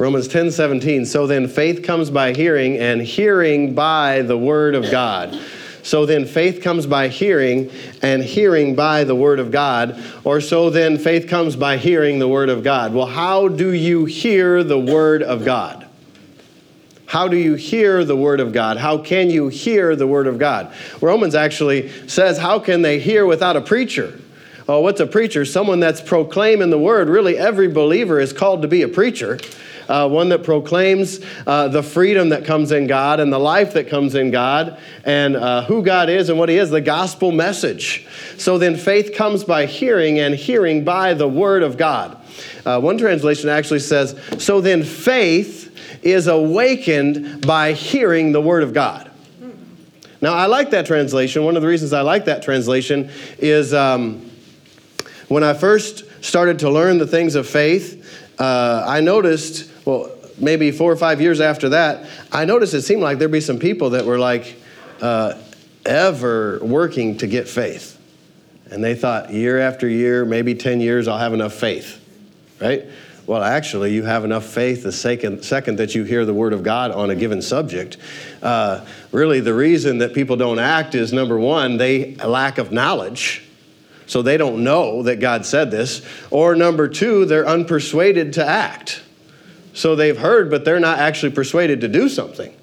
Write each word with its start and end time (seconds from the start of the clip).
Romans 0.00 0.28
10 0.28 0.50
17. 0.50 1.04
So 1.04 1.26
then 1.26 1.46
faith 1.46 1.82
comes 1.82 2.08
by 2.08 2.32
hearing, 2.32 2.78
and 2.78 3.02
hearing 3.02 3.74
by 3.74 4.22
the 4.22 4.36
word 4.36 4.74
of 4.74 4.90
God. 4.90 5.38
So 5.82 6.06
then 6.06 6.24
faith 6.24 6.62
comes 6.62 6.86
by 6.86 7.08
hearing, 7.08 7.70
and 8.00 8.24
hearing 8.24 8.74
by 8.74 9.04
the 9.04 9.14
word 9.14 9.38
of 9.38 9.50
God. 9.50 10.02
Or 10.24 10.40
so 10.40 10.70
then 10.70 10.96
faith 10.96 11.28
comes 11.28 11.54
by 11.54 11.76
hearing 11.76 12.18
the 12.18 12.28
word 12.28 12.48
of 12.48 12.64
God. 12.64 12.94
Well, 12.94 13.06
how 13.06 13.48
do 13.48 13.74
you 13.74 14.06
hear 14.06 14.64
the 14.64 14.78
word 14.78 15.22
of 15.22 15.44
God? 15.44 15.86
How 17.04 17.28
do 17.28 17.36
you 17.36 17.54
hear 17.56 18.02
the 18.02 18.16
word 18.16 18.40
of 18.40 18.54
God? 18.54 18.78
How 18.78 18.96
can 18.96 19.28
you 19.28 19.48
hear 19.48 19.94
the 19.96 20.06
word 20.06 20.26
of 20.26 20.38
God? 20.38 20.72
Romans 21.02 21.34
actually 21.34 21.90
says, 22.08 22.38
How 22.38 22.58
can 22.58 22.80
they 22.80 23.00
hear 23.00 23.26
without 23.26 23.54
a 23.54 23.60
preacher? 23.60 24.18
Oh, 24.66 24.80
what's 24.80 25.00
a 25.00 25.06
preacher? 25.06 25.44
Someone 25.44 25.80
that's 25.80 26.00
proclaiming 26.00 26.70
the 26.70 26.78
word. 26.78 27.10
Really, 27.10 27.36
every 27.36 27.68
believer 27.68 28.18
is 28.18 28.32
called 28.32 28.62
to 28.62 28.68
be 28.68 28.80
a 28.80 28.88
preacher. 28.88 29.38
Uh, 29.90 30.08
one 30.08 30.28
that 30.28 30.44
proclaims 30.44 31.20
uh, 31.46 31.68
the 31.68 31.82
freedom 31.82 32.28
that 32.28 32.44
comes 32.44 32.70
in 32.70 32.86
God 32.86 33.18
and 33.18 33.32
the 33.32 33.38
life 33.38 33.72
that 33.74 33.88
comes 33.88 34.14
in 34.14 34.30
God 34.30 34.78
and 35.04 35.36
uh, 35.36 35.62
who 35.64 35.82
God 35.82 36.08
is 36.08 36.28
and 36.28 36.38
what 36.38 36.48
He 36.48 36.56
is, 36.56 36.70
the 36.70 36.80
gospel 36.80 37.32
message. 37.32 38.06
So 38.38 38.56
then 38.56 38.76
faith 38.76 39.14
comes 39.14 39.42
by 39.42 39.66
hearing, 39.66 40.20
and 40.20 40.34
hearing 40.34 40.84
by 40.84 41.14
the 41.14 41.28
word 41.28 41.62
of 41.62 41.76
God. 41.76 42.16
Uh, 42.64 42.80
one 42.80 42.98
translation 42.98 43.48
actually 43.48 43.80
says, 43.80 44.18
So 44.38 44.60
then 44.60 44.82
faith 44.82 45.70
is 46.02 46.26
awakened 46.26 47.46
by 47.46 47.72
hearing 47.72 48.32
the 48.32 48.40
Word 48.40 48.62
of 48.62 48.72
God. 48.72 49.10
Now, 50.22 50.34
I 50.34 50.46
like 50.46 50.70
that 50.70 50.86
translation. 50.86 51.44
One 51.44 51.56
of 51.56 51.62
the 51.62 51.68
reasons 51.68 51.92
I 51.92 52.02
like 52.02 52.26
that 52.26 52.42
translation 52.42 53.10
is 53.38 53.72
um, 53.72 54.30
when 55.28 55.42
I 55.42 55.54
first 55.54 56.04
started 56.22 56.58
to 56.60 56.70
learn 56.70 56.98
the 56.98 57.06
things 57.06 57.34
of 57.34 57.48
faith, 57.48 57.96
uh, 58.38 58.84
I 58.86 59.00
noticed, 59.00 59.69
well, 59.84 60.10
maybe 60.38 60.70
four 60.70 60.90
or 60.90 60.96
five 60.96 61.20
years 61.20 61.40
after 61.40 61.70
that, 61.70 62.08
I 62.32 62.44
noticed 62.44 62.74
it 62.74 62.82
seemed 62.82 63.02
like 63.02 63.18
there'd 63.18 63.30
be 63.30 63.40
some 63.40 63.58
people 63.58 63.90
that 63.90 64.04
were 64.04 64.18
like 64.18 64.56
uh, 65.00 65.34
ever 65.84 66.60
working 66.62 67.18
to 67.18 67.26
get 67.26 67.48
faith. 67.48 67.98
And 68.70 68.84
they 68.84 68.94
thought 68.94 69.32
year 69.32 69.58
after 69.58 69.88
year, 69.88 70.24
maybe 70.24 70.54
10 70.54 70.80
years, 70.80 71.08
I'll 71.08 71.18
have 71.18 71.34
enough 71.34 71.54
faith, 71.54 72.00
right? 72.60 72.84
Well, 73.26 73.42
actually, 73.42 73.92
you 73.92 74.04
have 74.04 74.24
enough 74.24 74.44
faith 74.44 74.82
the 74.82 74.92
second, 74.92 75.44
second 75.44 75.76
that 75.76 75.94
you 75.94 76.04
hear 76.04 76.24
the 76.24 76.34
word 76.34 76.52
of 76.52 76.62
God 76.62 76.90
on 76.90 77.10
a 77.10 77.14
given 77.14 77.42
subject. 77.42 77.96
Uh, 78.42 78.84
really, 79.12 79.40
the 79.40 79.54
reason 79.54 79.98
that 79.98 80.14
people 80.14 80.36
don't 80.36 80.58
act 80.58 80.94
is 80.94 81.12
number 81.12 81.38
one, 81.38 81.76
they 81.76 82.14
lack 82.16 82.58
of 82.58 82.72
knowledge. 82.72 83.44
So 84.06 84.22
they 84.22 84.36
don't 84.36 84.64
know 84.64 85.04
that 85.04 85.20
God 85.20 85.46
said 85.46 85.70
this. 85.70 86.04
Or 86.32 86.56
number 86.56 86.88
two, 86.88 87.24
they're 87.24 87.44
unpersuaded 87.44 88.32
to 88.32 88.44
act. 88.44 89.02
So 89.80 89.96
they've 89.96 90.18
heard, 90.18 90.50
but 90.50 90.66
they're 90.66 90.78
not 90.78 90.98
actually 90.98 91.32
persuaded 91.32 91.80
to 91.80 91.88
do 91.88 92.10
something. 92.10 92.54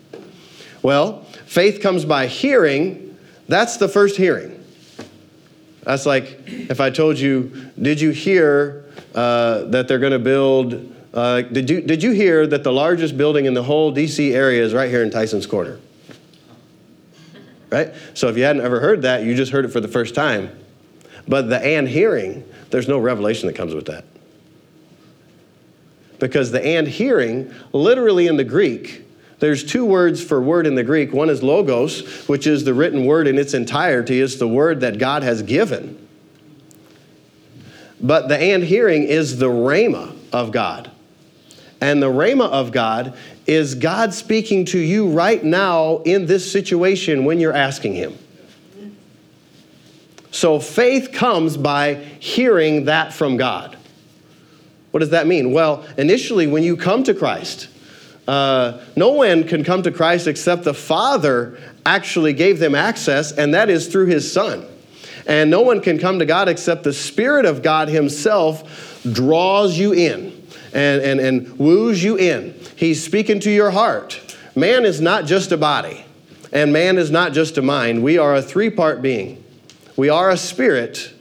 Well, 0.83 1.23
faith 1.47 1.81
comes 1.81 2.05
by 2.05 2.27
hearing. 2.27 3.17
That's 3.47 3.77
the 3.77 3.87
first 3.87 4.17
hearing. 4.17 4.63
That's 5.81 6.05
like 6.05 6.43
if 6.45 6.79
I 6.79 6.91
told 6.91 7.17
you, 7.17 7.71
Did 7.81 7.99
you 7.99 8.11
hear 8.11 8.85
uh, 9.15 9.63
that 9.63 9.87
they're 9.87 9.97
going 9.97 10.11
to 10.11 10.19
build. 10.19 10.93
Uh, 11.11 11.41
did, 11.41 11.67
you, 11.71 11.81
did 11.81 12.03
you 12.03 12.11
hear 12.11 12.45
that 12.45 12.63
the 12.63 12.71
largest 12.71 13.17
building 13.17 13.45
in 13.45 13.55
the 13.55 13.63
whole 13.63 13.91
DC 13.91 14.31
area 14.33 14.63
is 14.63 14.75
right 14.75 14.91
here 14.91 15.01
in 15.01 15.09
Tyson's 15.09 15.47
Corner? 15.47 15.79
Right? 17.71 17.95
So 18.13 18.27
if 18.27 18.37
you 18.37 18.43
hadn't 18.43 18.61
ever 18.61 18.79
heard 18.79 19.01
that, 19.01 19.23
you 19.23 19.35
just 19.35 19.51
heard 19.51 19.65
it 19.65 19.69
for 19.69 19.79
the 19.79 19.87
first 19.87 20.13
time. 20.13 20.51
But 21.27 21.49
the 21.49 21.59
and 21.65 21.87
hearing, 21.87 22.47
there's 22.69 22.87
no 22.87 22.99
revelation 22.99 23.47
that 23.47 23.55
comes 23.55 23.73
with 23.73 23.87
that. 23.87 24.05
Because 26.19 26.51
the 26.51 26.65
and 26.65 26.87
hearing, 26.87 27.53
literally 27.73 28.27
in 28.27 28.37
the 28.37 28.43
Greek, 28.43 29.03
there's 29.39 29.63
two 29.63 29.85
words 29.85 30.23
for 30.23 30.41
word 30.41 30.65
in 30.65 30.75
the 30.75 30.83
Greek. 30.83 31.13
One 31.13 31.29
is 31.29 31.43
logos, 31.43 32.27
which 32.27 32.47
is 32.47 32.63
the 32.63 32.73
written 32.73 33.05
word 33.05 33.27
in 33.27 33.37
its 33.37 33.53
entirety, 33.53 34.19
it's 34.19 34.37
the 34.37 34.47
word 34.47 34.81
that 34.81 34.97
God 34.97 35.23
has 35.23 35.43
given. 35.43 36.07
But 37.99 38.27
the 38.27 38.37
and 38.37 38.63
hearing 38.63 39.03
is 39.03 39.37
the 39.37 39.49
rhema 39.49 40.15
of 40.31 40.51
God. 40.51 40.91
And 41.79 42.01
the 42.01 42.09
rhema 42.09 42.49
of 42.49 42.71
God 42.71 43.15
is 43.45 43.75
God 43.75 44.13
speaking 44.13 44.65
to 44.65 44.79
you 44.79 45.09
right 45.09 45.43
now 45.43 45.97
in 45.99 46.25
this 46.25 46.51
situation 46.51 47.25
when 47.25 47.39
you're 47.39 47.53
asking 47.53 47.93
Him. 47.93 48.17
So 50.31 50.59
faith 50.59 51.11
comes 51.11 51.57
by 51.57 51.95
hearing 52.19 52.85
that 52.85 53.13
from 53.13 53.37
God. 53.37 53.76
What 54.91 55.01
does 55.01 55.09
that 55.09 55.27
mean? 55.27 55.51
Well, 55.51 55.85
initially, 55.97 56.47
when 56.47 56.63
you 56.63 56.77
come 56.77 57.03
to 57.03 57.13
Christ, 57.13 57.67
uh, 58.27 58.81
no 58.95 59.11
one 59.11 59.43
can 59.45 59.63
come 59.63 59.83
to 59.83 59.91
Christ 59.91 60.27
except 60.27 60.63
the 60.63 60.73
Father 60.73 61.59
actually 61.85 62.33
gave 62.33 62.59
them 62.59 62.75
access, 62.75 63.31
and 63.31 63.53
that 63.53 63.69
is 63.69 63.87
through 63.87 64.07
His 64.07 64.31
Son. 64.31 64.65
And 65.25 65.49
no 65.49 65.61
one 65.61 65.81
can 65.81 65.99
come 65.99 66.19
to 66.19 66.25
God 66.25 66.47
except 66.47 66.83
the 66.83 66.93
Spirit 66.93 67.45
of 67.45 67.61
God 67.61 67.89
Himself 67.89 69.01
draws 69.11 69.77
you 69.77 69.93
in 69.93 70.47
and, 70.73 71.01
and, 71.01 71.19
and 71.19 71.59
woos 71.59 72.03
you 72.03 72.17
in. 72.17 72.53
He's 72.75 73.03
speaking 73.03 73.39
to 73.41 73.51
your 73.51 73.71
heart. 73.71 74.21
Man 74.55 74.85
is 74.85 74.99
not 75.01 75.25
just 75.25 75.51
a 75.51 75.57
body, 75.57 76.05
and 76.51 76.73
man 76.73 76.97
is 76.97 77.11
not 77.11 77.33
just 77.33 77.57
a 77.57 77.61
mind. 77.61 78.03
We 78.03 78.17
are 78.17 78.35
a 78.35 78.41
three 78.41 78.69
part 78.69 79.01
being. 79.01 79.43
We 79.95 80.09
are 80.09 80.29
a 80.29 80.37
spirit, 80.37 81.11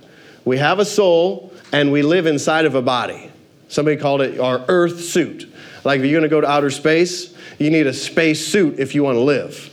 we 0.45 0.59
have 0.59 0.79
a 0.79 0.85
soul, 0.85 1.53
and 1.73 1.91
we 1.93 2.03
live 2.03 2.27
inside 2.27 2.65
of 2.67 2.75
a 2.75 2.83
body. 2.83 3.31
Somebody 3.69 3.97
called 3.97 4.23
it 4.23 4.39
our 4.39 4.65
earth 4.69 5.01
suit. 5.05 5.53
Like 5.85 6.01
if 6.01 6.07
you're 6.07 6.21
going 6.21 6.23
to 6.23 6.29
go 6.29 6.41
to 6.41 6.49
outer 6.49 6.71
space, 6.71 7.35
you 7.59 7.71
need 7.71 7.87
a 7.87 7.93
space 7.93 8.47
suit 8.47 8.79
if 8.79 8.95
you 8.95 9.03
want 9.03 9.17
to 9.17 9.23
live. 9.23 9.73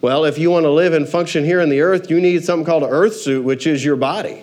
Well, 0.00 0.24
if 0.24 0.36
you 0.36 0.50
want 0.50 0.64
to 0.64 0.70
live 0.70 0.94
and 0.94 1.08
function 1.08 1.44
here 1.44 1.60
in 1.60 1.68
the 1.68 1.80
earth, 1.80 2.10
you 2.10 2.20
need 2.20 2.44
something 2.44 2.66
called 2.66 2.82
an 2.82 2.90
earth 2.90 3.16
suit, 3.16 3.44
which 3.44 3.66
is 3.66 3.84
your 3.84 3.96
body. 3.96 4.42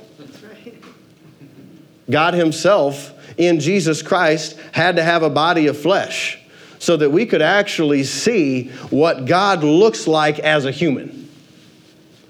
God 2.10 2.34
Himself 2.34 3.14
in 3.38 3.60
Jesus 3.60 4.02
Christ 4.02 4.58
had 4.72 4.96
to 4.96 5.04
have 5.04 5.22
a 5.22 5.30
body 5.30 5.68
of 5.68 5.78
flesh 5.78 6.40
so 6.80 6.96
that 6.98 7.10
we 7.10 7.26
could 7.26 7.42
actually 7.42 8.04
see 8.04 8.70
what 8.90 9.26
God 9.26 9.64
looks 9.64 10.08
like 10.08 10.40
as 10.40 10.66
a 10.66 10.72
human. 10.72 11.30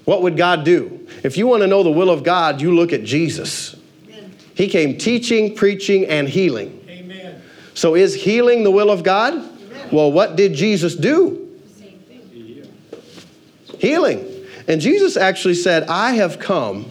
What 0.04 0.22
would 0.22 0.36
God 0.36 0.64
do? 0.64 1.06
If 1.22 1.36
you 1.36 1.46
want 1.46 1.62
to 1.62 1.68
know 1.68 1.84
the 1.84 1.90
will 1.90 2.10
of 2.10 2.24
God, 2.24 2.60
you 2.60 2.74
look 2.74 2.92
at 2.92 3.04
Jesus. 3.04 3.76
He 4.54 4.68
came 4.68 4.98
teaching, 4.98 5.54
preaching, 5.54 6.06
and 6.06 6.28
healing. 6.28 6.84
Amen. 6.88 7.42
So 7.74 7.94
is 7.94 8.14
healing 8.14 8.64
the 8.64 8.70
will 8.70 8.90
of 8.90 9.02
God? 9.02 9.34
Amen. 9.34 9.88
Well, 9.90 10.12
what 10.12 10.36
did 10.36 10.54
Jesus 10.54 10.94
do? 10.94 11.40
healing. 13.80 14.26
And 14.68 14.80
Jesus 14.80 15.16
actually 15.16 15.54
said, 15.54 15.84
I 15.84 16.12
have 16.12 16.38
come 16.38 16.90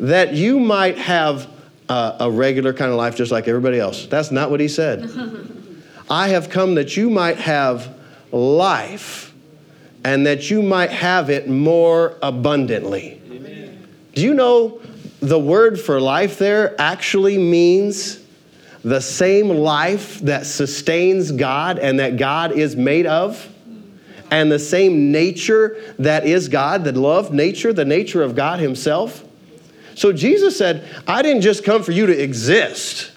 that 0.00 0.32
you 0.32 0.58
might 0.58 0.96
have 0.96 1.50
a, 1.88 2.16
a 2.20 2.30
regular 2.30 2.72
kind 2.72 2.90
of 2.90 2.96
life 2.96 3.16
just 3.16 3.30
like 3.30 3.48
everybody 3.48 3.78
else. 3.78 4.06
That's 4.06 4.30
not 4.30 4.50
what 4.50 4.60
he 4.60 4.68
said. 4.68 5.10
I 6.10 6.28
have 6.28 6.50
come 6.50 6.76
that 6.76 6.96
you 6.96 7.10
might 7.10 7.38
have 7.38 7.94
life 8.30 9.34
and 10.04 10.26
that 10.26 10.50
you 10.50 10.62
might 10.62 10.90
have 10.90 11.30
it 11.30 11.48
more 11.48 12.16
abundantly. 12.22 13.20
Amen. 13.30 13.88
Do 14.14 14.22
you 14.22 14.34
know 14.34 14.80
the 15.28 15.38
word 15.38 15.80
for 15.80 16.00
life 16.00 16.38
there 16.38 16.74
actually 16.80 17.38
means 17.38 18.20
the 18.82 19.00
same 19.00 19.48
life 19.48 20.20
that 20.20 20.46
sustains 20.46 21.32
God 21.32 21.78
and 21.78 21.98
that 21.98 22.16
God 22.16 22.52
is 22.52 22.76
made 22.76 23.06
of? 23.06 23.50
and 24.30 24.50
the 24.50 24.58
same 24.58 25.12
nature 25.12 25.76
that 26.00 26.26
is 26.26 26.48
God, 26.48 26.82
the 26.82 26.92
love 26.92 27.32
nature, 27.32 27.72
the 27.72 27.84
nature 27.84 28.20
of 28.20 28.34
God 28.34 28.58
Himself. 28.58 29.24
So 29.94 30.12
Jesus 30.12 30.58
said, 30.58 30.88
I 31.06 31.22
didn't 31.22 31.42
just 31.42 31.62
come 31.62 31.84
for 31.84 31.92
you 31.92 32.06
to 32.06 32.22
exist, 32.22 33.12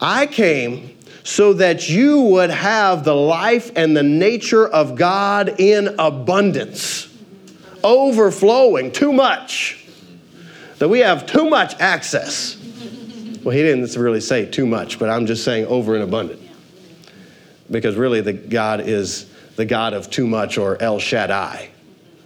I 0.00 0.26
came 0.26 0.96
so 1.24 1.52
that 1.54 1.88
you 1.88 2.20
would 2.20 2.50
have 2.50 3.04
the 3.04 3.14
life 3.14 3.70
and 3.76 3.96
the 3.96 4.02
nature 4.02 4.66
of 4.66 4.96
God 4.96 5.60
in 5.60 5.94
abundance, 5.98 7.12
overflowing, 7.82 8.90
too 8.92 9.12
much. 9.12 9.81
That 10.82 10.88
we 10.88 10.98
have 10.98 11.26
too 11.26 11.48
much 11.48 11.78
access. 11.78 12.56
Well, 13.44 13.54
he 13.54 13.62
didn't 13.62 13.94
really 13.94 14.20
say 14.20 14.46
too 14.46 14.66
much, 14.66 14.98
but 14.98 15.08
I'm 15.08 15.26
just 15.26 15.44
saying 15.44 15.66
over 15.66 15.94
and 15.94 16.02
abundant. 16.02 16.40
Because 17.70 17.94
really, 17.94 18.20
the 18.20 18.32
God 18.32 18.80
is 18.80 19.30
the 19.54 19.64
God 19.64 19.92
of 19.92 20.10
too 20.10 20.26
much 20.26 20.58
or 20.58 20.82
El 20.82 20.98
Shaddai, 20.98 21.70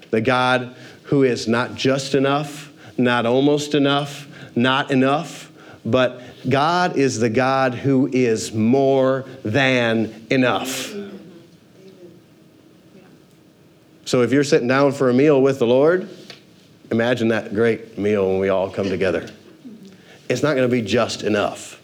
the 0.08 0.22
God 0.22 0.74
who 1.02 1.22
is 1.22 1.46
not 1.46 1.74
just 1.74 2.14
enough, 2.14 2.72
not 2.96 3.26
almost 3.26 3.74
enough, 3.74 4.26
not 4.56 4.90
enough, 4.90 5.52
but 5.84 6.22
God 6.48 6.96
is 6.96 7.20
the 7.20 7.28
God 7.28 7.74
who 7.74 8.08
is 8.10 8.54
more 8.54 9.26
than 9.44 10.26
enough. 10.30 10.94
So 14.06 14.22
if 14.22 14.32
you're 14.32 14.44
sitting 14.44 14.68
down 14.68 14.92
for 14.92 15.10
a 15.10 15.12
meal 15.12 15.42
with 15.42 15.58
the 15.58 15.66
Lord, 15.66 16.08
imagine 16.90 17.28
that 17.28 17.54
great 17.54 17.98
meal 17.98 18.28
when 18.28 18.38
we 18.38 18.48
all 18.48 18.70
come 18.70 18.88
together. 18.88 19.28
It's 20.28 20.42
not 20.42 20.56
going 20.56 20.68
to 20.68 20.72
be 20.72 20.82
just 20.82 21.22
enough, 21.22 21.80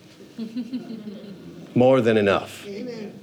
more 1.74 2.00
than 2.00 2.16
enough. 2.16 2.66
Amen. 2.66 3.18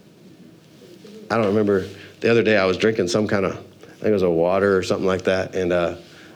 I 1.29 1.37
don't 1.37 1.47
remember. 1.47 1.87
The 2.21 2.31
other 2.31 2.43
day 2.43 2.57
I 2.57 2.65
was 2.65 2.77
drinking 2.77 3.09
some 3.09 3.27
kind 3.27 3.45
of, 3.45 3.53
I 3.53 3.55
think 3.55 4.05
it 4.05 4.11
was 4.11 4.23
a 4.23 4.29
water 4.29 4.77
or 4.77 4.83
something 4.83 5.07
like 5.07 5.23
that, 5.23 5.55
and 5.55 5.73
uh, 5.73 5.95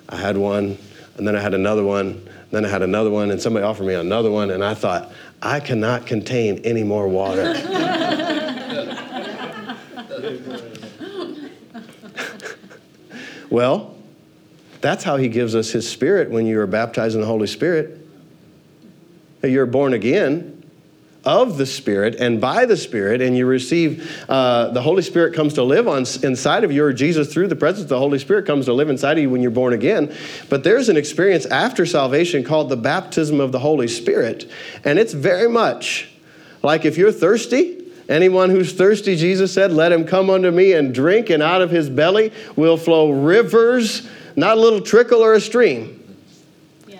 I 0.09 0.17
had 0.17 0.37
one, 0.37 0.77
and 1.17 1.27
then 1.27 1.35
I 1.35 1.41
had 1.41 1.53
another 1.53 1.83
one, 1.83 2.27
then 2.51 2.65
I 2.65 2.69
had 2.69 2.81
another 2.81 3.09
one, 3.09 3.31
and 3.31 3.41
somebody 3.41 3.65
offered 3.65 3.85
me 3.85 3.95
another 3.95 4.31
one, 4.31 4.51
and 4.51 4.63
I 4.63 4.73
thought, 4.73 5.11
I 5.41 5.59
cannot 5.59 6.05
contain 6.05 6.59
any 6.59 6.83
more 6.83 7.07
water. 7.07 7.53
well, 13.49 13.92
that's 14.83 15.03
how 15.03 15.15
he 15.15 15.29
gives 15.29 15.55
us 15.55 15.71
his 15.71 15.89
spirit 15.89 16.29
when 16.29 16.45
you 16.45 16.59
are 16.59 16.67
baptized 16.67 17.15
in 17.15 17.21
the 17.21 17.27
Holy 17.27 17.47
Spirit. 17.47 18.05
You're 19.41 19.65
born 19.65 19.93
again 19.93 20.59
of 21.25 21.57
the 21.57 21.65
Spirit 21.65 22.15
and 22.15 22.41
by 22.41 22.65
the 22.65 22.75
Spirit, 22.75 23.21
and 23.21 23.37
you 23.37 23.45
receive 23.45 24.25
uh, 24.27 24.71
the 24.71 24.81
Holy 24.81 25.01
Spirit 25.01 25.33
comes 25.33 25.53
to 25.53 25.63
live 25.63 25.87
on 25.87 25.99
inside 26.21 26.65
of 26.65 26.71
you, 26.73 26.83
or 26.83 26.91
Jesus 26.91 27.33
through 27.33 27.47
the 27.47 27.55
presence 27.55 27.83
of 27.83 27.89
the 27.89 27.97
Holy 27.97 28.19
Spirit 28.19 28.45
comes 28.45 28.65
to 28.65 28.73
live 28.73 28.89
inside 28.89 29.17
of 29.17 29.23
you 29.23 29.29
when 29.29 29.41
you're 29.41 29.51
born 29.51 29.71
again. 29.71 30.13
But 30.49 30.65
there's 30.65 30.89
an 30.89 30.97
experience 30.97 31.45
after 31.45 31.85
salvation 31.85 32.43
called 32.43 32.67
the 32.67 32.75
baptism 32.75 33.39
of 33.39 33.53
the 33.53 33.59
Holy 33.59 33.87
Spirit, 33.87 34.51
and 34.83 34.99
it's 34.99 35.13
very 35.13 35.47
much 35.47 36.09
like 36.61 36.83
if 36.83 36.97
you're 36.97 37.13
thirsty. 37.13 37.79
Anyone 38.09 38.49
who's 38.49 38.73
thirsty, 38.73 39.15
Jesus 39.15 39.53
said, 39.53 39.71
let 39.71 39.93
him 39.93 40.03
come 40.05 40.29
unto 40.29 40.51
me 40.51 40.73
and 40.73 40.93
drink, 40.93 41.29
and 41.29 41.41
out 41.41 41.61
of 41.61 41.71
his 41.71 41.89
belly 41.89 42.33
will 42.57 42.75
flow 42.75 43.11
rivers, 43.11 44.05
not 44.35 44.57
a 44.57 44.59
little 44.59 44.81
trickle 44.81 45.23
or 45.23 45.33
a 45.33 45.41
stream 45.41 46.03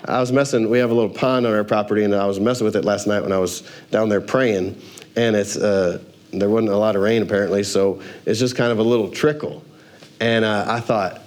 I 0.06 0.20
was 0.20 0.32
messing, 0.32 0.68
we 0.68 0.78
have 0.78 0.90
a 0.90 0.94
little 0.94 1.10
pond 1.10 1.46
on 1.46 1.54
our 1.54 1.64
property, 1.64 2.04
and 2.04 2.14
I 2.14 2.26
was 2.26 2.38
messing 2.38 2.66
with 2.66 2.76
it 2.76 2.84
last 2.84 3.06
night 3.06 3.22
when 3.22 3.32
I 3.32 3.38
was 3.38 3.62
down 3.90 4.10
there 4.10 4.20
praying. 4.20 4.80
And 5.16 5.34
it's, 5.34 5.56
uh, 5.56 6.02
there 6.30 6.50
wasn't 6.50 6.72
a 6.72 6.76
lot 6.76 6.94
of 6.94 7.02
rain 7.02 7.22
apparently, 7.22 7.62
so 7.62 8.02
it's 8.26 8.38
just 8.38 8.54
kind 8.54 8.70
of 8.70 8.78
a 8.78 8.82
little 8.82 9.08
trickle. 9.08 9.62
And 10.20 10.44
uh, 10.44 10.66
I 10.68 10.80
thought, 10.80 11.22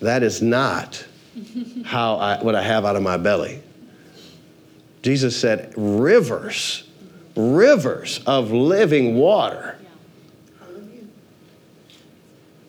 that 0.00 0.22
is 0.22 0.40
not 0.40 1.04
how 1.84 2.16
I, 2.16 2.42
what 2.42 2.54
I 2.54 2.62
have 2.62 2.86
out 2.86 2.96
of 2.96 3.02
my 3.02 3.18
belly. 3.18 3.62
Jesus 5.02 5.38
said, 5.38 5.74
rivers, 5.76 6.88
rivers 7.36 8.20
of 8.26 8.50
living 8.50 9.16
water 9.16 9.78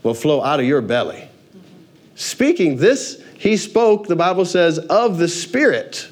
will 0.04 0.14
flow 0.14 0.44
out 0.44 0.60
of 0.60 0.66
your 0.66 0.82
belly. 0.82 1.27
Speaking 2.18 2.78
this 2.78 3.24
he 3.38 3.56
spoke, 3.56 4.08
the 4.08 4.16
Bible 4.16 4.46
says, 4.46 4.80
of 4.80 5.20
the 5.20 5.28
Spirit 5.28 6.10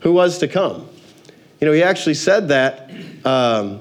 who 0.00 0.12
was 0.12 0.38
to 0.38 0.48
come. 0.48 0.86
You 1.60 1.66
know, 1.66 1.72
he 1.72 1.82
actually 1.82 2.14
said 2.14 2.48
that 2.48 2.90
um, 3.24 3.80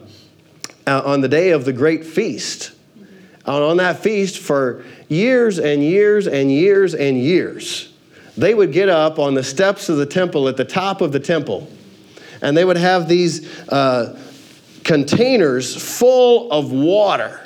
on 0.87 1.19
the 1.19 1.27
day 1.27 1.51
of 1.51 1.65
the 1.65 1.73
great 1.73 2.05
feast. 2.05 2.71
And 3.45 3.63
on 3.63 3.77
that 3.77 3.99
feast, 3.99 4.39
for 4.39 4.85
years 5.09 5.59
and 5.59 5.83
years 5.83 6.27
and 6.27 6.49
years 6.49 6.95
and 6.95 7.17
years, 7.17 7.91
they 8.37 8.53
would 8.53 8.71
get 8.71 8.87
up 8.87 9.19
on 9.19 9.33
the 9.33 9.43
steps 9.43 9.89
of 9.89 9.97
the 9.97 10.05
temple 10.05 10.47
at 10.47 10.55
the 10.55 10.65
top 10.65 11.01
of 11.01 11.11
the 11.11 11.19
temple, 11.19 11.69
and 12.41 12.55
they 12.55 12.63
would 12.63 12.77
have 12.77 13.09
these 13.09 13.49
uh, 13.69 14.17
containers 14.83 15.75
full 15.75 16.49
of 16.51 16.71
water. 16.71 17.45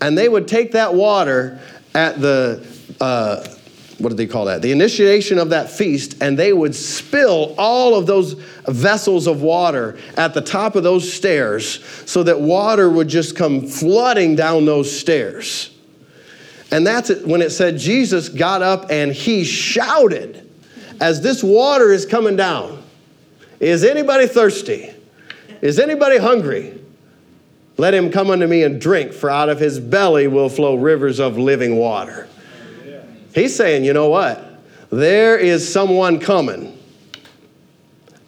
And 0.00 0.16
they 0.18 0.28
would 0.28 0.48
take 0.48 0.72
that 0.72 0.94
water 0.94 1.60
at 1.96 2.20
the 2.20 2.64
uh, 3.00 3.44
what 3.98 4.10
did 4.10 4.18
they 4.18 4.26
call 4.26 4.44
that? 4.44 4.60
The 4.60 4.72
initiation 4.72 5.38
of 5.38 5.50
that 5.50 5.70
feast, 5.70 6.22
and 6.22 6.38
they 6.38 6.52
would 6.52 6.74
spill 6.74 7.54
all 7.56 7.94
of 7.94 8.06
those 8.06 8.34
vessels 8.66 9.26
of 9.26 9.40
water 9.40 9.98
at 10.18 10.34
the 10.34 10.42
top 10.42 10.76
of 10.76 10.82
those 10.82 11.10
stairs 11.10 11.82
so 12.04 12.22
that 12.22 12.38
water 12.38 12.90
would 12.90 13.08
just 13.08 13.36
come 13.36 13.66
flooding 13.66 14.36
down 14.36 14.66
those 14.66 14.94
stairs. 14.94 15.70
And 16.70 16.86
that's 16.86 17.08
it, 17.08 17.26
when 17.26 17.40
it 17.40 17.50
said 17.50 17.78
Jesus 17.78 18.28
got 18.28 18.60
up 18.60 18.90
and 18.90 19.12
he 19.12 19.44
shouted 19.44 20.50
as 21.00 21.22
this 21.22 21.42
water 21.42 21.90
is 21.92 22.04
coming 22.04 22.36
down 22.36 22.82
Is 23.60 23.82
anybody 23.82 24.26
thirsty? 24.26 24.92
Is 25.62 25.78
anybody 25.78 26.18
hungry? 26.18 26.78
Let 27.78 27.92
him 27.92 28.10
come 28.10 28.30
unto 28.30 28.46
me 28.46 28.62
and 28.62 28.80
drink, 28.80 29.12
for 29.12 29.28
out 29.28 29.48
of 29.48 29.60
his 29.60 29.78
belly 29.78 30.26
will 30.28 30.48
flow 30.48 30.76
rivers 30.76 31.18
of 31.18 31.36
living 31.36 31.76
water. 31.76 32.26
He's 33.34 33.54
saying, 33.54 33.84
you 33.84 33.92
know 33.92 34.08
what? 34.08 34.42
There 34.90 35.36
is 35.36 35.70
someone 35.70 36.18
coming. 36.20 36.78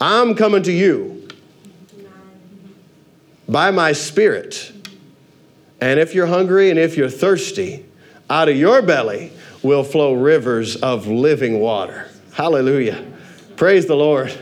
I'm 0.01 0.35
coming 0.35 0.63
to 0.65 0.73
you 0.73 1.29
by 3.49 3.71
my 3.71 3.93
spirit. 3.93 4.73
And 5.81 5.99
if 5.99 6.15
you're 6.15 6.27
hungry 6.27 6.71
and 6.71 6.79
if 6.79 6.97
you're 6.97 7.09
thirsty, 7.09 7.87
out 8.29 8.49
of 8.49 8.57
your 8.57 8.83
belly 8.83 9.33
will 9.63 9.83
flow 9.83 10.13
rivers 10.13 10.77
of 10.77 11.07
living 11.07 11.61
water. 11.61 12.09
Hallelujah. 12.33 13.05
Praise 13.57 13.87
the 13.87 13.97
Lord. 13.97 14.33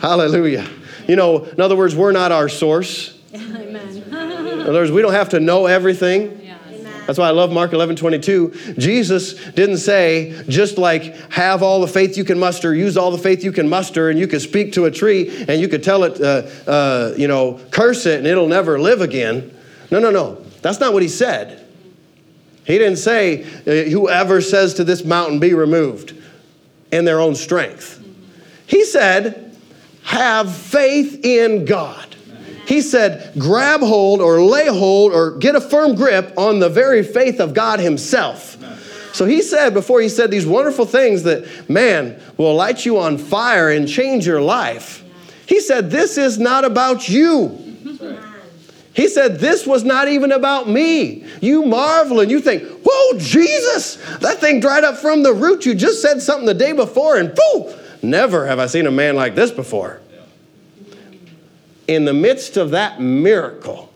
Hallelujah. 0.00 0.68
You 1.06 1.16
know, 1.16 1.44
in 1.44 1.60
other 1.60 1.76
words, 1.76 1.94
we're 1.94 2.12
not 2.12 2.32
our 2.32 2.48
source. 2.48 3.16
In 4.64 4.70
other 4.70 4.80
words, 4.80 4.90
we 4.90 5.02
don't 5.02 5.12
have 5.12 5.28
to 5.30 5.40
know 5.40 5.66
everything. 5.66 6.40
That's 7.06 7.18
why 7.18 7.28
I 7.28 7.32
love 7.32 7.52
Mark 7.52 7.74
11, 7.74 7.96
22. 7.96 8.74
Jesus 8.78 9.34
didn't 9.50 9.76
say, 9.76 10.42
just 10.48 10.78
like 10.78 11.14
have 11.30 11.62
all 11.62 11.82
the 11.82 11.86
faith 11.86 12.16
you 12.16 12.24
can 12.24 12.38
muster, 12.38 12.74
use 12.74 12.96
all 12.96 13.10
the 13.10 13.18
faith 13.18 13.44
you 13.44 13.52
can 13.52 13.68
muster, 13.68 14.08
and 14.08 14.18
you 14.18 14.26
could 14.26 14.40
speak 14.40 14.72
to 14.72 14.86
a 14.86 14.90
tree 14.90 15.44
and 15.46 15.60
you 15.60 15.68
could 15.68 15.82
tell 15.82 16.04
it, 16.04 16.18
uh, 16.18 16.48
uh, 16.66 17.12
you 17.14 17.28
know, 17.28 17.60
curse 17.70 18.06
it 18.06 18.18
and 18.18 18.26
it'll 18.26 18.48
never 18.48 18.80
live 18.80 19.02
again. 19.02 19.54
No, 19.90 19.98
no, 19.98 20.10
no. 20.10 20.36
That's 20.62 20.80
not 20.80 20.94
what 20.94 21.02
he 21.02 21.08
said. 21.08 21.66
He 22.64 22.78
didn't 22.78 22.96
say, 22.96 23.44
uh, 23.44 23.90
whoever 23.90 24.40
says 24.40 24.72
to 24.74 24.84
this 24.84 25.04
mountain, 25.04 25.40
be 25.40 25.52
removed 25.52 26.16
in 26.90 27.04
their 27.04 27.20
own 27.20 27.34
strength. 27.34 28.02
He 28.66 28.86
said, 28.86 29.54
have 30.04 30.54
faith 30.54 31.22
in 31.22 31.66
God. 31.66 32.13
He 32.66 32.80
said, 32.80 33.32
grab 33.38 33.80
hold 33.80 34.20
or 34.20 34.42
lay 34.42 34.66
hold 34.66 35.12
or 35.12 35.32
get 35.32 35.54
a 35.54 35.60
firm 35.60 35.94
grip 35.94 36.32
on 36.36 36.60
the 36.60 36.68
very 36.68 37.02
faith 37.02 37.40
of 37.40 37.54
God 37.54 37.80
Himself. 37.80 38.56
So 39.14 39.26
he 39.26 39.42
said, 39.42 39.74
before 39.74 40.00
he 40.00 40.08
said 40.08 40.32
these 40.32 40.44
wonderful 40.44 40.86
things 40.86 41.22
that, 41.22 41.70
man, 41.70 42.20
will 42.36 42.56
light 42.56 42.84
you 42.84 42.98
on 42.98 43.16
fire 43.16 43.70
and 43.70 43.88
change 43.88 44.26
your 44.26 44.40
life, 44.40 45.04
he 45.46 45.60
said, 45.60 45.90
This 45.90 46.18
is 46.18 46.38
not 46.38 46.64
about 46.64 47.08
you. 47.08 47.60
He 48.92 49.08
said, 49.08 49.38
This 49.38 49.66
was 49.68 49.84
not 49.84 50.08
even 50.08 50.32
about 50.32 50.68
me. 50.68 51.24
You 51.40 51.64
marvel 51.64 52.20
and 52.20 52.30
you 52.30 52.40
think, 52.40 52.64
Whoa, 52.84 53.18
Jesus, 53.18 53.96
that 54.18 54.38
thing 54.38 54.58
dried 54.58 54.82
up 54.82 54.96
from 54.96 55.22
the 55.22 55.32
root. 55.32 55.64
You 55.64 55.76
just 55.76 56.02
said 56.02 56.20
something 56.20 56.46
the 56.46 56.54
day 56.54 56.72
before, 56.72 57.16
and 57.16 57.32
boom, 57.34 57.72
never 58.02 58.46
have 58.46 58.58
I 58.58 58.66
seen 58.66 58.86
a 58.86 58.90
man 58.90 59.14
like 59.14 59.36
this 59.36 59.52
before 59.52 60.00
in 61.86 62.04
the 62.04 62.14
midst 62.14 62.56
of 62.56 62.70
that 62.70 63.00
miracle, 63.00 63.92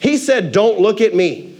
he 0.00 0.16
said, 0.16 0.52
Don't 0.52 0.80
look 0.80 1.00
at 1.00 1.14
me. 1.14 1.56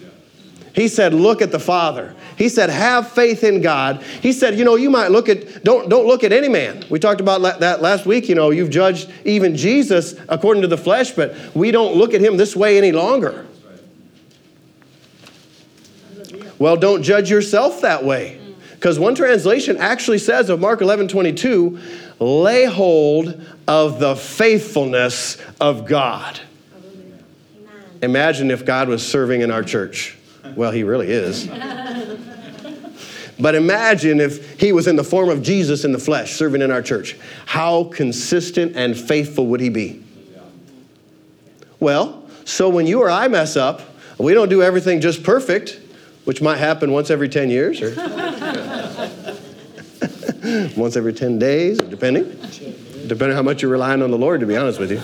He 0.74 0.88
said, 0.88 1.14
Look 1.14 1.40
at 1.40 1.52
the 1.52 1.60
Father. 1.60 2.14
He 2.36 2.48
said, 2.48 2.68
Have 2.68 3.08
faith 3.08 3.44
in 3.44 3.62
God. 3.62 4.02
He 4.02 4.32
said, 4.32 4.58
You 4.58 4.64
know, 4.64 4.74
you 4.74 4.90
might 4.90 5.10
look 5.10 5.28
at, 5.28 5.62
don't, 5.64 5.88
don't 5.88 6.06
look 6.06 6.24
at 6.24 6.32
any 6.32 6.48
man. 6.48 6.84
We 6.90 6.98
talked 6.98 7.20
about 7.20 7.60
that 7.60 7.80
last 7.80 8.06
week. 8.06 8.28
You 8.28 8.34
know, 8.34 8.50
you've 8.50 8.70
judged 8.70 9.10
even 9.24 9.56
Jesus 9.56 10.14
according 10.28 10.62
to 10.62 10.68
the 10.68 10.76
flesh, 10.76 11.12
but 11.12 11.34
we 11.54 11.70
don't 11.70 11.96
look 11.96 12.12
at 12.12 12.20
him 12.20 12.36
this 12.36 12.56
way 12.56 12.76
any 12.76 12.92
longer. 12.92 13.46
Well, 16.58 16.76
don't 16.76 17.02
judge 17.02 17.30
yourself 17.30 17.80
that 17.82 18.04
way. 18.04 18.40
Because 18.72 18.98
one 18.98 19.14
translation 19.14 19.76
actually 19.78 20.18
says 20.18 20.50
of 20.50 20.60
Mark 20.60 20.82
11 20.82 21.08
22, 21.08 21.80
lay 22.18 22.64
hold 22.64 23.42
of 23.66 24.00
the 24.00 24.16
faithfulness 24.16 25.36
of 25.60 25.86
God. 25.86 26.40
Imagine 28.02 28.50
if 28.50 28.64
God 28.64 28.88
was 28.88 29.06
serving 29.06 29.40
in 29.40 29.50
our 29.50 29.62
church. 29.62 30.16
Well, 30.56 30.70
he 30.70 30.84
really 30.84 31.10
is. 31.10 31.48
But 33.38 33.56
imagine 33.56 34.20
if 34.20 34.60
he 34.60 34.72
was 34.72 34.86
in 34.86 34.96
the 34.96 35.04
form 35.04 35.28
of 35.28 35.42
Jesus 35.42 35.84
in 35.84 35.92
the 35.92 35.98
flesh, 35.98 36.34
serving 36.34 36.62
in 36.62 36.70
our 36.70 36.82
church. 36.82 37.16
How 37.46 37.84
consistent 37.84 38.76
and 38.76 38.96
faithful 38.96 39.46
would 39.48 39.60
he 39.60 39.70
be? 39.70 40.02
Well, 41.80 42.22
so 42.44 42.68
when 42.68 42.86
you 42.86 43.00
or 43.00 43.10
I 43.10 43.26
mess 43.28 43.56
up, 43.56 43.82
we 44.18 44.34
don't 44.34 44.48
do 44.48 44.62
everything 44.62 45.00
just 45.00 45.24
perfect, 45.24 45.80
which 46.24 46.40
might 46.40 46.58
happen 46.58 46.92
once 46.92 47.10
every 47.10 47.28
10 47.28 47.50
years 47.50 47.82
or 47.82 47.90
once 50.76 50.96
every 50.96 51.12
10 51.12 51.38
days, 51.38 51.78
depending. 51.78 52.24
Depending 53.06 53.36
how 53.36 53.42
much 53.42 53.62
you're 53.62 53.70
relying 53.70 54.02
on 54.02 54.10
the 54.10 54.18
Lord, 54.18 54.40
to 54.40 54.46
be 54.46 54.56
honest 54.56 54.78
with 54.78 54.90
you. 54.90 55.00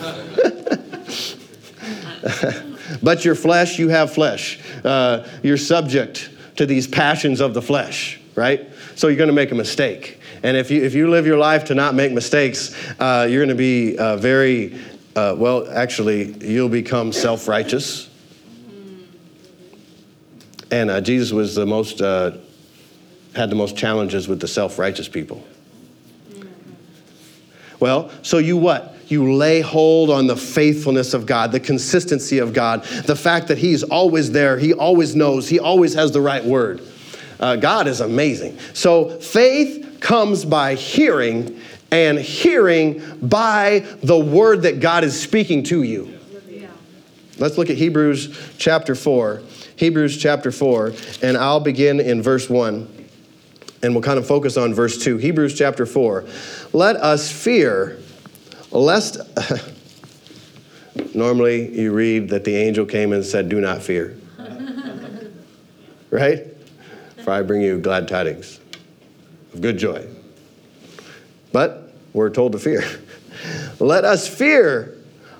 but 3.02 3.24
your 3.24 3.34
flesh, 3.34 3.78
you 3.78 3.88
have 3.88 4.12
flesh. 4.12 4.58
Uh, 4.84 5.26
you're 5.42 5.56
subject 5.56 6.30
to 6.56 6.66
these 6.66 6.86
passions 6.86 7.40
of 7.40 7.54
the 7.54 7.62
flesh, 7.62 8.20
right? 8.34 8.68
So 8.94 9.08
you're 9.08 9.16
going 9.16 9.28
to 9.28 9.34
make 9.34 9.50
a 9.50 9.54
mistake. 9.54 10.20
And 10.42 10.56
if 10.56 10.70
you, 10.70 10.82
if 10.82 10.94
you 10.94 11.10
live 11.10 11.26
your 11.26 11.38
life 11.38 11.64
to 11.66 11.74
not 11.74 11.94
make 11.94 12.12
mistakes, 12.12 12.74
uh, 12.98 13.26
you're 13.28 13.44
going 13.44 13.48
to 13.48 13.54
be 13.54 13.98
uh, 13.98 14.16
very, 14.16 14.78
uh, 15.16 15.34
well, 15.36 15.70
actually, 15.70 16.32
you'll 16.46 16.68
become 16.68 17.12
self 17.12 17.48
righteous. 17.48 18.08
And 20.70 20.90
uh, 20.90 21.00
Jesus 21.00 21.32
was 21.32 21.54
the 21.54 21.66
most, 21.66 22.00
uh, 22.00 22.36
had 23.34 23.50
the 23.50 23.54
most 23.54 23.76
challenges 23.76 24.28
with 24.28 24.40
the 24.40 24.48
self 24.48 24.78
righteous 24.78 25.08
people. 25.08 25.44
Well, 27.78 28.10
so 28.22 28.38
you 28.38 28.56
what? 28.56 28.96
You 29.08 29.32
lay 29.34 29.60
hold 29.60 30.10
on 30.10 30.26
the 30.26 30.36
faithfulness 30.36 31.14
of 31.14 31.26
God, 31.26 31.50
the 31.50 31.60
consistency 31.60 32.38
of 32.38 32.52
God, 32.52 32.84
the 33.06 33.16
fact 33.16 33.48
that 33.48 33.58
He's 33.58 33.82
always 33.82 34.30
there, 34.30 34.58
He 34.58 34.72
always 34.72 35.16
knows, 35.16 35.48
He 35.48 35.58
always 35.58 35.94
has 35.94 36.12
the 36.12 36.20
right 36.20 36.44
word. 36.44 36.82
Uh, 37.40 37.56
God 37.56 37.86
is 37.86 38.00
amazing. 38.00 38.58
So 38.74 39.18
faith 39.18 39.98
comes 40.00 40.44
by 40.44 40.74
hearing, 40.74 41.60
and 41.90 42.18
hearing 42.18 43.02
by 43.20 43.80
the 44.02 44.18
word 44.18 44.62
that 44.62 44.80
God 44.80 45.02
is 45.02 45.18
speaking 45.18 45.62
to 45.64 45.82
you. 45.82 46.18
Let's 47.38 47.56
look 47.56 47.70
at 47.70 47.76
Hebrews 47.76 48.54
chapter 48.58 48.94
4. 48.94 49.42
Hebrews 49.76 50.18
chapter 50.18 50.52
4, 50.52 50.92
and 51.22 51.38
I'll 51.38 51.58
begin 51.58 52.00
in 52.00 52.20
verse 52.22 52.50
1, 52.50 52.99
and 53.82 53.94
we'll 53.94 54.02
kind 54.02 54.18
of 54.18 54.26
focus 54.26 54.56
on 54.56 54.74
verse 54.74 54.98
2. 54.98 55.16
Hebrews 55.16 55.56
chapter 55.56 55.86
4. 55.86 56.24
Let 56.72 56.96
us 56.96 57.30
fear, 57.30 57.98
lest. 58.70 59.18
Normally, 61.14 61.78
you 61.78 61.92
read 61.92 62.28
that 62.28 62.44
the 62.44 62.54
angel 62.54 62.84
came 62.84 63.12
and 63.12 63.24
said, 63.24 63.48
Do 63.48 63.60
not 63.60 63.82
fear. 63.82 64.16
right? 66.10 66.46
For 67.24 67.32
I 67.32 67.42
bring 67.42 67.62
you 67.62 67.78
glad 67.78 68.08
tidings 68.08 68.60
of 69.52 69.60
good 69.60 69.78
joy. 69.78 70.06
But 71.52 71.92
we're 72.12 72.30
told 72.30 72.52
to 72.52 72.58
fear. 72.58 72.84
Let 73.80 74.04
us 74.04 74.28
fear 74.28 74.96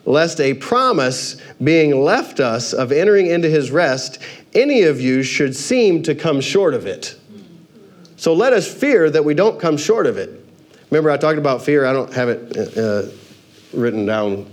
lest 0.07 0.41
a 0.41 0.55
promise 0.55 1.37
being 1.63 2.03
left 2.03 2.41
us 2.41 2.73
of 2.73 2.91
entering 2.91 3.27
into 3.27 3.49
his 3.49 3.71
rest, 3.71 4.19
any 4.55 4.83
of 4.83 5.01
you 5.01 5.23
should 5.23 5.55
seem 5.55 6.03
to 6.03 6.15
come 6.15 6.41
short 6.41 6.75
of 6.75 6.87
it. 6.87 7.17
So 8.21 8.35
let 8.35 8.53
us 8.53 8.71
fear 8.71 9.09
that 9.09 9.25
we 9.25 9.33
don't 9.33 9.59
come 9.59 9.79
short 9.79 10.07
of 10.07 10.19
it. 10.19 10.29
Remember, 10.91 11.11
I 11.11 11.17
talked 11.17 11.39
about 11.39 11.63
fear. 11.63 11.87
I 11.87 11.95
don't 11.95 12.13
have 12.13 12.29
it 12.29 12.77
uh, 12.77 13.05
written 13.73 14.05
down 14.05 14.45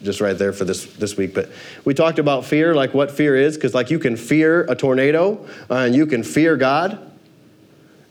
just 0.00 0.20
right 0.20 0.38
there 0.38 0.52
for 0.52 0.64
this, 0.64 0.84
this 0.94 1.16
week, 1.16 1.34
but 1.34 1.50
we 1.84 1.92
talked 1.92 2.20
about 2.20 2.44
fear, 2.44 2.72
like 2.72 2.94
what 2.94 3.10
fear 3.10 3.34
is, 3.34 3.56
because 3.56 3.74
like 3.74 3.90
you 3.90 3.98
can 3.98 4.16
fear 4.16 4.62
a 4.70 4.76
tornado 4.76 5.44
uh, 5.68 5.74
and 5.74 5.96
you 5.96 6.06
can 6.06 6.22
fear 6.22 6.56
God. 6.56 7.00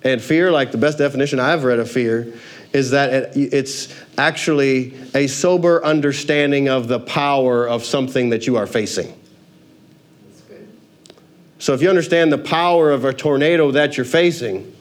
And 0.04 0.22
fear, 0.22 0.52
like 0.52 0.74
the 0.74 0.78
best 0.78 0.98
definition 0.98 1.40
I've 1.40 1.64
read 1.64 1.80
of 1.80 1.90
fear, 1.90 2.34
is 2.74 2.92
that 2.92 3.38
it, 3.38 3.54
it's 3.54 3.96
actually 4.18 4.96
a 5.14 5.28
sober 5.28 5.82
understanding 5.86 6.68
of 6.68 6.90
the 6.90 7.00
power 7.00 7.66
of 7.66 7.86
something 7.86 8.32
that 8.32 8.48
you 8.48 8.58
are 8.58 8.68
facing. 8.68 9.18
So 11.60 11.74
if 11.74 11.82
you 11.82 11.88
understand 11.88 12.34
the 12.34 12.38
power 12.38 12.92
of 12.92 13.06
a 13.06 13.14
tornado 13.14 13.72
that 13.72 13.96
you're 13.96 14.06
facing, 14.06 14.75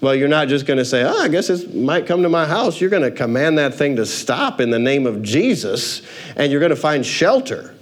well, 0.00 0.14
you're 0.14 0.28
not 0.28 0.48
just 0.48 0.66
going 0.66 0.78
to 0.78 0.84
say, 0.84 1.02
oh, 1.02 1.22
I 1.22 1.28
guess 1.28 1.48
it 1.48 1.74
might 1.74 2.06
come 2.06 2.22
to 2.22 2.28
my 2.28 2.46
house. 2.46 2.80
You're 2.80 2.90
going 2.90 3.02
to 3.02 3.10
command 3.10 3.58
that 3.58 3.74
thing 3.74 3.96
to 3.96 4.06
stop 4.06 4.60
in 4.60 4.70
the 4.70 4.78
name 4.78 5.06
of 5.06 5.22
Jesus, 5.22 6.02
and 6.36 6.50
you're 6.50 6.60
going 6.60 6.70
to 6.70 6.76
find 6.76 7.04
shelter. 7.04 7.74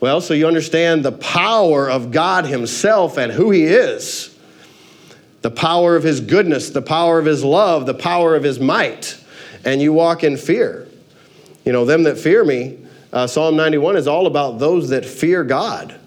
Well, 0.00 0.20
so 0.20 0.34
you 0.34 0.46
understand 0.46 1.04
the 1.04 1.12
power 1.12 1.90
of 1.90 2.10
God 2.10 2.46
Himself 2.46 3.18
and 3.18 3.32
who 3.32 3.50
He 3.50 3.64
is 3.64 4.34
the 5.44 5.50
power 5.50 5.94
of 5.94 6.02
his 6.02 6.22
goodness, 6.22 6.70
the 6.70 6.80
power 6.80 7.18
of 7.18 7.26
his 7.26 7.44
love, 7.44 7.84
the 7.84 7.92
power 7.92 8.34
of 8.34 8.42
his 8.42 8.58
might, 8.58 9.22
and 9.62 9.82
you 9.82 9.92
walk 9.92 10.24
in 10.24 10.38
fear. 10.38 10.88
You 11.66 11.72
know, 11.72 11.84
them 11.84 12.04
that 12.04 12.16
fear 12.16 12.42
me, 12.46 12.78
uh, 13.12 13.26
Psalm 13.26 13.54
91 13.54 13.96
is 13.96 14.08
all 14.08 14.26
about 14.26 14.58
those 14.58 14.88
that 14.88 15.04
fear 15.04 15.44
God. 15.44 16.00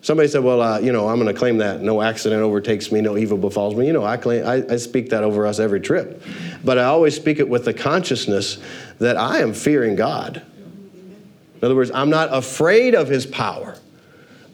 Somebody 0.00 0.28
said, 0.28 0.44
Well, 0.44 0.62
uh, 0.62 0.78
you 0.78 0.92
know, 0.92 1.08
I'm 1.08 1.16
going 1.16 1.32
to 1.32 1.38
claim 1.38 1.58
that 1.58 1.82
no 1.82 2.00
accident 2.00 2.42
overtakes 2.42 2.92
me, 2.92 3.00
no 3.00 3.16
evil 3.16 3.36
befalls 3.36 3.74
me. 3.74 3.86
You 3.86 3.92
know, 3.92 4.04
I, 4.04 4.16
claim, 4.16 4.46
I, 4.46 4.64
I 4.72 4.76
speak 4.76 5.10
that 5.10 5.24
over 5.24 5.46
us 5.46 5.58
every 5.58 5.80
trip. 5.80 6.22
But 6.64 6.78
I 6.78 6.84
always 6.84 7.16
speak 7.16 7.38
it 7.38 7.48
with 7.48 7.64
the 7.64 7.74
consciousness 7.74 8.58
that 8.98 9.16
I 9.16 9.40
am 9.40 9.52
fearing 9.52 9.96
God. 9.96 10.42
In 11.60 11.64
other 11.64 11.74
words, 11.74 11.90
I'm 11.92 12.10
not 12.10 12.32
afraid 12.32 12.94
of 12.94 13.08
his 13.08 13.26
power, 13.26 13.76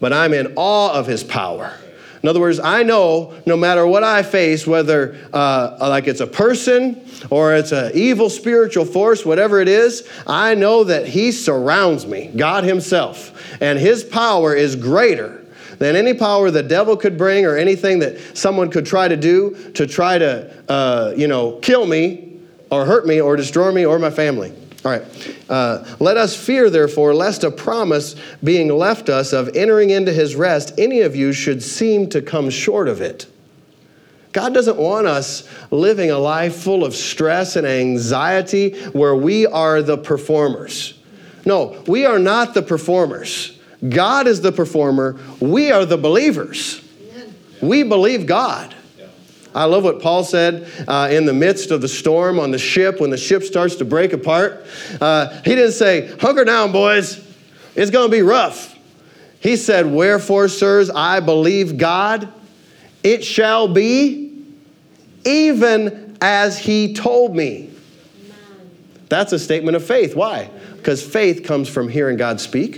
but 0.01 0.13
I'm 0.13 0.33
in 0.33 0.55
awe 0.57 0.93
of 0.93 1.07
his 1.07 1.23
power. 1.23 1.79
In 2.25 2.29
other 2.29 2.41
words, 2.41 2.59
I 2.59 2.85
know 2.85 3.35
no 3.45 3.55
matter 3.55 3.87
what 3.87 4.03
I 4.03 4.23
face, 4.23 4.67
whether 4.67 5.15
uh, 5.35 5.77
like 5.79 6.07
it's 6.07 6.23
a 6.23 6.27
person 6.27 7.07
or 7.29 7.55
it's 7.55 7.71
an 7.71 7.93
evil 7.95 8.31
spiritual 8.31 8.87
force, 8.87 9.27
whatever 9.27 9.61
it 9.61 9.69
is, 9.69 10.09
I 10.27 10.55
know 10.55 10.85
that 10.85 11.07
He 11.07 11.33
surrounds 11.33 12.07
me, 12.07 12.29
God 12.35 12.65
Himself, 12.65 13.61
and 13.61 13.79
His 13.79 14.03
power 14.03 14.55
is 14.55 14.75
greater 14.75 15.45
than 15.77 15.97
any 15.97 16.15
power 16.15 16.51
the 16.51 16.63
devil 16.63 16.97
could 16.97 17.19
bring 17.19 17.45
or 17.45 17.59
anything 17.59 17.99
that 17.99 18.19
someone 18.35 18.71
could 18.71 18.87
try 18.87 19.07
to 19.07 19.19
do 19.19 19.73
to 19.75 19.87
try 19.87 20.17
to, 20.17 20.51
uh, 20.71 21.13
you 21.15 21.29
know, 21.29 21.59
kill 21.61 21.85
me 21.85 22.41
or 22.71 22.87
hurt 22.87 23.07
me 23.07 23.21
or 23.21 23.37
destroy 23.37 23.71
me 23.71 23.85
or 23.85 23.99
my 23.99 24.09
family. 24.09 24.51
All 24.85 24.91
right. 24.91 25.03
Uh, 25.49 25.85
Let 25.99 26.19
us 26.19 26.37
fear, 26.37 26.69
therefore, 26.69 27.15
lest 27.15 27.43
a 27.43 27.51
promise 27.51 28.17
being 28.43 28.69
left 28.69 29.09
us 29.09 29.33
of 29.33 29.57
entering 29.57 29.91
into 29.91 30.13
his 30.13 30.37
rest, 30.37 30.75
any 30.77 31.01
of 31.01 31.17
you 31.17 31.33
should 31.33 31.63
seem 31.63 32.09
to 32.11 32.21
come 32.21 32.51
short 32.51 32.89
of 32.89 33.01
it. 33.01 33.27
God 34.33 34.53
doesn't 34.53 34.77
want 34.77 35.07
us 35.07 35.49
living 35.71 36.11
a 36.11 36.19
life 36.19 36.57
full 36.57 36.85
of 36.85 36.95
stress 36.95 37.57
and 37.57 37.67
anxiety 37.67 38.75
where 38.91 39.15
we 39.15 39.47
are 39.47 39.81
the 39.81 39.97
performers. 39.97 40.99
No, 41.47 41.83
we 41.87 42.05
are 42.05 42.19
not 42.19 42.53
the 42.53 42.63
performers. 42.63 43.59
God 43.89 44.27
is 44.27 44.41
the 44.41 44.53
performer. 44.53 45.19
We 45.41 45.71
are 45.71 45.87
the 45.87 45.97
believers. 45.97 46.83
We 47.63 47.85
believe 47.85 48.27
God. 48.27 48.75
I 49.55 49.65
love 49.65 49.85
what 49.85 50.03
Paul 50.03 50.25
said 50.25 50.69
uh, 50.89 51.09
in 51.11 51.27
the 51.27 51.33
midst 51.33 51.71
of 51.71 51.81
the 51.81 51.89
storm 51.89 52.41
on 52.41 52.51
the 52.51 52.59
ship 52.59 53.01
when 53.01 53.11
the 53.11 53.17
ship 53.17 53.45
starts 53.45 53.77
to 53.77 53.85
break 53.85 54.13
apart. 54.13 54.67
Uh, 55.01 55.29
he 55.45 55.55
didn't 55.55 55.73
say, 55.73 56.09
Hunker 56.19 56.45
down, 56.45 56.73
boys. 56.73 57.25
It's 57.77 57.91
going 57.91 58.11
to 58.11 58.17
be 58.17 58.23
rough. 58.23 58.77
He 59.41 59.57
said, 59.57 59.87
Wherefore, 59.87 60.49
sirs, 60.49 60.91
I 60.91 61.21
believe 61.21 61.79
God, 61.79 62.33
it 63.03 63.25
shall 63.25 63.69
be 63.69 64.45
even 65.25 66.17
as 66.21 66.59
he 66.59 66.95
told 66.95 67.37
me. 67.37 67.71
That's 69.09 69.33
a 69.33 69.39
statement 69.39 69.77
of 69.77 69.85
faith. 69.85 70.17
Why? 70.17 70.51
Because 70.77 71.07
faith 71.07 71.45
comes 71.45 71.69
from 71.69 71.89
hearing 71.89 72.17
God 72.17 72.41
speak. 72.41 72.77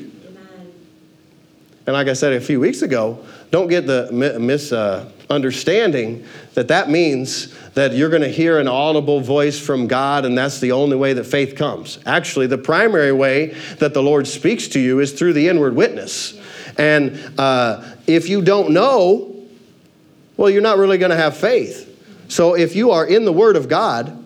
And 1.86 1.94
like 1.94 2.08
I 2.08 2.14
said 2.14 2.32
a 2.32 2.40
few 2.40 2.58
weeks 2.58 2.82
ago, 2.82 3.24
don't 3.50 3.68
get 3.68 3.86
the 3.86 4.10
mis. 4.40 4.72
Uh, 4.72 5.08
understanding 5.28 6.24
that 6.54 6.68
that 6.68 6.88
means 6.88 7.54
that 7.74 7.92
you're 7.92 8.10
going 8.10 8.22
to 8.22 8.28
hear 8.28 8.58
an 8.58 8.68
audible 8.68 9.20
voice 9.20 9.58
from 9.58 9.86
God, 9.86 10.24
and 10.24 10.36
that's 10.36 10.60
the 10.60 10.72
only 10.72 10.96
way 10.96 11.12
that 11.12 11.24
faith 11.24 11.56
comes. 11.56 11.98
Actually, 12.06 12.46
the 12.46 12.58
primary 12.58 13.12
way 13.12 13.56
that 13.78 13.92
the 13.92 14.02
Lord 14.02 14.26
speaks 14.26 14.68
to 14.68 14.80
you 14.80 15.00
is 15.00 15.12
through 15.12 15.32
the 15.32 15.48
inward 15.48 15.74
witness. 15.74 16.40
And 16.78 17.20
uh, 17.38 17.84
if 18.06 18.28
you 18.28 18.40
don't 18.42 18.70
know, 18.70 19.34
well, 20.36 20.50
you're 20.50 20.62
not 20.62 20.78
really 20.78 20.98
going 20.98 21.10
to 21.10 21.16
have 21.16 21.36
faith. 21.36 21.84
So 22.28 22.54
if 22.54 22.76
you 22.76 22.92
are 22.92 23.06
in 23.06 23.24
the 23.24 23.32
Word 23.32 23.56
of 23.56 23.68
God, 23.68 24.24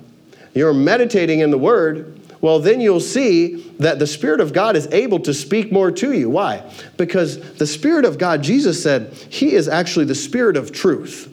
you're 0.54 0.74
meditating 0.74 1.40
in 1.40 1.50
the 1.50 1.58
Word, 1.58 2.19
well, 2.40 2.58
then 2.58 2.80
you'll 2.80 3.00
see 3.00 3.56
that 3.80 3.98
the 3.98 4.06
Spirit 4.06 4.40
of 4.40 4.52
God 4.52 4.74
is 4.74 4.86
able 4.92 5.20
to 5.20 5.34
speak 5.34 5.70
more 5.70 5.90
to 5.90 6.12
you. 6.12 6.30
Why? 6.30 6.70
Because 6.96 7.54
the 7.54 7.66
Spirit 7.66 8.06
of 8.06 8.16
God, 8.16 8.42
Jesus 8.42 8.82
said, 8.82 9.12
He 9.28 9.52
is 9.52 9.68
actually 9.68 10.06
the 10.06 10.14
Spirit 10.14 10.56
of 10.56 10.72
truth. 10.72 11.32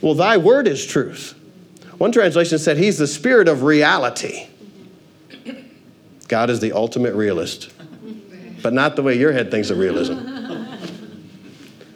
Well, 0.00 0.14
thy 0.14 0.38
word 0.38 0.66
is 0.66 0.84
truth. 0.84 1.38
One 1.98 2.10
translation 2.10 2.58
said, 2.58 2.78
He's 2.78 2.96
the 2.96 3.06
Spirit 3.06 3.48
of 3.48 3.64
reality. 3.64 4.46
God 6.26 6.48
is 6.48 6.60
the 6.60 6.72
ultimate 6.72 7.14
realist, 7.14 7.70
but 8.62 8.72
not 8.72 8.96
the 8.96 9.02
way 9.02 9.18
your 9.18 9.32
head 9.32 9.50
thinks 9.50 9.68
of 9.68 9.78
realism. 9.78 10.18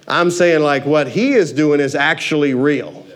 I'm 0.06 0.30
saying, 0.30 0.62
like, 0.62 0.84
what 0.84 1.08
He 1.08 1.32
is 1.32 1.52
doing 1.52 1.80
is 1.80 1.94
actually 1.94 2.52
real. 2.52 3.06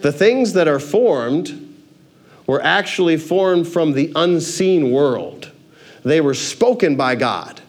The 0.00 0.12
things 0.12 0.52
that 0.52 0.68
are 0.68 0.78
formed 0.78 1.63
were 2.46 2.62
actually 2.62 3.16
formed 3.16 3.66
from 3.66 3.92
the 3.92 4.12
unseen 4.14 4.90
world. 4.90 5.50
They 6.04 6.20
were 6.20 6.34
spoken 6.34 6.96
by 6.96 7.14
God 7.14 7.60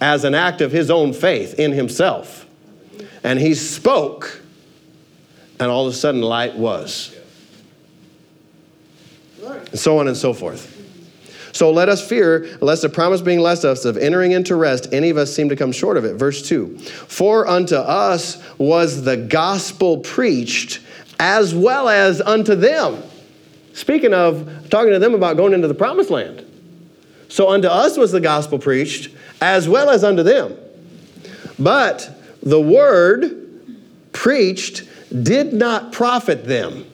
as 0.00 0.24
an 0.24 0.34
act 0.34 0.60
of 0.60 0.72
his 0.72 0.90
own 0.90 1.12
faith 1.12 1.58
in 1.58 1.72
himself. 1.72 2.46
And 3.22 3.38
he 3.38 3.54
spoke, 3.54 4.42
and 5.58 5.70
all 5.70 5.86
of 5.86 5.92
a 5.92 5.96
sudden 5.96 6.20
light 6.20 6.56
was. 6.56 7.14
And 9.42 9.78
so 9.78 9.98
on 9.98 10.08
and 10.08 10.16
so 10.16 10.32
forth. 10.32 10.72
So 11.52 11.70
let 11.70 11.88
us 11.88 12.06
fear, 12.06 12.58
lest 12.60 12.82
the 12.82 12.90
promise 12.90 13.22
being 13.22 13.40
left 13.40 13.64
us 13.64 13.86
of 13.86 13.96
entering 13.96 14.32
into 14.32 14.54
rest, 14.56 14.88
any 14.92 15.08
of 15.08 15.16
us 15.16 15.34
seem 15.34 15.48
to 15.48 15.56
come 15.56 15.72
short 15.72 15.96
of 15.96 16.04
it. 16.04 16.14
Verse 16.16 16.46
2 16.46 16.76
For 16.78 17.46
unto 17.46 17.76
us 17.76 18.42
was 18.58 19.04
the 19.04 19.16
gospel 19.16 19.98
preached, 20.00 20.80
as 21.18 21.54
well 21.54 21.88
as 21.88 22.20
unto 22.20 22.54
them. 22.54 23.02
Speaking 23.76 24.14
of 24.14 24.70
talking 24.70 24.90
to 24.92 24.98
them 24.98 25.12
about 25.12 25.36
going 25.36 25.52
into 25.52 25.68
the 25.68 25.74
promised 25.74 26.08
land. 26.08 26.42
So 27.28 27.50
unto 27.50 27.68
us 27.68 27.98
was 27.98 28.10
the 28.10 28.22
gospel 28.22 28.58
preached, 28.58 29.14
as 29.42 29.68
well 29.68 29.90
as 29.90 30.02
unto 30.02 30.22
them. 30.22 30.56
But 31.58 32.10
the 32.42 32.58
word 32.58 33.76
preached 34.12 34.88
did 35.22 35.52
not 35.52 35.92
profit 35.92 36.46
them, 36.46 36.86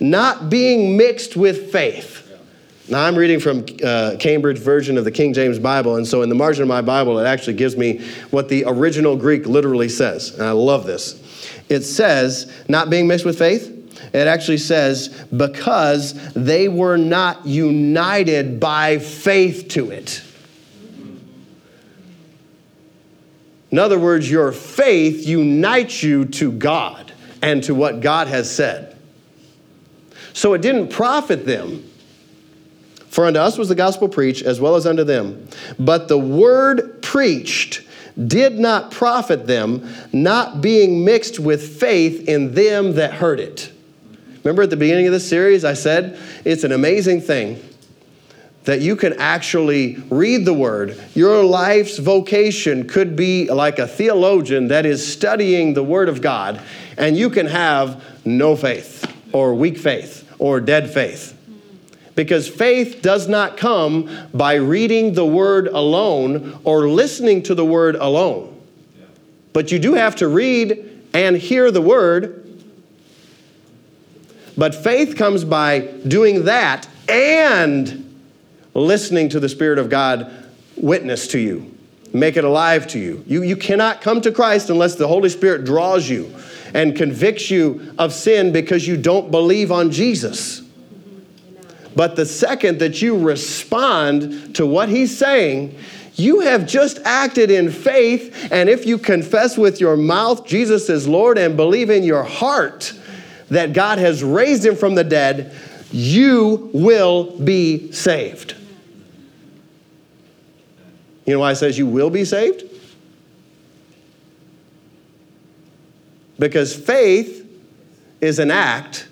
not 0.00 0.48
being 0.48 0.96
mixed 0.96 1.36
with 1.36 1.70
faith. 1.70 2.24
Now, 2.88 3.04
I'm 3.04 3.14
reading 3.14 3.40
from 3.40 3.66
uh, 3.84 4.16
Cambridge 4.18 4.58
version 4.58 4.96
of 4.96 5.04
the 5.04 5.12
King 5.12 5.34
James 5.34 5.58
Bible, 5.58 5.96
and 5.96 6.06
so 6.06 6.22
in 6.22 6.30
the 6.30 6.34
margin 6.34 6.62
of 6.62 6.68
my 6.68 6.80
Bible, 6.80 7.18
it 7.18 7.26
actually 7.26 7.58
gives 7.58 7.76
me 7.76 8.00
what 8.30 8.48
the 8.48 8.64
original 8.66 9.16
Greek 9.16 9.46
literally 9.46 9.90
says, 9.90 10.32
and 10.32 10.44
I 10.44 10.52
love 10.52 10.86
this. 10.86 11.22
It 11.68 11.82
says, 11.82 12.50
not 12.68 12.88
being 12.88 13.06
mixed 13.06 13.26
with 13.26 13.38
faith, 13.38 13.74
it 14.12 14.26
actually 14.26 14.58
says, 14.58 15.08
because 15.36 16.14
they 16.34 16.68
were 16.68 16.96
not 16.96 17.46
united 17.46 18.60
by 18.60 18.98
faith 18.98 19.68
to 19.70 19.90
it. 19.90 20.22
In 23.70 23.78
other 23.78 23.98
words, 23.98 24.30
your 24.30 24.52
faith 24.52 25.26
unites 25.26 26.02
you 26.02 26.24
to 26.24 26.52
God 26.52 27.12
and 27.42 27.62
to 27.64 27.74
what 27.74 28.00
God 28.00 28.28
has 28.28 28.54
said. 28.54 28.96
So 30.32 30.54
it 30.54 30.62
didn't 30.62 30.88
profit 30.88 31.44
them. 31.44 31.84
For 33.08 33.26
unto 33.26 33.40
us 33.40 33.58
was 33.58 33.68
the 33.68 33.74
gospel 33.74 34.08
preached, 34.08 34.42
as 34.42 34.60
well 34.60 34.76
as 34.76 34.86
unto 34.86 35.04
them. 35.04 35.48
But 35.78 36.08
the 36.08 36.18
word 36.18 37.02
preached 37.02 37.82
did 38.26 38.58
not 38.58 38.90
profit 38.90 39.46
them, 39.46 39.88
not 40.12 40.60
being 40.60 41.04
mixed 41.04 41.38
with 41.38 41.78
faith 41.78 42.28
in 42.28 42.54
them 42.54 42.94
that 42.94 43.12
heard 43.12 43.40
it. 43.40 43.72
Remember 44.44 44.62
at 44.62 44.70
the 44.70 44.76
beginning 44.76 45.06
of 45.06 45.12
this 45.12 45.28
series, 45.28 45.64
I 45.64 45.74
said 45.74 46.18
it's 46.44 46.64
an 46.64 46.72
amazing 46.72 47.20
thing 47.20 47.62
that 48.64 48.80
you 48.82 48.96
can 48.96 49.14
actually 49.14 49.96
read 50.10 50.44
the 50.44 50.52
word. 50.52 51.00
Your 51.14 51.42
life's 51.42 51.98
vocation 51.98 52.86
could 52.86 53.16
be 53.16 53.50
like 53.50 53.78
a 53.78 53.86
theologian 53.86 54.68
that 54.68 54.84
is 54.84 55.10
studying 55.10 55.72
the 55.72 55.82
word 55.82 56.08
of 56.08 56.20
God, 56.20 56.60
and 56.98 57.16
you 57.16 57.30
can 57.30 57.46
have 57.46 58.04
no 58.26 58.56
faith, 58.56 59.10
or 59.32 59.54
weak 59.54 59.78
faith, 59.78 60.30
or 60.38 60.60
dead 60.60 60.90
faith. 60.90 61.34
Because 62.14 62.46
faith 62.46 63.00
does 63.00 63.26
not 63.26 63.56
come 63.56 64.10
by 64.34 64.56
reading 64.56 65.14
the 65.14 65.24
word 65.24 65.68
alone 65.68 66.60
or 66.64 66.88
listening 66.88 67.44
to 67.44 67.54
the 67.54 67.64
word 67.64 67.94
alone. 67.94 68.54
But 69.52 69.72
you 69.72 69.78
do 69.78 69.94
have 69.94 70.16
to 70.16 70.28
read 70.28 71.04
and 71.14 71.36
hear 71.36 71.70
the 71.70 71.80
word. 71.80 72.37
But 74.58 74.74
faith 74.74 75.16
comes 75.16 75.44
by 75.44 75.82
doing 76.08 76.46
that 76.46 76.88
and 77.08 78.04
listening 78.74 79.28
to 79.28 79.40
the 79.40 79.48
Spirit 79.48 79.78
of 79.78 79.88
God 79.88 80.32
witness 80.76 81.28
to 81.28 81.38
you, 81.38 81.72
make 82.12 82.36
it 82.36 82.42
alive 82.42 82.88
to 82.88 82.98
you. 82.98 83.22
You, 83.28 83.44
you 83.44 83.56
cannot 83.56 84.00
come 84.00 84.20
to 84.22 84.32
Christ 84.32 84.68
unless 84.68 84.96
the 84.96 85.06
Holy 85.06 85.28
Spirit 85.28 85.64
draws 85.64 86.08
you 86.08 86.34
and 86.74 86.96
convicts 86.96 87.50
you 87.50 87.94
of 87.98 88.12
sin 88.12 88.52
because 88.52 88.86
you 88.86 88.96
don't 88.96 89.30
believe 89.30 89.70
on 89.70 89.92
Jesus. 89.92 90.60
But 91.94 92.16
the 92.16 92.26
second 92.26 92.80
that 92.80 93.00
you 93.00 93.16
respond 93.16 94.56
to 94.56 94.66
what 94.66 94.88
he's 94.88 95.16
saying, 95.16 95.78
you 96.14 96.40
have 96.40 96.66
just 96.66 96.98
acted 97.04 97.52
in 97.52 97.70
faith. 97.70 98.48
And 98.50 98.68
if 98.68 98.86
you 98.86 98.98
confess 98.98 99.56
with 99.56 99.80
your 99.80 99.96
mouth 99.96 100.44
Jesus 100.46 100.88
is 100.88 101.06
Lord 101.06 101.38
and 101.38 101.56
believe 101.56 101.90
in 101.90 102.02
your 102.02 102.24
heart 102.24 102.92
that 103.50 103.72
God 103.72 103.98
has 103.98 104.22
raised 104.22 104.64
him 104.64 104.76
from 104.76 104.94
the 104.94 105.04
dead, 105.04 105.54
you 105.90 106.70
will 106.72 107.38
be 107.38 107.92
saved. 107.92 108.54
You 111.24 111.34
know 111.34 111.40
why 111.40 111.52
it 111.52 111.56
says 111.56 111.78
you 111.78 111.86
will 111.86 112.10
be 112.10 112.24
saved? 112.24 112.64
Because 116.38 116.74
faith 116.74 117.44
is 118.20 118.38
an 118.38 118.50
act, 118.50 119.08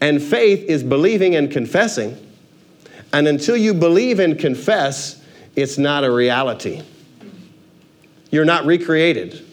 and 0.00 0.22
faith 0.22 0.64
is 0.68 0.82
believing 0.82 1.34
and 1.34 1.50
confessing. 1.50 2.16
And 3.12 3.26
until 3.26 3.56
you 3.56 3.74
believe 3.74 4.20
and 4.20 4.38
confess, 4.38 5.20
it's 5.56 5.78
not 5.78 6.04
a 6.04 6.10
reality. 6.10 6.82
You're 8.30 8.44
not 8.44 8.66
recreated. 8.66 9.44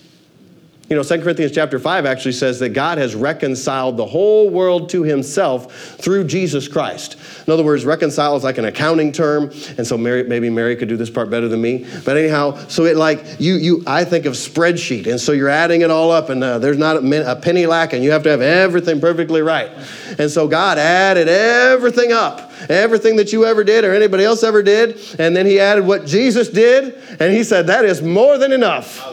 You 0.87 0.95
know, 0.95 1.01
2 1.01 1.23
Corinthians 1.23 1.51
chapter 1.51 1.79
5 1.79 2.05
actually 2.05 2.33
says 2.33 2.59
that 2.59 2.69
God 2.69 2.99
has 2.99 3.15
reconciled 3.15 3.97
the 3.97 4.05
whole 4.05 4.51
world 4.51 4.89
to 4.89 5.01
himself 5.01 5.73
through 5.73 6.25
Jesus 6.25 6.67
Christ. 6.67 7.17
In 7.47 7.53
other 7.53 7.63
words, 7.63 7.85
reconcile 7.85 8.35
is 8.35 8.43
like 8.43 8.59
an 8.59 8.65
accounting 8.65 9.11
term, 9.11 9.45
and 9.79 9.87
so 9.87 9.97
Mary, 9.97 10.21
maybe 10.23 10.47
Mary 10.51 10.75
could 10.75 10.87
do 10.87 10.95
this 10.95 11.09
part 11.09 11.31
better 11.31 11.47
than 11.47 11.59
me. 11.59 11.87
But 12.05 12.17
anyhow, 12.17 12.57
so 12.67 12.85
it 12.85 12.97
like, 12.97 13.25
you, 13.39 13.55
you 13.55 13.83
I 13.87 14.03
think 14.03 14.25
of 14.25 14.33
spreadsheet, 14.33 15.07
and 15.07 15.19
so 15.19 15.31
you're 15.31 15.49
adding 15.49 15.81
it 15.81 15.89
all 15.89 16.11
up, 16.11 16.29
and 16.29 16.43
uh, 16.43 16.59
there's 16.59 16.77
not 16.77 16.97
a, 16.97 17.31
a 17.31 17.35
penny 17.35 17.65
lacking. 17.65 18.03
You 18.03 18.11
have 18.11 18.21
to 18.23 18.29
have 18.29 18.41
everything 18.41 19.01
perfectly 19.01 19.41
right. 19.41 19.71
And 20.19 20.29
so 20.29 20.47
God 20.47 20.77
added 20.77 21.27
everything 21.27 22.11
up 22.11 22.51
everything 22.69 23.17
that 23.17 23.33
you 23.33 23.45
ever 23.45 23.63
did 23.63 23.83
or 23.83 23.93
anybody 23.93 24.23
else 24.23 24.41
ever 24.41 24.63
did. 24.63 24.97
And 25.19 25.35
then 25.35 25.45
he 25.45 25.59
added 25.59 25.85
what 25.85 26.05
Jesus 26.05 26.47
did, 26.47 26.95
and 27.19 27.33
he 27.33 27.43
said, 27.43 27.67
That 27.67 27.85
is 27.85 28.01
more 28.01 28.37
than 28.37 28.51
enough. 28.51 29.05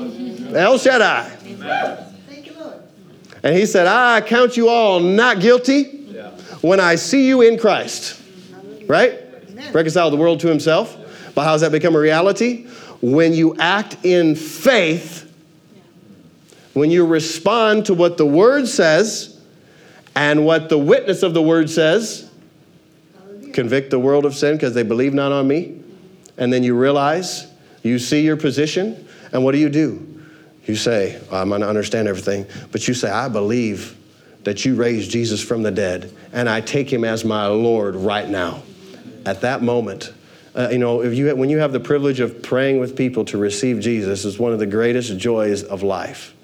El 0.54 0.78
Shaddai. 0.78 1.41
And 3.42 3.56
he 3.56 3.66
said, 3.66 3.86
I 3.86 4.20
count 4.20 4.56
you 4.56 4.68
all 4.68 5.00
not 5.00 5.40
guilty 5.40 6.06
yeah. 6.06 6.30
when 6.60 6.78
I 6.78 6.94
see 6.94 7.26
you 7.26 7.42
in 7.42 7.58
Christ. 7.58 8.20
Right? 8.86 9.20
Amen. 9.50 9.72
Reconcile 9.72 10.10
the 10.10 10.16
world 10.16 10.40
to 10.40 10.48
himself. 10.48 10.96
But 11.34 11.44
how 11.44 11.52
does 11.52 11.62
that 11.62 11.72
become 11.72 11.96
a 11.96 11.98
reality? 11.98 12.66
When 13.00 13.32
you 13.32 13.56
act 13.56 13.96
in 14.04 14.36
faith, 14.36 15.28
when 16.74 16.90
you 16.90 17.04
respond 17.04 17.86
to 17.86 17.94
what 17.94 18.16
the 18.16 18.26
word 18.26 18.68
says 18.68 19.40
and 20.14 20.46
what 20.46 20.68
the 20.68 20.78
witness 20.78 21.22
of 21.22 21.34
the 21.34 21.42
word 21.42 21.68
says, 21.68 22.30
convict 23.52 23.90
the 23.90 23.98
world 23.98 24.24
of 24.24 24.34
sin 24.34 24.54
because 24.54 24.74
they 24.74 24.82
believe 24.82 25.14
not 25.14 25.32
on 25.32 25.48
me. 25.48 25.80
And 26.38 26.52
then 26.52 26.62
you 26.62 26.78
realize, 26.78 27.46
you 27.82 27.98
see 27.98 28.22
your 28.22 28.36
position, 28.36 29.06
and 29.32 29.44
what 29.44 29.52
do 29.52 29.58
you 29.58 29.68
do? 29.68 30.11
You 30.66 30.76
say, 30.76 31.20
I'm 31.32 31.48
going 31.48 31.60
to 31.62 31.68
understand 31.68 32.08
everything, 32.08 32.46
but 32.70 32.86
you 32.86 32.94
say, 32.94 33.10
I 33.10 33.28
believe 33.28 33.96
that 34.44 34.64
you 34.64 34.74
raised 34.74 35.10
Jesus 35.10 35.42
from 35.42 35.62
the 35.62 35.70
dead, 35.70 36.12
and 36.32 36.48
I 36.48 36.60
take 36.60 36.92
him 36.92 37.04
as 37.04 37.24
my 37.24 37.46
Lord 37.46 37.94
right 37.96 38.28
now. 38.28 38.62
At 39.24 39.40
that 39.42 39.62
moment, 39.62 40.12
uh, 40.54 40.68
you 40.70 40.78
know, 40.78 41.02
if 41.02 41.14
you, 41.14 41.34
when 41.34 41.48
you 41.48 41.58
have 41.58 41.72
the 41.72 41.80
privilege 41.80 42.20
of 42.20 42.42
praying 42.42 42.78
with 42.78 42.96
people 42.96 43.24
to 43.26 43.38
receive 43.38 43.80
Jesus, 43.80 44.24
is 44.24 44.38
one 44.38 44.52
of 44.52 44.58
the 44.58 44.66
greatest 44.66 45.16
joys 45.18 45.62
of 45.62 45.82
life. 45.82 46.34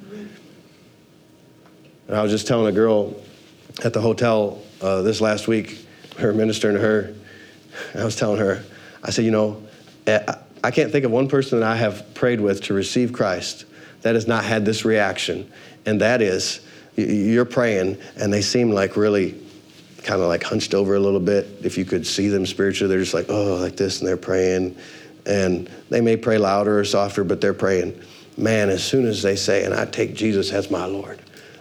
And 2.06 2.16
I 2.16 2.22
was 2.22 2.32
just 2.32 2.46
telling 2.46 2.66
a 2.66 2.72
girl 2.72 3.20
at 3.84 3.92
the 3.92 4.00
hotel 4.00 4.62
uh, 4.80 5.02
this 5.02 5.20
last 5.20 5.46
week, 5.46 5.84
her 6.18 6.32
ministering 6.32 6.74
to 6.74 6.80
her, 6.80 7.14
I 7.94 8.04
was 8.04 8.16
telling 8.16 8.40
her, 8.40 8.64
I 9.04 9.10
said, 9.10 9.24
you 9.24 9.30
know, 9.30 9.62
eh, 10.06 10.34
I 10.64 10.70
can't 10.70 10.90
think 10.90 11.04
of 11.04 11.10
one 11.10 11.28
person 11.28 11.60
that 11.60 11.68
I 11.68 11.76
have 11.76 12.14
prayed 12.14 12.40
with 12.40 12.62
to 12.64 12.74
receive 12.74 13.12
Christ 13.12 13.66
that 14.02 14.14
has 14.14 14.26
not 14.26 14.44
had 14.44 14.64
this 14.64 14.84
reaction, 14.84 15.50
and 15.86 16.00
that 16.00 16.22
is 16.22 16.60
you're 16.98 17.44
praying 17.44 17.96
and 18.16 18.32
they 18.32 18.42
seem 18.42 18.70
like 18.70 18.96
really 18.96 19.40
kind 20.02 20.20
of 20.20 20.28
like 20.28 20.42
hunched 20.42 20.74
over 20.74 20.96
a 20.96 21.00
little 21.00 21.20
bit. 21.20 21.46
If 21.62 21.78
you 21.78 21.84
could 21.84 22.06
see 22.06 22.28
them 22.28 22.46
spiritually, 22.46 22.88
they're 22.88 23.02
just 23.02 23.14
like, 23.14 23.26
oh, 23.28 23.56
like 23.56 23.76
this, 23.76 24.00
and 24.00 24.08
they're 24.08 24.16
praying. 24.16 24.76
And 25.26 25.70
they 25.90 26.00
may 26.00 26.16
pray 26.16 26.38
louder 26.38 26.78
or 26.78 26.84
softer, 26.84 27.24
but 27.24 27.40
they're 27.40 27.54
praying. 27.54 28.00
Man, 28.36 28.70
as 28.70 28.82
soon 28.82 29.06
as 29.06 29.22
they 29.22 29.36
say, 29.36 29.64
and 29.64 29.74
I 29.74 29.84
take 29.84 30.14
Jesus 30.14 30.52
as 30.52 30.70
my 30.70 30.86
Lord, 30.86 31.20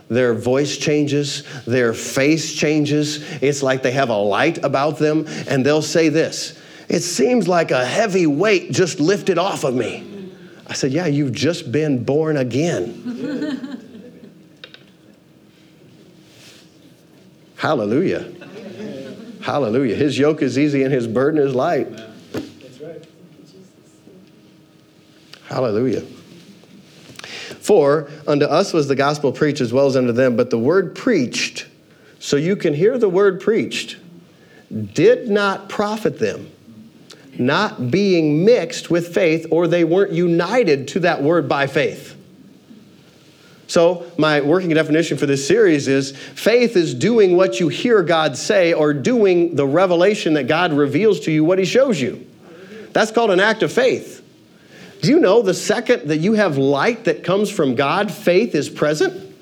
their 0.10 0.34
voice 0.34 0.78
changes, 0.78 1.44
their 1.66 1.94
face 1.94 2.56
changes. 2.56 3.22
It's 3.42 3.62
like 3.62 3.84
they 3.84 3.92
have 3.92 4.10
a 4.10 4.18
light 4.18 4.64
about 4.64 4.98
them, 4.98 5.26
and 5.48 5.66
they'll 5.66 5.82
say 5.82 6.10
this 6.10 6.58
It 6.88 7.02
seems 7.02 7.48
like 7.48 7.72
a 7.72 7.86
heavy 7.86 8.28
weight 8.28 8.72
just 8.72 9.00
lifted 9.00 9.38
off 9.38 9.64
of 9.64 9.76
me. 9.76 10.17
I 10.68 10.74
said, 10.74 10.92
Yeah, 10.92 11.08
you've 11.08 11.32
just 11.32 11.72
been 11.72 12.04
born 12.04 12.38
again. 12.38 13.78
Hallelujah. 17.56 18.32
Hallelujah. 19.42 19.96
His 19.96 20.20
yoke 20.20 20.42
is 20.42 20.60
easy 20.60 20.84
and 20.84 20.94
his 20.94 21.08
burden 21.08 21.40
is 21.40 21.56
light. 21.56 21.90
That's 22.34 22.82
right. 22.82 23.06
Hallelujah. 25.46 26.02
For 27.62 28.10
unto 28.28 28.46
us 28.46 28.74
was 28.74 28.88
the 28.88 28.96
gospel 28.96 29.32
preached 29.32 29.62
as 29.62 29.74
well 29.74 29.88
as 29.88 29.96
unto 29.96 30.12
them, 30.12 30.36
but 30.36 30.50
the 30.50 30.60
word 30.60 30.96
preached, 30.96 31.66
so 32.20 32.36
you 32.36 32.56
can 32.56 32.74
hear 32.74 32.98
the 32.98 33.10
word 33.10 33.40
preached, 33.42 33.98
did 34.94 35.30
not 35.30 35.70
profit 35.70 36.20
them 36.20 36.52
not 37.40 37.92
being 37.92 38.46
mixed 38.46 38.90
with 38.90 39.14
faith, 39.14 39.48
or 39.52 39.68
they 39.68 39.84
weren't 39.84 40.12
united 40.12 40.88
to 40.90 41.02
that 41.02 41.22
word 41.22 41.48
by 41.48 41.68
faith. 41.68 42.16
So, 43.68 44.10
my 44.18 44.40
working 44.40 44.70
definition 44.70 45.18
for 45.18 45.26
this 45.26 45.46
series 45.46 45.90
is 45.90 46.16
faith 46.16 46.78
is 46.78 46.94
doing 46.94 47.36
what 47.36 47.60
you 47.60 47.68
hear 47.68 48.02
God 48.02 48.38
say 48.38 48.72
or 48.72 48.94
doing 48.94 49.56
the 49.56 49.68
revelation 49.68 50.36
that 50.36 50.48
God 50.48 50.72
reveals 50.72 51.20
to 51.22 51.32
you 51.32 51.44
what 51.44 51.60
He 51.60 51.66
shows 51.66 52.00
you. 52.00 52.26
That's 52.94 53.12
called 53.12 53.30
an 53.32 53.42
act 53.42 53.64
of 53.64 53.72
faith. 53.72 54.24
Do 55.02 55.10
you 55.10 55.20
know 55.20 55.42
the 55.42 55.54
second 55.54 56.08
that 56.08 56.18
you 56.18 56.34
have 56.34 56.58
light 56.58 57.04
that 57.06 57.24
comes 57.24 57.50
from 57.50 57.76
God, 57.76 58.12
faith 58.12 58.56
is 58.56 58.70
present? 58.70 59.36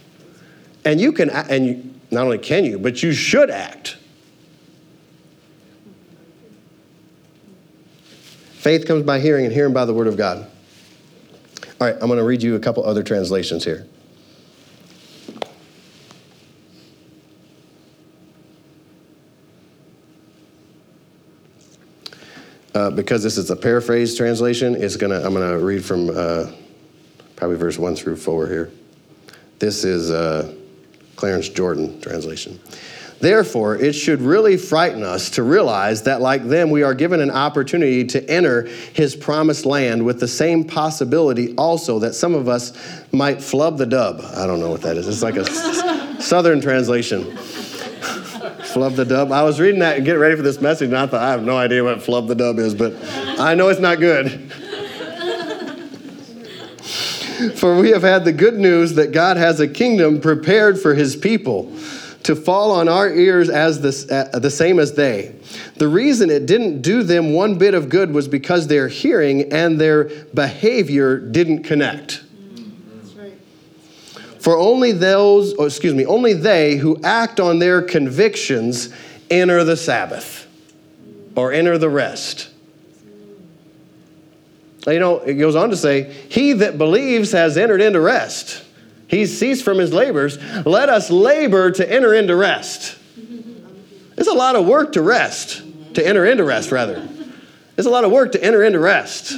And 0.83 0.99
you 0.99 1.11
can, 1.11 1.29
and 1.29 1.99
not 2.11 2.25
only 2.25 2.39
can 2.39 2.65
you, 2.65 2.79
but 2.79 3.01
you 3.03 3.13
should 3.13 3.49
act. 3.49 3.97
Faith 8.65 8.87
comes 8.87 9.03
by 9.03 9.19
hearing, 9.19 9.45
and 9.45 9.53
hearing 9.53 9.73
by 9.73 9.85
the 9.85 9.93
word 9.93 10.07
of 10.07 10.17
God. 10.17 10.39
All 11.79 11.87
right, 11.87 11.93
I'm 12.01 12.07
going 12.07 12.17
to 12.17 12.23
read 12.23 12.41
you 12.41 12.55
a 12.55 12.59
couple 12.59 12.83
other 12.83 13.03
translations 13.03 13.63
here. 13.63 13.85
Uh, 22.73 22.89
because 22.89 23.21
this 23.21 23.37
is 23.37 23.51
a 23.51 23.55
paraphrase 23.55 24.17
translation, 24.17 24.73
it's 24.73 24.95
gonna, 24.95 25.21
I'm 25.21 25.35
going 25.35 25.47
to 25.47 25.63
read 25.63 25.85
from 25.85 26.09
uh, 26.09 26.51
probably 27.35 27.57
verse 27.57 27.77
1 27.77 27.95
through 27.95 28.15
4 28.15 28.47
here. 28.47 28.71
This 29.59 29.83
is 29.83 30.09
uh, 30.09 30.55
Clarence 31.15 31.49
Jordan 31.49 32.01
translation. 32.01 32.59
Therefore, 33.19 33.75
it 33.75 33.93
should 33.93 34.21
really 34.21 34.57
frighten 34.57 35.03
us 35.03 35.29
to 35.31 35.43
realize 35.43 36.03
that, 36.03 36.21
like 36.21 36.47
them, 36.47 36.69
we 36.69 36.83
are 36.83 36.93
given 36.93 37.21
an 37.21 37.31
opportunity 37.31 38.03
to 38.05 38.29
enter 38.29 38.63
his 38.93 39.15
promised 39.15 39.65
land 39.65 40.05
with 40.05 40.19
the 40.19 40.27
same 40.27 40.65
possibility 40.65 41.55
also 41.55 41.99
that 41.99 42.13
some 42.13 42.35
of 42.35 42.49
us 42.49 42.73
might 43.11 43.41
flub 43.41 43.77
the 43.77 43.85
dub. 43.85 44.21
I 44.35 44.45
don't 44.45 44.59
know 44.59 44.69
what 44.69 44.81
that 44.81 44.97
is. 44.97 45.07
It's 45.07 45.23
like 45.23 45.37
a 45.37 45.45
southern 46.21 46.59
translation 46.59 47.37
flub 47.37 48.95
the 48.95 49.05
dub. 49.05 49.31
I 49.31 49.43
was 49.43 49.61
reading 49.61 49.79
that 49.79 49.95
and 49.95 50.05
getting 50.05 50.21
ready 50.21 50.35
for 50.35 50.41
this 50.41 50.59
message, 50.59 50.89
and 50.89 50.97
I 50.97 51.07
thought, 51.07 51.23
I 51.23 51.31
have 51.31 51.43
no 51.43 51.57
idea 51.57 51.83
what 51.83 52.03
flub 52.03 52.27
the 52.27 52.35
dub 52.35 52.59
is, 52.59 52.75
but 52.75 52.93
I 53.39 53.55
know 53.55 53.69
it's 53.69 53.79
not 53.79 53.99
good. 53.99 54.51
for 57.55 57.79
we 57.79 57.91
have 57.91 58.01
had 58.01 58.25
the 58.25 58.33
good 58.33 58.55
news 58.55 58.95
that 58.95 59.11
God 59.11 59.37
has 59.37 59.59
a 59.59 59.67
kingdom 59.67 60.19
prepared 60.19 60.79
for 60.79 60.93
his 60.93 61.15
people 61.15 61.71
to 62.25 62.35
fall 62.35 62.71
on 62.71 62.89
our 62.89 63.07
ears 63.07 63.51
as 63.51 63.81
the, 63.81 64.29
uh, 64.33 64.39
the 64.39 64.49
same 64.49 64.79
as 64.79 64.93
they. 64.93 65.35
The 65.75 65.87
reason 65.87 66.31
it 66.31 66.47
didn't 66.47 66.81
do 66.81 67.03
them 67.03 67.33
one 67.33 67.59
bit 67.59 67.75
of 67.75 67.87
good 67.87 68.11
was 68.11 68.27
because 68.27 68.65
their 68.65 68.87
hearing 68.87 69.53
and 69.53 69.79
their 69.79 70.05
behavior 70.33 71.19
didn't 71.19 71.63
connect. 71.63 72.23
For 74.39 74.57
only 74.57 74.91
those, 74.91 75.53
or 75.53 75.67
excuse 75.67 75.93
me, 75.93 76.05
only 76.05 76.33
they 76.33 76.77
who 76.77 76.99
act 77.03 77.39
on 77.39 77.59
their 77.59 77.83
convictions 77.83 78.89
enter 79.29 79.63
the 79.63 79.77
Sabbath 79.77 80.47
or 81.35 81.51
enter 81.51 81.77
the 81.77 81.89
rest. 81.89 82.49
You 84.87 84.99
know, 84.99 85.19
it 85.19 85.35
goes 85.35 85.55
on 85.55 85.69
to 85.69 85.77
say, 85.77 86.11
He 86.29 86.53
that 86.53 86.79
believes 86.79 87.31
has 87.33 87.55
entered 87.57 87.81
into 87.81 87.99
rest. 87.99 88.64
He's 89.07 89.37
ceased 89.37 89.63
from 89.63 89.77
his 89.77 89.93
labors. 89.93 90.37
Let 90.65 90.89
us 90.89 91.11
labor 91.11 91.71
to 91.71 91.91
enter 91.91 92.13
into 92.13 92.35
rest. 92.35 92.97
It's 94.17 94.27
a 94.27 94.33
lot 94.33 94.55
of 94.55 94.65
work 94.65 94.93
to 94.93 95.01
rest, 95.01 95.61
to 95.95 96.05
enter 96.05 96.25
into 96.25 96.43
rest, 96.43 96.71
rather. 96.71 97.07
It's 97.77 97.87
a 97.87 97.89
lot 97.89 98.03
of 98.03 98.11
work 98.11 98.31
to 98.31 98.43
enter 98.43 98.63
into 98.63 98.79
rest. 98.79 99.37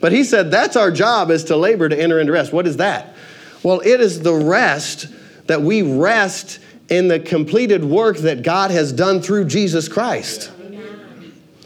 But 0.00 0.12
he 0.12 0.24
said 0.24 0.50
that's 0.50 0.76
our 0.76 0.90
job 0.90 1.30
is 1.30 1.44
to 1.44 1.56
labor 1.56 1.88
to 1.88 2.00
enter 2.00 2.20
into 2.20 2.32
rest. 2.32 2.52
What 2.52 2.66
is 2.66 2.78
that? 2.78 3.14
Well, 3.62 3.80
it 3.80 4.00
is 4.00 4.22
the 4.22 4.34
rest 4.34 5.08
that 5.46 5.62
we 5.62 5.82
rest 5.82 6.60
in 6.88 7.08
the 7.08 7.20
completed 7.20 7.84
work 7.84 8.18
that 8.18 8.42
God 8.42 8.70
has 8.70 8.92
done 8.92 9.20
through 9.20 9.46
Jesus 9.46 9.88
Christ. 9.88 10.52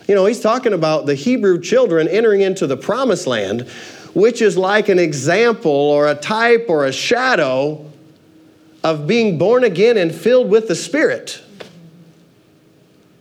You 0.06 0.14
know, 0.14 0.26
he's 0.26 0.40
talking 0.40 0.74
about 0.74 1.06
the 1.06 1.14
Hebrew 1.14 1.58
children 1.60 2.08
entering 2.08 2.42
into 2.42 2.66
the 2.66 2.76
promised 2.76 3.26
land, 3.26 3.66
which 4.14 4.40
is 4.40 4.56
like 4.56 4.88
an 4.88 4.98
example 4.98 5.70
or 5.70 6.08
a 6.08 6.14
type 6.14 6.66
or 6.68 6.86
a 6.86 6.92
shadow 6.92 7.90
of 8.82 9.06
being 9.06 9.38
born 9.38 9.64
again 9.64 9.96
and 9.98 10.14
filled 10.14 10.48
with 10.48 10.68
the 10.68 10.74
Spirit. 10.74 11.42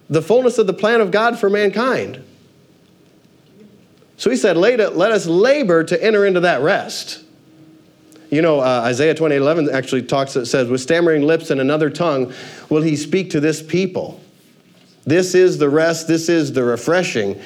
The 0.10 0.22
fullness 0.22 0.58
of 0.58 0.68
the 0.68 0.74
plan 0.74 1.02
of 1.02 1.12
God 1.12 1.40
for 1.40 1.50
mankind. 1.50 2.24
So 4.18 4.30
he 4.30 4.38
said, 4.38 4.56
let 4.56 4.80
us 4.80 5.26
labor 5.26 5.84
to 5.84 6.02
enter 6.02 6.26
into 6.26 6.42
that 6.42 6.62
rest. 6.62 7.24
You 8.30 8.42
know, 8.42 8.60
uh, 8.60 8.82
Isaiah 8.86 9.14
28 9.14 9.38
11 9.38 9.70
actually 9.70 10.04
talks, 10.04 10.36
it 10.36 10.46
says, 10.46 10.68
with 10.68 10.82
stammering 10.82 11.22
lips 11.22 11.52
and 11.52 11.62
another 11.62 11.90
tongue 11.90 12.34
will 12.70 12.82
he 12.82 12.96
speak 12.96 13.32
to 13.32 13.40
this 13.40 13.62
people. 13.62 14.20
This 15.06 15.36
is 15.36 15.58
the 15.58 15.70
rest, 15.70 16.08
this 16.08 16.30
is 16.30 16.54
the 16.54 16.64
refreshing. 16.64 17.40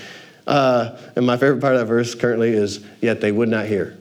Uh, 0.47 0.97
and 1.15 1.25
my 1.25 1.37
favorite 1.37 1.61
part 1.61 1.75
of 1.75 1.81
that 1.81 1.85
verse 1.85 2.15
currently 2.15 2.49
is, 2.49 2.83
yet 3.01 3.21
they 3.21 3.31
would 3.31 3.49
not 3.49 3.65
hear. 3.65 3.97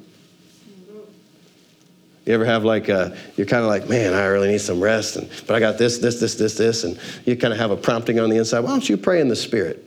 You 2.24 2.34
ever 2.34 2.44
have 2.44 2.64
like, 2.64 2.88
a, 2.88 2.98
uh, 2.98 3.16
you're 3.36 3.46
kind 3.46 3.62
of 3.62 3.68
like, 3.68 3.88
man, 3.88 4.14
I 4.14 4.24
really 4.26 4.48
need 4.48 4.60
some 4.60 4.80
rest, 4.80 5.16
and, 5.16 5.28
but 5.46 5.54
I 5.54 5.60
got 5.60 5.78
this, 5.78 5.98
this, 5.98 6.18
this, 6.20 6.34
this, 6.36 6.56
this, 6.56 6.84
and 6.84 6.98
you 7.24 7.36
kind 7.36 7.52
of 7.52 7.58
have 7.58 7.70
a 7.70 7.76
prompting 7.76 8.18
on 8.18 8.30
the 8.30 8.36
inside. 8.36 8.60
Why 8.60 8.70
don't 8.70 8.88
you 8.88 8.96
pray 8.96 9.20
in 9.20 9.28
the 9.28 9.36
Spirit? 9.36 9.82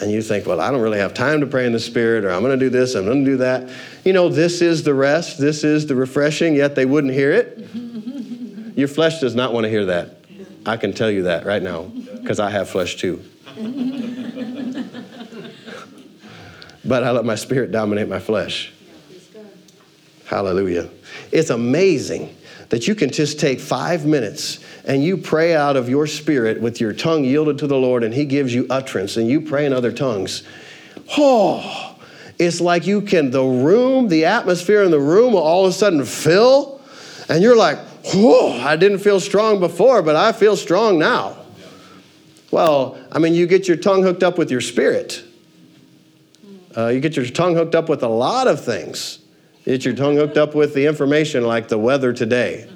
and 0.00 0.10
you 0.10 0.20
think, 0.20 0.46
well, 0.46 0.60
I 0.60 0.70
don't 0.70 0.82
really 0.82 0.98
have 0.98 1.14
time 1.14 1.40
to 1.40 1.46
pray 1.46 1.66
in 1.66 1.72
the 1.72 1.80
Spirit, 1.80 2.24
or 2.24 2.30
I'm 2.30 2.42
going 2.42 2.58
to 2.58 2.62
do 2.62 2.68
this, 2.68 2.94
I'm 2.94 3.06
going 3.06 3.24
to 3.24 3.30
do 3.30 3.36
that. 3.38 3.70
You 4.04 4.12
know, 4.12 4.28
this 4.28 4.60
is 4.60 4.82
the 4.82 4.94
rest, 4.94 5.38
this 5.38 5.64
is 5.64 5.86
the 5.86 5.94
refreshing, 5.94 6.54
yet 6.54 6.74
they 6.74 6.84
wouldn't 6.84 7.14
hear 7.14 7.32
it. 7.32 7.58
Your 8.76 8.88
flesh 8.88 9.20
does 9.20 9.34
not 9.34 9.54
want 9.54 9.64
to 9.64 9.70
hear 9.70 9.86
that. 9.86 10.24
I 10.66 10.76
can 10.76 10.92
tell 10.92 11.10
you 11.10 11.22
that 11.22 11.46
right 11.46 11.62
now, 11.62 11.84
because 12.20 12.40
I 12.40 12.50
have 12.50 12.68
flesh 12.68 12.96
too. 12.96 13.24
But 16.86 17.04
I 17.04 17.10
let 17.10 17.24
my 17.24 17.34
spirit 17.34 17.72
dominate 17.72 18.08
my 18.08 18.20
flesh. 18.20 18.72
Hallelujah. 20.26 20.88
It's 21.32 21.50
amazing 21.50 22.36
that 22.68 22.88
you 22.88 22.94
can 22.94 23.10
just 23.10 23.38
take 23.38 23.60
five 23.60 24.04
minutes 24.04 24.58
and 24.84 25.02
you 25.02 25.16
pray 25.16 25.54
out 25.54 25.76
of 25.76 25.88
your 25.88 26.06
spirit 26.06 26.60
with 26.60 26.80
your 26.80 26.92
tongue 26.92 27.24
yielded 27.24 27.58
to 27.58 27.66
the 27.66 27.76
Lord 27.76 28.02
and 28.02 28.12
He 28.12 28.24
gives 28.24 28.52
you 28.52 28.66
utterance 28.68 29.16
and 29.16 29.28
you 29.28 29.40
pray 29.40 29.66
in 29.66 29.72
other 29.72 29.92
tongues. 29.92 30.42
Oh, 31.16 31.96
it's 32.38 32.60
like 32.60 32.86
you 32.86 33.02
can, 33.02 33.30
the 33.30 33.42
room, 33.42 34.08
the 34.08 34.24
atmosphere 34.24 34.82
in 34.82 34.90
the 34.90 35.00
room 35.00 35.32
will 35.32 35.40
all 35.40 35.64
of 35.64 35.70
a 35.70 35.72
sudden 35.72 36.04
fill 36.04 36.80
and 37.28 37.42
you're 37.42 37.56
like, 37.56 37.78
whoa, 38.12 38.52
I 38.60 38.76
didn't 38.76 38.98
feel 38.98 39.20
strong 39.20 39.60
before, 39.60 40.02
but 40.02 40.16
I 40.16 40.32
feel 40.32 40.56
strong 40.56 40.98
now. 40.98 41.36
Well, 42.50 42.98
I 43.12 43.18
mean, 43.18 43.34
you 43.34 43.46
get 43.46 43.68
your 43.68 43.76
tongue 43.76 44.02
hooked 44.02 44.22
up 44.22 44.38
with 44.38 44.50
your 44.50 44.60
spirit. 44.60 45.24
Uh, 46.76 46.88
you 46.88 47.00
get 47.00 47.16
your 47.16 47.24
tongue 47.26 47.54
hooked 47.54 47.74
up 47.74 47.88
with 47.88 48.02
a 48.02 48.08
lot 48.08 48.46
of 48.46 48.62
things. 48.62 49.20
You 49.64 49.72
get 49.72 49.84
your 49.84 49.94
tongue 49.94 50.16
hooked 50.16 50.36
up 50.36 50.54
with 50.54 50.74
the 50.74 50.86
information 50.86 51.44
like 51.44 51.68
the 51.68 51.78
weather 51.78 52.12
today 52.12 52.68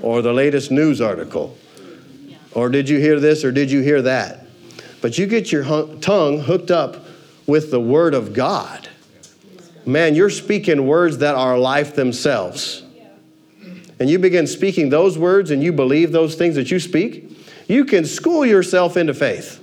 or 0.00 0.22
the 0.22 0.32
latest 0.32 0.70
news 0.70 1.00
article. 1.00 1.56
Or 2.52 2.68
did 2.68 2.88
you 2.88 2.98
hear 2.98 3.20
this 3.20 3.44
or 3.44 3.52
did 3.52 3.70
you 3.70 3.82
hear 3.82 4.00
that? 4.02 4.46
But 5.02 5.18
you 5.18 5.26
get 5.26 5.52
your 5.52 5.64
tongue 5.98 6.40
hooked 6.40 6.70
up 6.70 7.04
with 7.46 7.70
the 7.70 7.80
Word 7.80 8.14
of 8.14 8.32
God. 8.32 8.88
Man, 9.84 10.14
you're 10.14 10.30
speaking 10.30 10.86
words 10.86 11.18
that 11.18 11.34
are 11.34 11.58
life 11.58 11.94
themselves. 11.94 12.82
And 14.00 14.08
you 14.08 14.18
begin 14.18 14.46
speaking 14.46 14.88
those 14.88 15.18
words 15.18 15.50
and 15.50 15.62
you 15.62 15.72
believe 15.72 16.10
those 16.10 16.34
things 16.34 16.54
that 16.54 16.70
you 16.70 16.80
speak, 16.80 17.30
you 17.68 17.84
can 17.84 18.06
school 18.06 18.46
yourself 18.46 18.96
into 18.96 19.14
faith. 19.14 19.60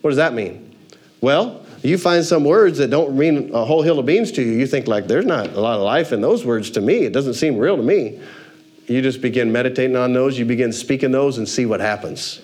What 0.00 0.10
does 0.10 0.16
that 0.16 0.32
mean? 0.32 0.76
Well, 1.20 1.63
you 1.84 1.98
find 1.98 2.24
some 2.24 2.44
words 2.44 2.78
that 2.78 2.90
don't 2.90 3.16
mean 3.16 3.54
a 3.54 3.64
whole 3.64 3.82
hill 3.82 3.98
of 3.98 4.06
beans 4.06 4.32
to 4.32 4.42
you. 4.42 4.52
You 4.52 4.66
think, 4.66 4.88
like, 4.88 5.06
there's 5.06 5.26
not 5.26 5.48
a 5.48 5.60
lot 5.60 5.76
of 5.76 5.82
life 5.82 6.12
in 6.12 6.20
those 6.20 6.44
words 6.44 6.70
to 6.72 6.80
me. 6.80 7.04
It 7.04 7.12
doesn't 7.12 7.34
seem 7.34 7.58
real 7.58 7.76
to 7.76 7.82
me 7.82 8.20
you 8.86 9.00
just 9.00 9.20
begin 9.20 9.50
meditating 9.50 9.96
on 9.96 10.12
those, 10.12 10.38
you 10.38 10.44
begin 10.44 10.72
speaking 10.72 11.10
those, 11.10 11.38
and 11.38 11.48
see 11.48 11.66
what 11.66 11.80
happens. 11.80 12.40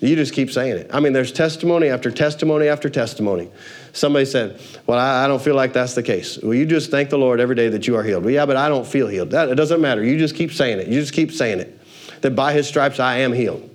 You 0.00 0.16
just 0.16 0.34
keep 0.34 0.50
saying 0.50 0.76
it. 0.76 0.90
I 0.92 1.00
mean, 1.00 1.12
there's 1.12 1.30
testimony 1.30 1.88
after 1.88 2.10
testimony 2.10 2.66
after 2.66 2.90
testimony. 2.90 3.50
Somebody 3.92 4.24
said, 4.24 4.60
Well, 4.86 4.98
I, 4.98 5.24
I, 5.24 5.28
don't 5.28 5.40
feel 5.40 5.54
like 5.54 5.72
that's 5.72 5.94
the 5.94 6.02
case. 6.02 6.38
Well, 6.42 6.54
you 6.54 6.66
just 6.66 6.90
thank 6.90 7.10
the 7.10 7.18
Lord 7.18 7.38
every 7.38 7.54
day 7.54 7.68
that 7.68 7.86
you 7.86 7.96
are 7.96 8.02
healed. 8.02 8.24
Well, 8.24 8.34
yeah, 8.34 8.44
but 8.44 8.56
I 8.56 8.68
don't 8.68 8.86
feel 8.86 9.06
healed. 9.06 9.30
That, 9.30 9.48
it 9.48 9.54
doesn't 9.54 9.80
matter. 9.80 10.02
You 10.02 10.18
just 10.18 10.34
keep 10.34 10.52
saying 10.52 10.80
it. 10.80 10.88
You 10.88 11.00
just 11.00 11.12
keep 11.12 11.30
saying 11.30 11.60
it. 11.60 11.78
That 12.22 12.34
by 12.34 12.52
his 12.52 12.66
stripes 12.66 12.98
I 12.98 13.18
am 13.18 13.32
healed. 13.32 13.68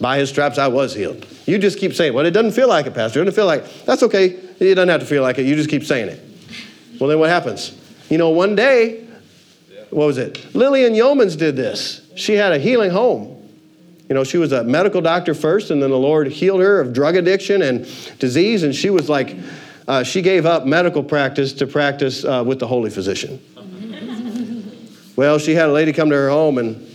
By 0.00 0.18
his 0.18 0.30
stripes 0.30 0.56
I 0.56 0.68
was 0.68 0.94
healed. 0.94 1.26
You 1.48 1.58
just 1.58 1.78
keep 1.78 1.94
saying, 1.94 2.12
Well, 2.12 2.26
it 2.26 2.32
doesn't 2.32 2.52
feel 2.52 2.68
like 2.68 2.86
it, 2.86 2.94
Pastor. 2.94 3.22
It 3.22 3.24
doesn't 3.24 3.36
feel 3.36 3.46
like 3.46 3.84
That's 3.84 4.02
okay. 4.02 4.26
It 4.26 4.74
doesn't 4.74 4.88
have 4.88 5.00
to 5.00 5.06
feel 5.06 5.22
like 5.22 5.38
it. 5.38 5.46
You 5.46 5.56
just 5.56 5.70
keep 5.70 5.84
saying 5.84 6.08
it. 6.08 6.20
Well, 7.00 7.08
then 7.08 7.18
what 7.18 7.30
happens? 7.30 7.74
You 8.10 8.18
know, 8.18 8.30
one 8.30 8.54
day 8.54 9.06
what 9.90 10.06
was 10.06 10.18
it? 10.18 10.54
Lillian 10.54 10.92
Yeomans 10.92 11.38
did 11.38 11.56
this. 11.56 12.02
She 12.14 12.34
had 12.34 12.52
a 12.52 12.58
healing 12.58 12.90
home. 12.90 13.36
You 14.08 14.14
know, 14.14 14.24
she 14.24 14.38
was 14.38 14.52
a 14.52 14.64
medical 14.64 15.00
doctor 15.00 15.34
first, 15.34 15.70
and 15.70 15.82
then 15.82 15.90
the 15.90 15.98
Lord 15.98 16.28
healed 16.28 16.60
her 16.60 16.80
of 16.80 16.92
drug 16.92 17.16
addiction 17.16 17.62
and 17.62 17.86
disease, 18.18 18.62
and 18.62 18.74
she 18.74 18.90
was 18.90 19.08
like, 19.08 19.36
uh, 19.86 20.02
she 20.02 20.22
gave 20.22 20.46
up 20.46 20.66
medical 20.66 21.02
practice 21.02 21.52
to 21.54 21.66
practice 21.66 22.24
uh, 22.24 22.42
with 22.46 22.58
the 22.58 22.66
holy 22.66 22.90
physician. 22.90 23.40
Well, 25.16 25.40
she 25.40 25.56
had 25.56 25.68
a 25.68 25.72
lady 25.72 25.92
come 25.92 26.10
to 26.10 26.14
her 26.14 26.30
home, 26.30 26.58
and 26.58 26.87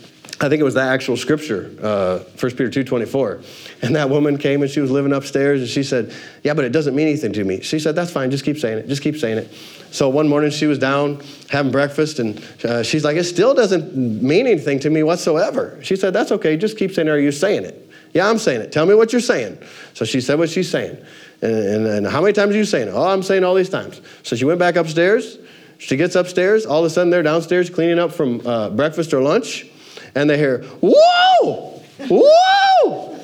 I 0.44 0.50
think 0.50 0.60
it 0.60 0.66
was 0.66 0.74
the 0.74 0.82
actual 0.82 1.16
scripture, 1.16 1.74
uh, 1.82 2.20
1 2.38 2.52
Peter 2.52 2.70
2.24. 2.70 3.82
And 3.82 3.96
that 3.96 4.10
woman 4.10 4.38
came 4.38 4.62
and 4.62 4.70
she 4.70 4.82
was 4.82 4.92
living 4.92 5.14
upstairs, 5.14 5.62
and 5.62 5.70
she 5.70 5.84
said, 5.84 6.14
yeah, 6.44 6.54
but 6.54 6.66
it 6.66 6.74
doesn't 6.74 6.94
mean 6.94 7.08
anything 7.08 7.32
to 7.32 7.46
me. 7.46 7.62
She 7.62 7.80
said, 7.80 7.96
that's 7.96 8.12
fine, 8.12 8.30
just 8.30 8.44
keep 8.44 8.58
saying 8.58 8.80
it, 8.80 8.90
just 8.90 9.02
keep 9.02 9.16
saying 9.16 9.38
it. 9.38 9.54
So 9.92 10.10
one 10.10 10.28
morning 10.28 10.52
she 10.52 10.66
was 10.66 10.78
down 10.78 11.22
having 11.50 11.72
breakfast, 11.72 12.20
and 12.20 12.44
uh, 12.66 12.84
she's 12.84 13.06
like, 13.06 13.16
it 13.16 13.24
still 13.24 13.54
doesn't 13.54 13.96
mean 13.96 14.46
anything 14.46 14.80
to 14.80 14.90
me 14.90 15.02
whatsoever. 15.02 15.80
She 15.82 15.96
said, 15.96 16.12
that's 16.12 16.34
okay, 16.34 16.58
just 16.58 16.78
keep 16.78 16.92
saying 16.92 17.08
it. 17.08 17.12
Are 17.12 17.20
you 17.20 17.32
saying 17.32 17.64
it? 17.64 17.90
Yeah, 18.12 18.30
I'm 18.30 18.38
saying 18.38 18.60
it. 18.60 18.74
Tell 18.74 18.86
me 18.86 18.96
what 18.96 19.14
you're 19.14 19.22
saying. 19.22 19.58
So 19.94 20.04
she 20.04 20.20
said 20.20 20.40
what 20.40 20.50
she's 20.50 20.70
saying. 20.70 20.98
And, 21.42 21.56
and, 21.56 21.88
and 21.88 22.08
how 22.08 22.20
many 22.20 22.34
times 22.34 22.54
are 22.54 22.58
you 22.58 22.66
saying 22.66 22.90
it? 22.90 22.92
Oh, 22.92 23.08
I'm 23.08 23.24
saying 23.24 23.46
all 23.46 23.56
these 23.56 23.70
times. 23.70 24.02
So 24.24 24.36
she 24.36 24.44
went 24.44 24.60
back 24.60 24.76
upstairs. 24.76 25.38
She 25.78 25.96
gets 25.96 26.16
upstairs. 26.16 26.66
All 26.66 26.80
of 26.80 26.86
a 26.86 26.90
sudden, 26.90 27.12
they're 27.12 27.24
downstairs 27.24 27.70
cleaning 27.70 27.98
up 27.98 28.12
from 28.12 28.46
uh, 28.46 28.70
breakfast 28.70 29.14
or 29.14 29.22
lunch. 29.22 29.68
And 30.16 30.30
they 30.30 30.38
hear, 30.38 30.64
whoa, 30.82 31.82
whoa. 32.10 33.20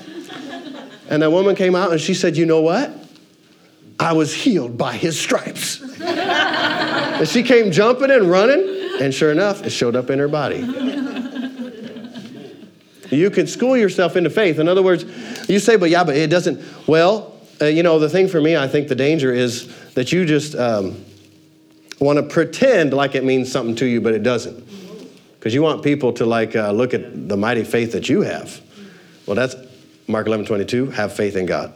and 1.10 1.21
that 1.21 1.32
woman 1.32 1.56
came 1.56 1.75
out 1.75 1.91
and 1.91 2.02
she 2.02 2.13
said, 2.13 2.36
you 2.36 2.45
know 2.45 2.62
what? 2.62 2.91
I 3.99 4.13
was 4.13 4.34
healed 4.34 4.78
by 4.78 4.93
his 4.93 5.19
stripes. 5.19 5.82
and 6.02 7.28
she 7.28 7.43
came 7.43 7.71
jumping 7.71 8.12
and 8.12 8.30
running. 8.30 8.78
And 9.02 9.13
sure 9.13 9.32
enough, 9.32 9.65
it 9.65 9.69
showed 9.69 9.95
up 9.95 10.10
in 10.10 10.19
her 10.19 10.28
body. 10.28 10.60
You 13.12 13.30
can 13.30 13.47
school 13.47 13.75
yourself 13.75 14.15
into 14.15 14.30
faith. 14.30 14.60
In 14.60 14.67
other 14.67 14.84
words, 14.84 15.04
you 15.49 15.60
say, 15.60 15.78
but 15.78 15.89
yeah, 15.89 16.04
but 16.04 16.15
it 16.15 16.30
doesn't. 16.30 16.62
Well, 16.88 17.36
uh, 17.62 17.65
you 17.65 17.84
know, 17.84 17.99
the 17.99 18.10
thing 18.10 18.28
for 18.28 18.39
me, 18.39 18.56
I 18.56 18.67
think 18.67 18.88
the 18.88 18.95
danger 18.95 19.34
is 19.34 19.67
that 19.93 20.12
you 20.12 20.25
just 20.25 20.56
um, 20.56 21.04
want 21.99 22.17
to 22.17 22.23
pretend 22.23 22.93
like 22.93 23.15
it 23.15 23.23
means 23.23 23.52
something 23.52 23.75
to 23.78 23.86
you, 23.86 23.99
but 23.99 24.13
it 24.13 24.23
doesn't. 24.23 24.68
Because 25.39 25.54
you 25.54 25.62
want 25.62 25.84
people 25.84 26.12
to 26.13 26.25
like 26.25 26.56
uh, 26.56 26.71
look 26.71 26.93
at 26.93 27.30
the 27.30 27.38
mighty 27.38 27.63
faith 27.63 27.93
that 27.93 28.10
you 28.10 28.21
have. 28.21 28.62
Well, 29.25 29.36
that's 29.36 29.56
Mark 30.08 30.28
11 30.28 30.45
22, 30.45 30.91
have 30.91 31.15
faith 31.15 31.36
in 31.36 31.45
God. 31.45 31.73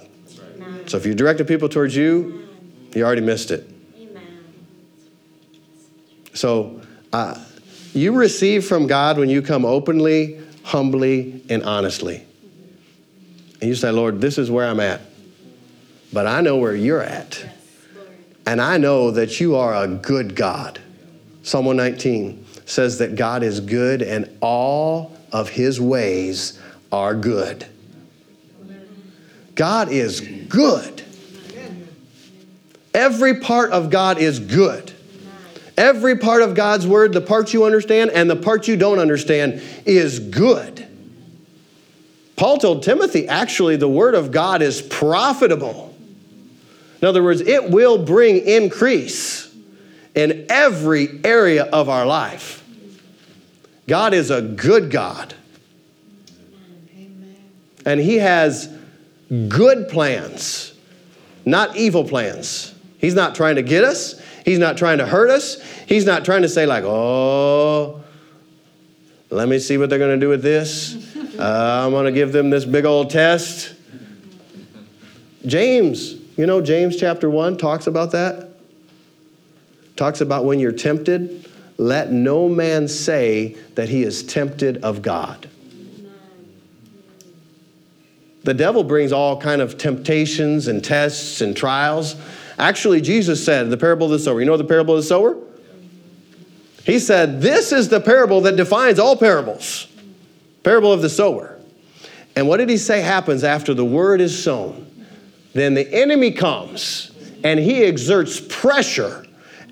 Right. 0.58 0.90
So 0.90 0.98
if 0.98 1.06
you 1.06 1.14
directed 1.14 1.48
people 1.48 1.70
towards 1.70 1.96
you, 1.96 2.48
you 2.94 3.06
already 3.06 3.22
missed 3.22 3.52
it. 3.52 3.70
Amen. 3.98 4.24
So 6.34 6.82
uh, 7.12 7.40
you 7.94 8.12
receive 8.14 8.66
from 8.66 8.88
God 8.88 9.18
when 9.18 9.30
you 9.30 9.42
come 9.42 9.66
openly, 9.66 10.42
humbly, 10.64 11.42
and 11.50 11.64
honestly. 11.64 12.26
And 13.62 13.70
you 13.70 13.76
say, 13.76 13.92
Lord, 13.92 14.20
this 14.20 14.38
is 14.38 14.52
where 14.52 14.68
I'm 14.68 14.80
at 14.80 15.02
but 16.14 16.28
I 16.28 16.42
know 16.42 16.58
where 16.58 16.76
you're 16.76 17.02
at. 17.02 17.44
And 18.46 18.62
I 18.62 18.78
know 18.78 19.12
that 19.12 19.40
you 19.40 19.56
are 19.56 19.74
a 19.74 19.88
good 19.88 20.36
God. 20.36 20.80
Psalm 21.42 21.66
119 21.66 22.43
says 22.66 23.00
that 23.00 23.16
God 23.16 23.44
is 23.44 23.60
good 23.60 24.02
and 24.02 24.30
all 24.42 25.16
of 25.32 25.50
his 25.50 25.80
ways 25.80 26.60
are 26.92 27.14
good. 27.14 27.66
God 29.56 29.92
is 29.92 30.22
good. 30.22 31.04
Every 32.94 33.40
part 33.40 33.72
of 33.72 33.90
God 33.90 34.18
is 34.20 34.40
good. 34.40 34.92
Every 35.76 36.18
part 36.18 36.44
of 36.44 36.54
God's 36.54 36.86
word, 36.86 37.14
the 37.14 37.22
part 37.22 37.54
you 37.54 37.66
understand 37.66 38.12
and 38.12 38.30
the 38.30 38.36
part 38.36 38.68
you 38.68 38.78
don't 38.78 39.00
understand, 39.00 39.62
is 39.86 40.20
good. 40.20 40.88
Paul 42.36 42.58
told 42.58 42.84
Timothy, 42.84 43.28
actually, 43.28 43.76
the 43.76 43.88
word 43.88 44.14
of 44.14 44.32
God 44.32 44.62
is 44.62 44.82
profitable 44.82 45.94
in 47.04 47.10
other 47.10 47.22
words, 47.22 47.42
it 47.42 47.70
will 47.70 47.98
bring 47.98 48.38
increase 48.38 49.53
in 50.16 50.46
every 50.50 51.20
area 51.24 51.64
of 51.64 51.90
our 51.90 52.06
life. 52.06 52.64
God 53.88 54.14
is 54.14 54.32
a 54.32 54.42
good 54.42 54.92
God. 54.92 55.34
And 57.86 58.00
He 58.00 58.16
has 58.16 58.74
good 59.50 59.90
plans, 59.90 60.74
not 61.46 61.76
evil 61.76 62.06
plans. 62.06 62.74
He's 62.98 63.16
not 63.16 63.36
trying 63.36 63.56
to 63.56 63.62
get 63.62 63.84
us, 63.84 64.22
He's 64.46 64.60
not 64.60 64.78
trying 64.78 65.00
to 65.00 65.06
hurt 65.06 65.30
us. 65.30 65.62
He's 65.88 66.06
not 66.06 66.24
trying 66.24 66.44
to 66.44 66.50
say, 66.50 66.66
like, 66.66 66.86
oh, 66.86 68.02
let 69.30 69.50
me 69.50 69.60
see 69.60 69.78
what 69.78 69.90
they're 69.90 70.00
going 70.00 70.18
to 70.18 70.26
do 70.26 70.30
with 70.30 70.42
this. 70.42 70.96
Uh, 71.38 71.84
I'm 71.86 71.92
going 71.92 72.06
to 72.06 72.12
give 72.12 72.32
them 72.32 72.50
this 72.50 72.64
big 72.64 72.86
old 72.86 73.10
test. 73.10 73.74
James 75.46 76.24
you 76.36 76.48
know, 76.48 76.62
James 76.62 76.98
chapter 76.98 77.30
1 77.30 77.58
talks 77.58 77.86
about 77.86 78.12
that. 78.12 78.53
Talks 79.96 80.22
about 80.22 80.46
when 80.46 80.60
you're 80.60 80.72
tempted, 80.72 81.50
let 81.78 82.12
no 82.12 82.50
man 82.50 82.88
say 82.88 83.56
that 83.76 83.90
he 83.90 84.04
is 84.04 84.24
tempted 84.24 84.84
of 84.84 85.02
God. 85.02 85.50
The 88.44 88.54
devil 88.54 88.84
brings 88.84 89.12
all 89.12 89.40
kind 89.40 89.62
of 89.62 89.78
temptations 89.78 90.68
and 90.68 90.84
tests 90.84 91.42
and 91.42 91.56
trials. 91.56 92.16
Actually, 92.58 93.02
Jesus 93.02 93.44
said 93.44 93.70
the 93.70 93.78
parable 93.78 94.08
of 94.08 94.12
the 94.12 94.20
sower. 94.20 94.40
You 94.40 94.46
know 94.46 94.58
the 94.58 94.64
parable 94.64 94.96
of 94.96 95.02
the 95.02 95.08
sower? 95.08 95.38
He 96.84 97.00
said, 97.00 97.42
This 97.42 97.72
is 97.72 97.88
the 97.88 98.02
parable 98.02 98.42
that 98.42 98.58
defines 98.58 99.00
all 99.00 99.16
parables. 99.16 99.88
Parable 100.64 100.92
of 100.92 101.02
the 101.02 101.10
sower. 101.10 101.58
And 102.36 102.48
what 102.48 102.58
did 102.58 102.70
he 102.70 102.78
say 102.78 103.02
happens 103.02 103.44
after 103.44 103.74
the 103.74 103.86
word 103.86 104.20
is 104.20 104.44
sown? 104.44 104.90
then 105.54 105.76
the 105.76 105.88
enemy 105.94 106.32
comes 106.32 107.12
and 107.44 107.60
he 107.60 107.84
exerts 107.84 108.42
pressure 108.50 109.23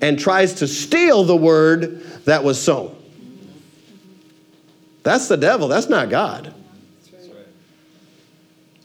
and 0.02 0.18
tries 0.18 0.54
to 0.54 0.68
steal 0.68 1.24
the 1.24 1.36
word 1.36 2.02
that 2.24 2.42
was 2.44 2.60
sown. 2.60 2.94
That's 5.04 5.28
the 5.28 5.36
devil, 5.36 5.68
that's 5.68 5.88
not 5.88 6.10
God. 6.10 6.52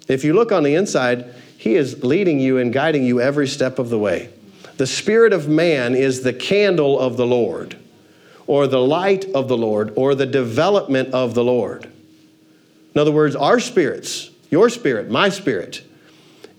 If 0.08 0.24
you 0.24 0.34
look 0.34 0.52
on 0.52 0.64
the 0.64 0.76
inside, 0.76 1.34
he 1.58 1.76
is 1.76 2.04
leading 2.04 2.40
you 2.40 2.60
and 2.60 2.72
guiding 2.72 3.04
you 3.04 3.20
every 3.20 3.48
step 3.48 3.78
of 3.78 3.90
the 3.90 4.00
way. 4.00 4.30
The 4.78 4.88
spirit 4.88 5.34
of 5.34 5.50
man 5.50 5.96
is 5.96 6.22
the 6.22 6.34
candle 6.34 7.00
of 7.00 7.18
the 7.18 7.26
Lord, 7.26 7.76
or 8.46 8.68
the 8.68 8.80
light 8.80 9.26
of 9.34 9.48
the 9.48 9.58
Lord, 9.58 9.92
or 9.96 10.16
the 10.16 10.26
development 10.26 11.14
of 11.14 11.34
the 11.34 11.44
Lord. 11.44 11.92
In 12.94 13.02
other 13.02 13.12
words, 13.12 13.36
our 13.36 13.60
spirits, 13.60 14.30
your 14.50 14.70
spirit, 14.70 15.10
my 15.10 15.30
spirit, 15.30 15.84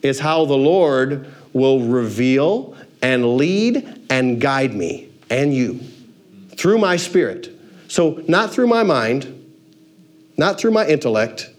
is 0.02 0.20
how 0.20 0.44
the 0.44 0.56
Lord 0.56 1.32
will 1.52 1.80
reveal 1.80 2.76
and 3.02 3.36
lead 3.36 4.06
and 4.10 4.40
guide 4.40 4.74
me 4.74 5.08
and 5.30 5.54
you 5.54 5.80
through 6.56 6.78
my 6.78 6.96
spirit. 6.96 7.50
So, 7.88 8.22
not 8.28 8.52
through 8.52 8.66
my 8.66 8.82
mind, 8.82 9.34
not 10.36 10.60
through 10.60 10.72
my 10.72 10.86
intellect, 10.86 11.50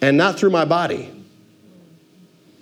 and 0.00 0.16
not 0.16 0.38
through 0.38 0.50
my 0.50 0.64
body. 0.64 1.10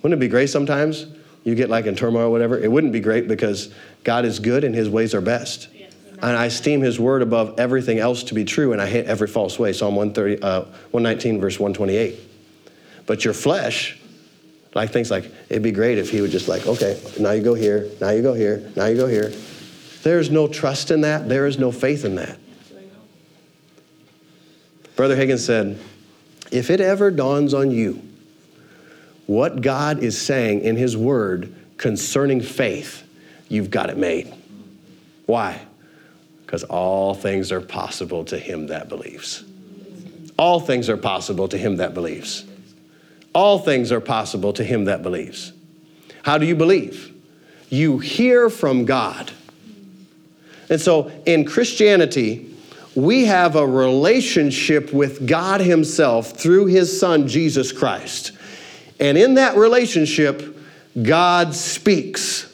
Wouldn't 0.01 0.17
it 0.17 0.19
be 0.19 0.27
great 0.27 0.49
sometimes? 0.49 1.05
You 1.43 1.55
get 1.55 1.69
like 1.69 1.85
in 1.85 1.95
turmoil 1.95 2.23
or 2.23 2.29
whatever. 2.29 2.57
It 2.57 2.71
wouldn't 2.71 2.93
be 2.93 2.99
great 2.99 3.27
because 3.27 3.73
God 4.03 4.25
is 4.25 4.39
good 4.39 4.63
and 4.63 4.73
his 4.73 4.89
ways 4.89 5.13
are 5.13 5.21
best. 5.21 5.69
And 6.19 6.35
I 6.35 6.45
esteem 6.45 6.81
his 6.81 6.99
word 6.99 7.21
above 7.21 7.59
everything 7.59 7.99
else 7.99 8.23
to 8.23 8.33
be 8.33 8.43
true, 8.43 8.73
and 8.73 8.81
I 8.81 8.87
hate 8.87 9.05
every 9.05 9.27
false 9.27 9.59
way. 9.59 9.71
Psalm 9.71 9.95
130, 9.95 10.41
uh, 10.41 10.61
119, 10.89 11.39
verse 11.39 11.59
128. 11.59 12.19
But 13.05 13.23
your 13.23 13.35
flesh 13.35 13.99
like 14.77 14.91
things 14.91 15.09
like, 15.09 15.25
it'd 15.49 15.63
be 15.63 15.71
great 15.71 15.97
if 15.97 16.11
he 16.11 16.21
would 16.21 16.29
just 16.29 16.47
like, 16.47 16.67
okay, 16.67 17.01
now 17.19 17.31
you 17.31 17.41
go 17.41 17.55
here, 17.55 17.89
now 17.99 18.11
you 18.11 18.21
go 18.21 18.33
here, 18.33 18.71
now 18.75 18.85
you 18.85 18.95
go 18.95 19.07
here. 19.07 19.33
There's 20.03 20.29
no 20.29 20.47
trust 20.47 20.91
in 20.91 21.01
that. 21.01 21.27
There 21.27 21.47
is 21.47 21.57
no 21.57 21.71
faith 21.71 22.05
in 22.05 22.15
that. 22.15 22.37
Brother 24.95 25.17
Hagin 25.17 25.39
said, 25.39 25.79
if 26.51 26.69
it 26.69 26.79
ever 26.79 27.09
dawns 27.09 27.55
on 27.55 27.71
you 27.71 28.01
what 29.25 29.61
God 29.61 30.03
is 30.03 30.19
saying 30.19 30.61
in 30.61 30.75
his 30.75 30.95
word 30.95 31.53
concerning 31.77 32.39
faith, 32.39 33.03
you've 33.49 33.71
got 33.71 33.89
it 33.89 33.97
made. 33.97 34.31
Why? 35.25 35.59
Because 36.45 36.63
all 36.63 37.15
things 37.15 37.51
are 37.51 37.61
possible 37.61 38.23
to 38.25 38.37
him 38.37 38.67
that 38.67 38.89
believes. 38.89 39.43
All 40.37 40.59
things 40.59 40.87
are 40.87 40.97
possible 40.97 41.47
to 41.47 41.57
him 41.57 41.77
that 41.77 41.95
believes. 41.95 42.45
All 43.37 43.59
things 43.59 43.91
are 43.91 44.01
possible 44.01 44.51
to 44.53 44.63
him 44.63 44.85
that 44.85 45.03
believes. 45.03 45.53
How 46.23 46.39
do 46.39 46.47
you 46.47 46.55
believe? 46.55 47.13
You 47.69 47.99
hear 47.99 48.49
from 48.49 48.85
God. 48.85 49.31
And 50.71 50.81
so 50.81 51.11
in 51.23 51.45
Christianity, 51.45 52.51
we 52.95 53.25
have 53.25 53.55
a 53.55 53.67
relationship 53.67 54.91
with 54.91 55.27
God 55.27 55.61
Himself 55.61 56.31
through 56.31 56.65
His 56.65 56.99
Son, 56.99 57.27
Jesus 57.27 57.71
Christ. 57.71 58.31
And 58.99 59.19
in 59.19 59.35
that 59.35 59.55
relationship, 59.55 60.57
God 60.99 61.53
speaks. 61.53 62.51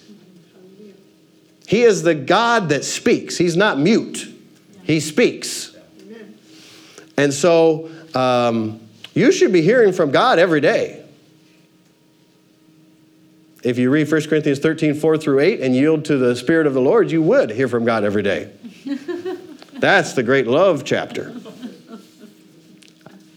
He 1.65 1.83
is 1.83 2.03
the 2.03 2.13
God 2.13 2.67
that 2.69 2.83
speaks. 2.83 3.37
He's 3.37 3.55
not 3.55 3.79
mute, 3.79 4.27
He 4.83 4.99
speaks. 4.99 5.77
And 7.15 7.33
so, 7.33 7.89
um, 8.13 8.81
you 9.13 9.31
should 9.31 9.53
be 9.53 9.61
hearing 9.61 9.93
from 9.93 10.11
God 10.11 10.39
every 10.39 10.61
day. 10.61 11.03
If 13.63 13.77
you 13.77 13.89
read 13.89 14.11
1 14.11 14.27
Corinthians 14.27 14.59
13, 14.59 14.95
4 14.95 15.17
through 15.17 15.39
8, 15.39 15.61
and 15.61 15.75
yield 15.75 16.05
to 16.05 16.17
the 16.17 16.35
Spirit 16.35 16.67
of 16.67 16.73
the 16.73 16.81
Lord, 16.81 17.11
you 17.11 17.21
would 17.21 17.49
hear 17.49 17.69
from 17.69 17.85
God 17.85 18.03
every 18.03 18.23
day. 18.23 18.51
That's 19.73 20.13
the 20.13 20.23
great 20.23 20.47
love 20.47 20.83
chapter. 20.83 21.33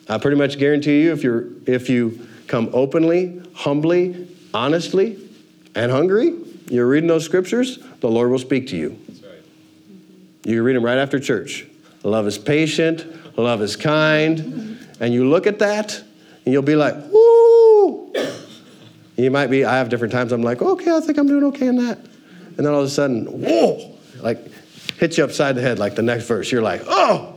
I 0.08 0.18
pretty 0.18 0.36
much 0.36 0.58
guarantee 0.58 1.02
you 1.02 1.12
if 1.12 1.22
you're 1.22 1.46
if 1.66 1.88
you 1.88 2.28
come 2.46 2.70
openly, 2.72 3.42
humbly, 3.54 4.28
honestly, 4.54 5.18
and 5.74 5.90
hungry, 5.90 6.34
you're 6.70 6.86
reading 6.86 7.08
those 7.08 7.24
scriptures, 7.24 7.78
the 8.00 8.08
Lord 8.08 8.30
will 8.30 8.38
speak 8.38 8.68
to 8.68 8.76
you. 8.76 8.98
That's 9.08 9.22
right. 9.22 9.32
You 10.44 10.56
can 10.56 10.64
read 10.64 10.76
them 10.76 10.84
right 10.84 10.98
after 10.98 11.18
church. 11.18 11.66
Love 12.04 12.26
is 12.28 12.38
patient, 12.38 13.36
love 13.36 13.62
is 13.62 13.74
kind, 13.74 14.65
and 15.00 15.12
you 15.12 15.28
look 15.28 15.46
at 15.46 15.58
that 15.58 16.02
and 16.44 16.52
you'll 16.52 16.62
be 16.62 16.76
like, 16.76 16.94
woo! 17.10 18.12
You 19.16 19.30
might 19.30 19.48
be, 19.48 19.64
I 19.64 19.78
have 19.78 19.88
different 19.88 20.12
times, 20.12 20.32
I'm 20.32 20.42
like, 20.42 20.62
okay, 20.62 20.94
I 20.94 21.00
think 21.00 21.18
I'm 21.18 21.26
doing 21.26 21.44
okay 21.44 21.66
in 21.66 21.76
that. 21.76 21.98
And 21.98 22.66
then 22.66 22.72
all 22.72 22.80
of 22.80 22.86
a 22.86 22.90
sudden, 22.90 23.26
whoa, 23.26 23.96
like 24.20 24.38
hit 24.98 25.18
you 25.18 25.24
upside 25.24 25.56
the 25.56 25.60
head 25.60 25.78
like 25.78 25.94
the 25.94 26.02
next 26.02 26.26
verse. 26.26 26.50
You're 26.50 26.62
like, 26.62 26.82
oh! 26.86 27.34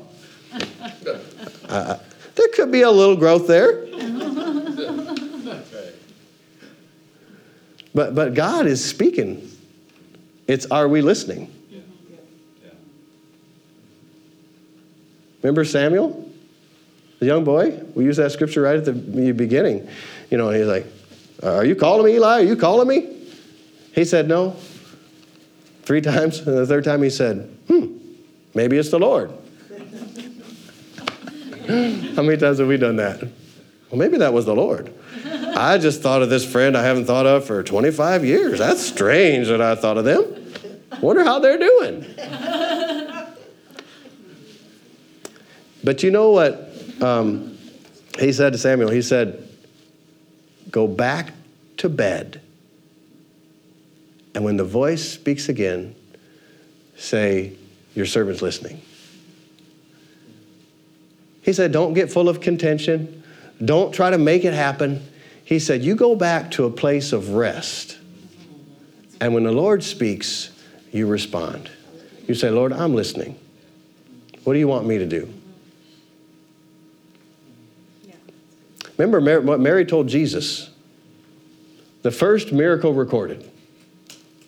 Uh, 1.67 1.97
there 2.35 2.47
could 2.53 2.71
be 2.71 2.81
a 2.81 2.91
little 2.91 3.15
growth 3.15 3.47
there. 3.47 3.85
But, 7.93 8.15
but 8.15 8.33
God 8.33 8.65
is 8.65 8.83
speaking. 8.83 9.49
It's 10.47 10.65
are 10.67 10.87
we 10.87 11.01
listening? 11.01 11.53
Remember 15.41 15.63
Samuel? 15.65 16.28
The 17.19 17.25
young 17.25 17.43
boy? 17.43 17.81
We 17.95 18.05
use 18.05 18.17
that 18.17 18.31
scripture 18.31 18.61
right 18.61 18.77
at 18.77 18.85
the 18.85 18.93
beginning. 18.93 19.87
You 20.29 20.37
know, 20.37 20.49
he's 20.49 20.65
like, 20.65 20.85
Are 21.43 21.65
you 21.65 21.75
calling 21.75 22.05
me, 22.05 22.15
Eli? 22.15 22.41
Are 22.41 22.45
you 22.45 22.55
calling 22.55 22.87
me? 22.87 23.17
He 23.93 24.05
said, 24.05 24.27
No. 24.27 24.55
Three 25.83 26.01
times. 26.01 26.39
And 26.39 26.57
the 26.57 26.65
third 26.65 26.85
time 26.85 27.03
he 27.03 27.09
said, 27.09 27.55
Hmm, 27.67 27.97
maybe 28.53 28.77
it's 28.77 28.89
the 28.89 28.99
Lord. 28.99 29.29
How 32.15 32.23
many 32.23 32.37
times 32.37 32.59
have 32.59 32.67
we 32.67 32.77
done 32.77 32.95
that? 32.95 33.21
Well, 33.21 33.97
maybe 33.97 34.17
that 34.17 34.33
was 34.33 34.45
the 34.45 34.55
Lord. 34.55 34.93
I 35.55 35.77
just 35.77 36.01
thought 36.01 36.21
of 36.21 36.29
this 36.29 36.49
friend 36.49 36.77
I 36.77 36.83
haven't 36.83 37.05
thought 37.05 37.25
of 37.25 37.45
for 37.45 37.63
25 37.63 38.23
years. 38.23 38.59
That's 38.59 38.81
strange 38.81 39.49
that 39.49 39.61
I 39.61 39.75
thought 39.75 39.97
of 39.97 40.05
them. 40.05 40.53
Wonder 41.01 41.23
how 41.23 41.39
they're 41.39 41.57
doing. 41.57 42.05
But 45.81 46.03
you 46.03 46.11
know 46.11 46.31
what 46.31 46.68
um, 47.01 47.57
he 48.17 48.33
said 48.33 48.53
to 48.53 48.59
Samuel? 48.59 48.89
He 48.89 49.01
said, 49.01 49.47
Go 50.69 50.87
back 50.87 51.33
to 51.77 51.89
bed. 51.89 52.41
And 54.35 54.43
when 54.43 54.57
the 54.57 54.63
voice 54.63 55.09
speaks 55.09 55.49
again, 55.49 55.95
say, 56.95 57.53
Your 57.95 58.05
servant's 58.05 58.41
listening. 58.41 58.81
He 61.41 61.53
said, 61.53 61.71
Don't 61.71 61.93
get 61.93 62.11
full 62.11 62.29
of 62.29 62.41
contention. 62.41 63.23
Don't 63.63 63.93
try 63.93 64.09
to 64.09 64.17
make 64.17 64.45
it 64.45 64.53
happen. 64.53 65.05
He 65.43 65.59
said, 65.59 65.83
You 65.83 65.95
go 65.95 66.15
back 66.15 66.51
to 66.51 66.65
a 66.65 66.69
place 66.69 67.11
of 67.11 67.31
rest. 67.31 67.97
And 69.21 69.33
when 69.33 69.43
the 69.43 69.51
Lord 69.51 69.83
speaks, 69.83 70.51
you 70.91 71.07
respond. 71.07 71.69
You 72.27 72.35
say, 72.35 72.49
Lord, 72.49 72.71
I'm 72.71 72.93
listening. 72.93 73.37
What 74.43 74.53
do 74.53 74.59
you 74.59 74.67
want 74.67 74.85
me 74.85 74.97
to 74.97 75.05
do? 75.05 75.33
Remember 78.99 79.21
Mary, 79.21 79.39
what 79.39 79.61
Mary 79.61 79.85
told 79.85 80.09
Jesus? 80.09 80.69
The 82.01 82.11
first 82.11 82.51
miracle 82.51 82.93
recorded 82.93 83.49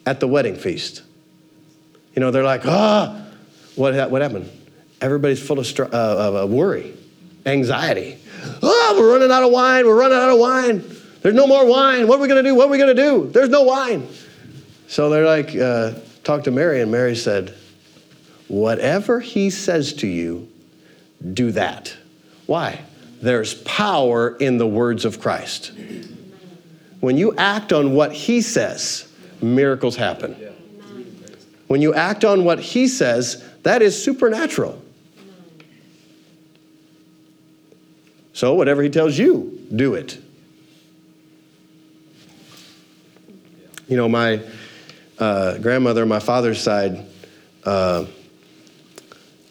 at 0.05 0.19
the 0.19 0.27
wedding 0.27 0.57
feast. 0.57 1.03
You 2.13 2.19
know, 2.19 2.31
they're 2.31 2.43
like, 2.43 2.65
ah, 2.65 3.25
what, 3.75 4.11
what 4.11 4.21
happened? 4.21 4.51
Everybody's 4.99 5.41
full 5.41 5.59
of, 5.59 5.65
str- 5.65 5.85
uh, 5.85 6.43
of 6.43 6.49
worry, 6.49 6.93
anxiety. 7.45 8.17
Oh, 8.61 8.95
we're 8.99 9.13
running 9.13 9.31
out 9.31 9.43
of 9.43 9.51
wine. 9.51 9.85
We're 9.85 9.97
running 9.97 10.17
out 10.17 10.29
of 10.29 10.37
wine. 10.37 10.83
There's 11.21 11.35
no 11.35 11.47
more 11.47 11.65
wine. 11.65 12.09
What 12.09 12.19
are 12.19 12.21
we 12.21 12.27
going 12.27 12.43
to 12.43 12.49
do? 12.49 12.53
What 12.53 12.67
are 12.67 12.71
we 12.71 12.77
going 12.77 12.93
to 12.93 13.01
do? 13.01 13.29
There's 13.31 13.49
no 13.49 13.61
wine. 13.61 14.05
So 14.89 15.09
they're 15.09 15.25
like, 15.25 15.55
uh, 15.55 15.93
talk 16.25 16.43
to 16.43 16.51
Mary, 16.51 16.81
and 16.81 16.91
Mary 16.91 17.15
said, 17.15 17.55
Whatever 18.49 19.21
he 19.21 19.49
says 19.49 19.93
to 19.93 20.07
you, 20.07 20.49
do 21.33 21.53
that. 21.53 21.95
Why? 22.47 22.81
There's 23.21 23.53
power 23.53 24.35
in 24.35 24.57
the 24.57 24.67
words 24.67 25.05
of 25.05 25.19
Christ. 25.19 25.71
When 26.99 27.17
you 27.17 27.35
act 27.35 27.71
on 27.71 27.93
what 27.93 28.13
he 28.13 28.41
says, 28.41 29.11
miracles 29.41 29.95
happen. 29.95 30.35
When 31.67 31.81
you 31.81 31.93
act 31.93 32.25
on 32.25 32.43
what 32.43 32.59
he 32.59 32.87
says, 32.87 33.43
that 33.63 33.81
is 33.81 34.01
supernatural. 34.03 34.81
So, 38.33 38.55
whatever 38.55 38.81
he 38.81 38.89
tells 38.89 39.17
you, 39.17 39.67
do 39.75 39.93
it. 39.93 40.17
You 43.87 43.97
know, 43.97 44.09
my 44.09 44.41
uh, 45.19 45.57
grandmother, 45.57 46.05
my 46.05 46.19
father's 46.19 46.61
side, 46.61 47.05
uh, 47.65 48.05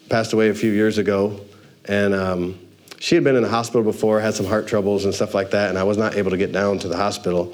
passed 0.09 0.33
away 0.33 0.49
a 0.49 0.53
few 0.53 0.71
years 0.71 0.97
ago, 0.97 1.39
and 1.85 2.13
um, 2.13 2.59
she 3.01 3.15
had 3.15 3.23
been 3.23 3.35
in 3.35 3.41
the 3.41 3.49
hospital 3.49 3.81
before, 3.81 4.19
had 4.19 4.35
some 4.35 4.45
heart 4.45 4.67
troubles 4.67 5.05
and 5.05 5.13
stuff 5.13 5.33
like 5.33 5.49
that, 5.49 5.69
and 5.69 5.79
I 5.79 5.81
was 5.83 5.97
not 5.97 6.13
able 6.13 6.29
to 6.29 6.37
get 6.37 6.51
down 6.51 6.77
to 6.79 6.87
the 6.87 6.95
hospital. 6.95 7.51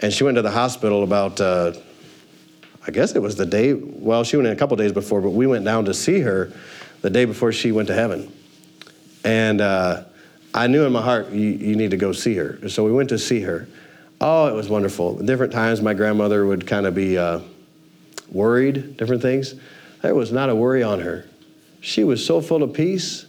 And 0.00 0.12
she 0.12 0.22
went 0.22 0.34
to 0.34 0.42
the 0.42 0.50
hospital 0.50 1.02
about, 1.02 1.40
uh, 1.40 1.72
I 2.86 2.90
guess 2.90 3.14
it 3.14 3.22
was 3.22 3.34
the 3.36 3.46
day, 3.46 3.72
well, 3.72 4.22
she 4.22 4.36
went 4.36 4.48
in 4.48 4.52
a 4.52 4.56
couple 4.56 4.76
days 4.76 4.92
before, 4.92 5.22
but 5.22 5.30
we 5.30 5.46
went 5.46 5.64
down 5.64 5.86
to 5.86 5.94
see 5.94 6.20
her 6.20 6.52
the 7.00 7.08
day 7.08 7.24
before 7.24 7.52
she 7.52 7.72
went 7.72 7.88
to 7.88 7.94
heaven. 7.94 8.30
And 9.24 9.62
uh, 9.62 10.04
I 10.52 10.66
knew 10.66 10.84
in 10.84 10.92
my 10.92 11.00
heart, 11.00 11.30
you, 11.30 11.48
you 11.48 11.74
need 11.74 11.92
to 11.92 11.96
go 11.96 12.12
see 12.12 12.34
her. 12.34 12.68
So 12.68 12.84
we 12.84 12.92
went 12.92 13.08
to 13.08 13.18
see 13.18 13.40
her. 13.40 13.66
Oh, 14.20 14.46
it 14.46 14.54
was 14.54 14.68
wonderful. 14.68 15.16
Different 15.16 15.54
times, 15.54 15.80
my 15.80 15.94
grandmother 15.94 16.44
would 16.44 16.66
kind 16.66 16.84
of 16.84 16.94
be 16.94 17.16
uh, 17.16 17.40
worried, 18.30 18.98
different 18.98 19.22
things. 19.22 19.54
There 20.02 20.14
was 20.14 20.32
not 20.32 20.50
a 20.50 20.54
worry 20.54 20.82
on 20.82 21.00
her. 21.00 21.24
She 21.80 22.04
was 22.04 22.24
so 22.24 22.42
full 22.42 22.62
of 22.62 22.74
peace. 22.74 23.24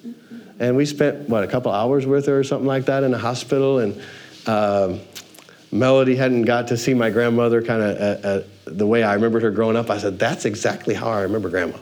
And 0.59 0.75
we 0.75 0.85
spent, 0.85 1.29
what, 1.29 1.43
a 1.43 1.47
couple 1.47 1.71
hours 1.71 2.05
with 2.05 2.27
her 2.27 2.39
or 2.39 2.43
something 2.43 2.67
like 2.67 2.85
that 2.85 3.03
in 3.03 3.11
the 3.11 3.17
hospital. 3.17 3.79
And 3.79 4.01
uh, 4.45 4.97
Melody 5.71 6.15
hadn't 6.15 6.43
got 6.43 6.67
to 6.67 6.77
see 6.77 6.93
my 6.93 7.09
grandmother 7.09 7.61
kind 7.61 7.81
of 7.81 7.97
uh, 7.97 8.27
uh, 8.27 8.43
the 8.65 8.87
way 8.87 9.03
I 9.03 9.13
remembered 9.15 9.43
her 9.43 9.51
growing 9.51 9.75
up. 9.75 9.89
I 9.89 9.97
said, 9.97 10.19
That's 10.19 10.45
exactly 10.45 10.93
how 10.93 11.09
I 11.09 11.21
remember 11.21 11.49
grandma. 11.49 11.77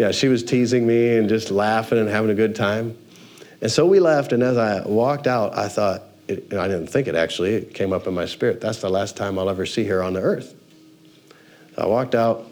yeah, 0.00 0.12
she 0.12 0.28
was 0.28 0.42
teasing 0.42 0.86
me 0.86 1.18
and 1.18 1.28
just 1.28 1.50
laughing 1.50 1.98
and 1.98 2.08
having 2.08 2.30
a 2.30 2.34
good 2.34 2.56
time. 2.56 2.96
And 3.60 3.70
so 3.70 3.84
we 3.84 4.00
left, 4.00 4.32
and 4.32 4.42
as 4.42 4.56
I 4.56 4.80
walked 4.86 5.26
out, 5.26 5.54
I 5.54 5.68
thought, 5.68 6.04
it, 6.26 6.54
I 6.54 6.68
didn't 6.68 6.86
think 6.86 7.06
it 7.06 7.14
actually, 7.14 7.52
it 7.52 7.74
came 7.74 7.92
up 7.92 8.06
in 8.06 8.14
my 8.14 8.24
spirit. 8.24 8.62
That's 8.62 8.78
the 8.78 8.88
last 8.88 9.14
time 9.14 9.38
I'll 9.38 9.50
ever 9.50 9.66
see 9.66 9.84
her 9.84 10.02
on 10.02 10.14
the 10.14 10.22
earth. 10.22 10.54
So 11.76 11.82
I 11.82 11.86
walked 11.86 12.14
out, 12.14 12.49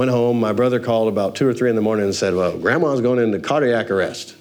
went 0.00 0.10
home. 0.10 0.40
My 0.40 0.54
brother 0.54 0.80
called 0.80 1.08
about 1.08 1.34
two 1.34 1.46
or 1.46 1.52
three 1.52 1.68
in 1.68 1.76
the 1.76 1.82
morning 1.82 2.06
and 2.06 2.14
said, 2.14 2.34
Well, 2.34 2.56
grandma's 2.56 3.02
going 3.02 3.18
into 3.18 3.38
cardiac 3.38 3.90
arrest. 3.90 4.34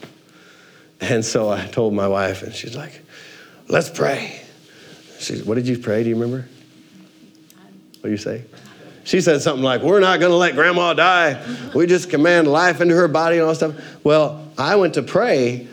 And 1.02 1.26
so 1.26 1.50
I 1.50 1.65
told 1.65 1.93
my 1.93 2.08
wife, 2.08 2.43
and 2.43 2.54
she's 2.54 2.78
like, 2.78 3.04
Let's 3.67 3.89
pray. 3.89 4.39
She, 5.19 5.36
said, 5.36 5.45
what 5.45 5.56
did 5.56 5.67
you 5.67 5.78
pray? 5.78 6.04
Do 6.04 6.08
you 6.08 6.15
remember? 6.15 6.48
What 8.00 8.04
did 8.04 8.12
you 8.12 8.17
say? 8.17 8.45
She 9.04 9.19
said 9.19 9.41
something 9.41 9.62
like, 9.62 9.82
We're 9.82 10.00
not 10.00 10.22
going 10.22 10.32
to 10.32 10.38
let 10.38 10.56
grandma 10.56 10.93
die. 10.93 11.45
We 11.76 11.88
just 11.88 12.10
command 12.10 12.48
life 12.48 12.80
into 12.80 12.95
her 12.95 13.10
body 13.10 13.36
and 13.36 13.45
all 13.45 13.54
stuff. 13.54 13.76
Well, 14.02 14.48
I 14.58 14.78
went 14.78 14.93
to 14.93 15.04
pray. 15.04 15.67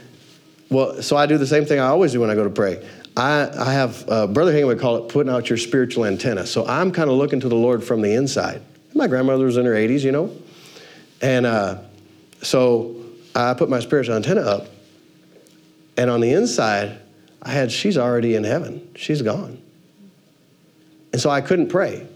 Well, 0.69 1.01
so 1.01 1.17
I 1.17 1.27
do 1.27 1.39
the 1.39 1.47
same 1.47 1.65
thing 1.65 1.79
I 1.79 1.87
always 1.87 2.11
do 2.11 2.21
when 2.21 2.31
I 2.31 2.35
go 2.35 2.43
to 2.43 2.51
pray. 2.51 2.85
I, 3.17 3.49
I 3.57 3.73
have, 3.73 4.05
uh, 4.09 4.27
Brother 4.27 4.53
Hagin 4.53 4.67
would 4.67 4.81
call 4.81 4.97
it 4.97 5.09
putting 5.11 5.33
out 5.33 5.49
your 5.49 5.59
spiritual 5.59 6.07
antenna. 6.07 6.45
So 6.45 6.67
I'm 6.67 6.91
kind 6.91 7.09
of 7.09 7.17
looking 7.17 7.39
to 7.39 7.49
the 7.49 7.55
Lord 7.55 7.85
from 7.85 8.03
the 8.03 8.15
inside. 8.15 8.63
My 8.97 9.07
grandmother 9.07 9.45
was 9.45 9.57
in 9.57 9.67
her 9.67 9.75
80s, 9.75 10.03
you 10.03 10.13
know? 10.13 10.35
And 11.21 11.47
uh, 11.47 11.79
so 12.43 12.97
I 13.35 13.55
put 13.55 13.69
my 13.69 13.81
spiritual 13.81 14.17
antenna 14.17 14.41
up. 14.41 14.67
And 15.97 16.11
on 16.11 16.21
the 16.21 16.33
inside, 16.33 16.99
I 17.43 17.51
had, 17.51 17.71
she's 17.71 17.97
already 17.97 18.35
in 18.35 18.45
heaven. 18.45 18.91
She's 18.97 19.23
gone. 19.23 19.63
And 21.13 21.21
so 21.21 21.31
I 21.31 21.41
couldn't 21.41 21.69
pray. 21.69 22.07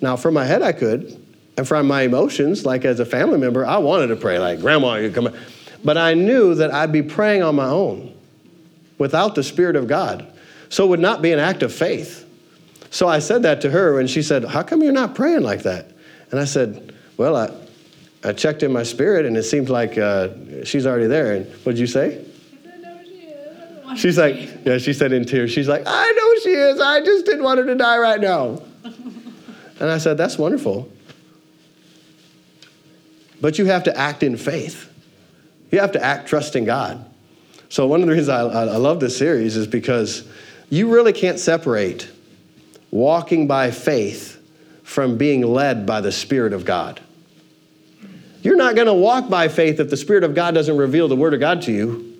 Now, 0.00 0.16
from 0.16 0.34
my 0.34 0.44
head, 0.44 0.62
I 0.62 0.72
could. 0.72 1.16
And 1.56 1.68
from 1.68 1.86
my 1.86 2.02
emotions, 2.02 2.64
like 2.64 2.84
as 2.84 3.00
a 3.00 3.04
family 3.04 3.38
member, 3.38 3.66
I 3.66 3.78
wanted 3.78 4.08
to 4.08 4.16
pray, 4.16 4.38
like, 4.38 4.60
Grandma, 4.60 4.94
you 4.96 5.10
come. 5.10 5.34
But 5.84 5.98
I 5.98 6.14
knew 6.14 6.54
that 6.54 6.72
I'd 6.72 6.92
be 6.92 7.02
praying 7.02 7.42
on 7.42 7.54
my 7.54 7.66
own 7.66 8.14
without 8.98 9.34
the 9.34 9.42
Spirit 9.42 9.76
of 9.76 9.86
God. 9.86 10.26
So 10.68 10.84
it 10.84 10.88
would 10.88 11.00
not 11.00 11.20
be 11.20 11.32
an 11.32 11.38
act 11.38 11.62
of 11.62 11.72
faith. 11.72 12.26
So 12.90 13.08
I 13.08 13.18
said 13.18 13.42
that 13.42 13.60
to 13.62 13.70
her, 13.70 14.00
and 14.00 14.08
she 14.08 14.22
said, 14.22 14.44
How 14.44 14.62
come 14.62 14.82
you're 14.82 14.92
not 14.92 15.14
praying 15.14 15.42
like 15.42 15.62
that? 15.62 15.92
And 16.30 16.40
I 16.40 16.44
said, 16.44 16.94
Well, 17.16 17.36
I, 17.36 17.50
I 18.22 18.32
checked 18.32 18.62
in 18.62 18.72
my 18.72 18.82
spirit, 18.82 19.26
and 19.26 19.36
it 19.36 19.44
seems 19.44 19.70
like 19.70 19.98
uh, 19.98 20.28
she's 20.64 20.86
already 20.86 21.06
there. 21.06 21.34
And 21.34 21.46
what 21.64 21.72
did 21.72 21.78
you 21.78 21.86
say? 21.86 22.24
She's 23.96 24.16
like, 24.16 24.64
yeah, 24.64 24.78
she 24.78 24.92
said 24.92 25.12
in 25.12 25.24
tears, 25.24 25.50
she's 25.50 25.68
like, 25.68 25.82
I 25.84 26.10
know 26.12 26.34
she 26.42 26.50
is. 26.50 26.80
I 26.80 27.00
just 27.00 27.26
didn't 27.26 27.42
want 27.42 27.58
her 27.58 27.66
to 27.66 27.74
die 27.74 27.98
right 27.98 28.20
now. 28.20 28.62
And 29.80 29.88
I 29.88 29.96
said, 29.96 30.18
That's 30.18 30.36
wonderful. 30.36 30.92
but 33.40 33.58
you 33.58 33.64
have 33.64 33.84
to 33.84 33.96
act 33.96 34.22
in 34.22 34.36
faith. 34.36 34.92
You 35.70 35.80
have 35.80 35.92
to 35.92 36.04
act 36.04 36.28
trusting 36.28 36.66
God. 36.66 37.02
So, 37.70 37.86
one 37.86 38.02
of 38.02 38.06
the 38.06 38.12
reasons 38.12 38.28
I, 38.28 38.40
I 38.42 38.76
love 38.76 39.00
this 39.00 39.16
series 39.16 39.56
is 39.56 39.66
because 39.66 40.28
you 40.68 40.92
really 40.92 41.14
can't 41.14 41.38
separate 41.38 42.10
walking 42.90 43.46
by 43.46 43.70
faith 43.70 44.39
from 44.90 45.16
being 45.16 45.42
led 45.42 45.86
by 45.86 46.00
the 46.00 46.10
Spirit 46.10 46.52
of 46.52 46.64
God. 46.64 46.98
You're 48.42 48.56
not 48.56 48.74
going 48.74 48.88
to 48.88 48.92
walk 48.92 49.30
by 49.30 49.46
faith 49.46 49.78
if 49.78 49.88
the 49.88 49.96
Spirit 49.96 50.24
of 50.24 50.34
God 50.34 50.52
doesn't 50.52 50.76
reveal 50.76 51.06
the 51.06 51.14
Word 51.14 51.32
of 51.32 51.38
God 51.38 51.62
to 51.62 51.72
you, 51.72 52.18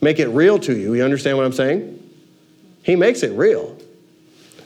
make 0.00 0.18
it 0.18 0.26
real 0.30 0.58
to 0.58 0.76
you. 0.76 0.94
You 0.94 1.04
understand 1.04 1.36
what 1.36 1.46
I'm 1.46 1.52
saying? 1.52 1.94
He 2.82 2.96
makes 2.96 3.22
it 3.22 3.30
real. 3.38 3.78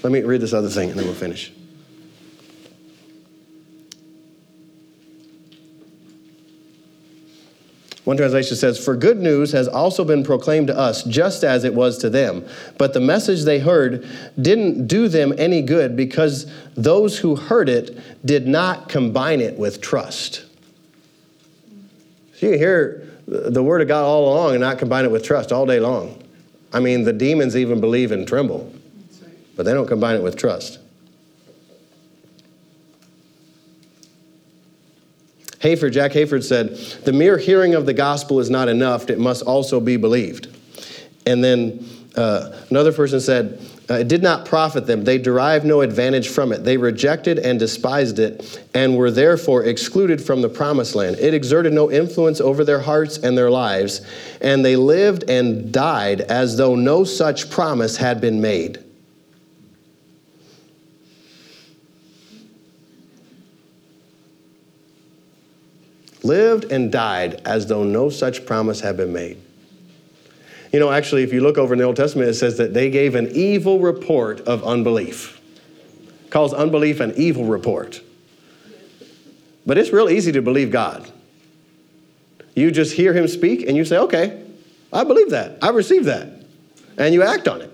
Let 0.02 0.14
me 0.14 0.22
read 0.22 0.40
this 0.40 0.54
other 0.54 0.70
thing 0.70 0.88
and 0.88 0.98
then 0.98 1.04
we'll 1.04 1.14
finish. 1.14 1.52
One 8.04 8.16
translation 8.16 8.56
says, 8.56 8.84
For 8.84 8.96
good 8.96 9.18
news 9.18 9.52
has 9.52 9.68
also 9.68 10.04
been 10.04 10.24
proclaimed 10.24 10.66
to 10.66 10.76
us, 10.76 11.04
just 11.04 11.44
as 11.44 11.62
it 11.62 11.72
was 11.72 11.98
to 11.98 12.10
them. 12.10 12.44
But 12.76 12.94
the 12.94 13.00
message 13.00 13.42
they 13.42 13.60
heard 13.60 14.06
didn't 14.40 14.88
do 14.88 15.06
them 15.06 15.32
any 15.38 15.62
good 15.62 15.96
because 15.96 16.50
those 16.74 17.18
who 17.18 17.36
heard 17.36 17.68
it 17.68 17.96
did 18.26 18.48
not 18.48 18.88
combine 18.88 19.40
it 19.40 19.56
with 19.56 19.80
trust. 19.80 20.44
So 22.34 22.48
you 22.48 22.58
hear 22.58 23.08
the 23.26 23.62
word 23.62 23.82
of 23.82 23.88
God 23.88 24.02
all 24.04 24.32
along 24.32 24.52
and 24.52 24.60
not 24.60 24.78
combine 24.78 25.04
it 25.04 25.10
with 25.12 25.22
trust 25.22 25.52
all 25.52 25.64
day 25.64 25.78
long. 25.78 26.20
I 26.72 26.80
mean, 26.80 27.04
the 27.04 27.12
demons 27.12 27.56
even 27.56 27.80
believe 27.80 28.10
and 28.10 28.26
tremble, 28.26 28.72
but 29.54 29.64
they 29.64 29.72
don't 29.72 29.86
combine 29.86 30.16
it 30.16 30.22
with 30.24 30.36
trust. 30.36 30.80
Hayford, 35.62 35.92
Jack 35.92 36.12
Hayford 36.12 36.42
said, 36.42 36.76
the 37.04 37.12
mere 37.12 37.38
hearing 37.38 37.74
of 37.74 37.86
the 37.86 37.94
gospel 37.94 38.40
is 38.40 38.50
not 38.50 38.68
enough, 38.68 39.08
it 39.08 39.18
must 39.18 39.42
also 39.42 39.80
be 39.80 39.96
believed. 39.96 40.48
And 41.24 41.42
then 41.42 41.86
uh, 42.16 42.50
another 42.68 42.92
person 42.92 43.20
said, 43.20 43.60
uh, 43.88 43.94
it 43.94 44.08
did 44.08 44.22
not 44.22 44.44
profit 44.44 44.86
them. 44.86 45.04
They 45.04 45.18
derived 45.18 45.64
no 45.64 45.80
advantage 45.80 46.28
from 46.28 46.52
it. 46.52 46.64
They 46.64 46.76
rejected 46.76 47.38
and 47.38 47.58
despised 47.58 48.18
it 48.18 48.60
and 48.74 48.96
were 48.96 49.10
therefore 49.10 49.64
excluded 49.64 50.22
from 50.22 50.40
the 50.40 50.48
promised 50.48 50.94
land. 50.94 51.16
It 51.18 51.34
exerted 51.34 51.72
no 51.72 51.90
influence 51.90 52.40
over 52.40 52.64
their 52.64 52.80
hearts 52.80 53.18
and 53.18 53.36
their 53.36 53.50
lives, 53.50 54.00
and 54.40 54.64
they 54.64 54.76
lived 54.76 55.24
and 55.28 55.72
died 55.72 56.22
as 56.22 56.56
though 56.56 56.74
no 56.74 57.04
such 57.04 57.50
promise 57.50 57.96
had 57.96 58.20
been 58.20 58.40
made. 58.40 58.82
Lived 66.24 66.70
and 66.70 66.90
died 66.90 67.42
as 67.44 67.66
though 67.66 67.84
no 67.84 68.10
such 68.10 68.46
promise 68.46 68.80
had 68.80 68.96
been 68.96 69.12
made. 69.12 69.38
You 70.72 70.80
know, 70.80 70.90
actually, 70.90 71.22
if 71.22 71.32
you 71.32 71.42
look 71.42 71.58
over 71.58 71.74
in 71.74 71.78
the 71.78 71.84
Old 71.84 71.96
Testament, 71.96 72.30
it 72.30 72.34
says 72.34 72.56
that 72.56 72.72
they 72.72 72.90
gave 72.90 73.14
an 73.14 73.30
evil 73.32 73.78
report 73.78 74.40
of 74.42 74.64
unbelief. 74.64 75.38
calls 76.30 76.54
unbelief 76.54 77.00
an 77.00 77.12
evil 77.16 77.44
report. 77.44 78.00
But 79.66 79.76
it's 79.76 79.90
real 79.90 80.08
easy 80.08 80.32
to 80.32 80.40
believe 80.40 80.70
God. 80.70 81.10
You 82.54 82.70
just 82.70 82.94
hear 82.94 83.12
him 83.12 83.28
speak 83.28 83.66
and 83.66 83.76
you 83.76 83.84
say, 83.84 83.98
okay, 83.98 84.42
I 84.92 85.04
believe 85.04 85.30
that. 85.30 85.58
I 85.62 85.68
receive 85.68 86.06
that. 86.06 86.28
And 86.96 87.12
you 87.12 87.22
act 87.22 87.48
on 87.48 87.60
it. 87.60 87.70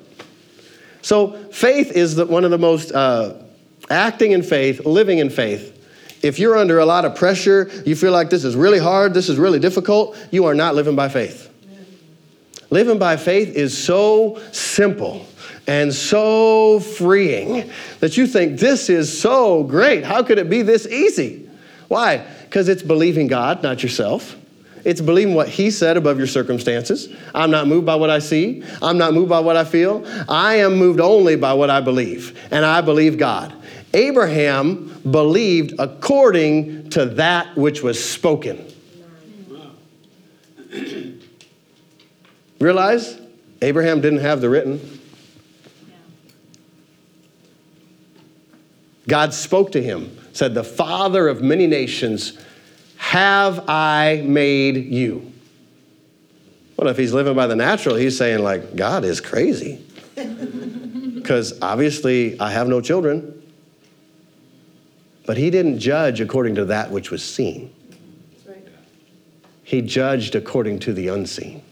So 1.02 1.32
faith 1.52 1.92
is 1.92 2.16
the, 2.16 2.26
one 2.26 2.44
of 2.44 2.50
the 2.50 2.58
most 2.58 2.92
uh, 2.92 3.34
acting 3.88 4.32
in 4.32 4.42
faith, 4.42 4.84
living 4.84 5.18
in 5.18 5.30
faith 5.30 5.77
if 6.22 6.38
you're 6.38 6.56
under 6.56 6.78
a 6.78 6.86
lot 6.86 7.04
of 7.04 7.14
pressure, 7.14 7.70
you 7.84 7.94
feel 7.94 8.12
like 8.12 8.30
this 8.30 8.44
is 8.44 8.56
really 8.56 8.78
hard, 8.78 9.14
this 9.14 9.28
is 9.28 9.38
really 9.38 9.58
difficult, 9.58 10.16
you 10.30 10.46
are 10.46 10.54
not 10.54 10.74
living 10.74 10.96
by 10.96 11.08
faith. 11.08 11.46
Living 12.70 12.98
by 12.98 13.16
faith 13.16 13.54
is 13.54 13.76
so 13.76 14.40
simple 14.52 15.26
and 15.66 15.92
so 15.92 16.80
freeing 16.80 17.70
that 18.00 18.16
you 18.16 18.26
think 18.26 18.58
this 18.58 18.90
is 18.90 19.20
so 19.20 19.62
great. 19.64 20.04
How 20.04 20.22
could 20.22 20.38
it 20.38 20.50
be 20.50 20.62
this 20.62 20.86
easy? 20.86 21.48
Why? 21.88 22.26
Because 22.44 22.68
it's 22.68 22.82
believing 22.82 23.26
God, 23.26 23.62
not 23.62 23.82
yourself. 23.82 24.36
It's 24.84 25.00
believing 25.00 25.34
what 25.34 25.48
He 25.48 25.70
said 25.70 25.96
above 25.96 26.18
your 26.18 26.26
circumstances. 26.26 27.08
I'm 27.34 27.50
not 27.50 27.66
moved 27.66 27.86
by 27.86 27.96
what 27.96 28.10
I 28.10 28.18
see. 28.18 28.62
I'm 28.80 28.96
not 28.96 29.12
moved 29.12 29.28
by 29.28 29.40
what 29.40 29.56
I 29.56 29.64
feel. 29.64 30.06
I 30.28 30.56
am 30.56 30.76
moved 30.76 31.00
only 31.00 31.36
by 31.36 31.52
what 31.52 31.70
I 31.70 31.80
believe. 31.80 32.38
And 32.50 32.64
I 32.64 32.80
believe 32.80 33.18
God. 33.18 33.54
Abraham 33.94 35.00
believed 35.10 35.74
according 35.78 36.90
to 36.90 37.06
that 37.06 37.56
which 37.56 37.82
was 37.82 38.02
spoken. 38.02 38.66
Realize 42.60 43.18
Abraham 43.62 44.00
didn't 44.00 44.20
have 44.20 44.40
the 44.40 44.48
written. 44.48 45.00
God 49.06 49.32
spoke 49.32 49.72
to 49.72 49.82
him, 49.82 50.16
said, 50.32 50.54
The 50.54 50.64
father 50.64 51.28
of 51.28 51.42
many 51.42 51.66
nations, 51.66 52.38
have 52.96 53.64
I 53.68 54.22
made 54.26 54.76
you? 54.76 55.32
Well, 56.76 56.88
if 56.88 56.98
he's 56.98 57.12
living 57.12 57.34
by 57.34 57.46
the 57.46 57.56
natural, 57.56 57.96
he's 57.96 58.16
saying, 58.16 58.40
like, 58.40 58.76
God 58.76 59.04
is 59.04 59.20
crazy. 59.20 59.84
Because 61.18 61.60
obviously 61.60 62.40
I 62.40 62.50
have 62.50 62.68
no 62.68 62.80
children. 62.80 63.37
But 65.28 65.36
he 65.36 65.50
didn't 65.50 65.78
judge 65.78 66.22
according 66.22 66.54
to 66.54 66.64
that 66.64 66.90
which 66.90 67.10
was 67.10 67.22
seen. 67.22 67.70
Right. 68.46 68.66
He 69.62 69.82
judged 69.82 70.34
according 70.34 70.78
to 70.78 70.94
the 70.94 71.08
unseen, 71.08 71.62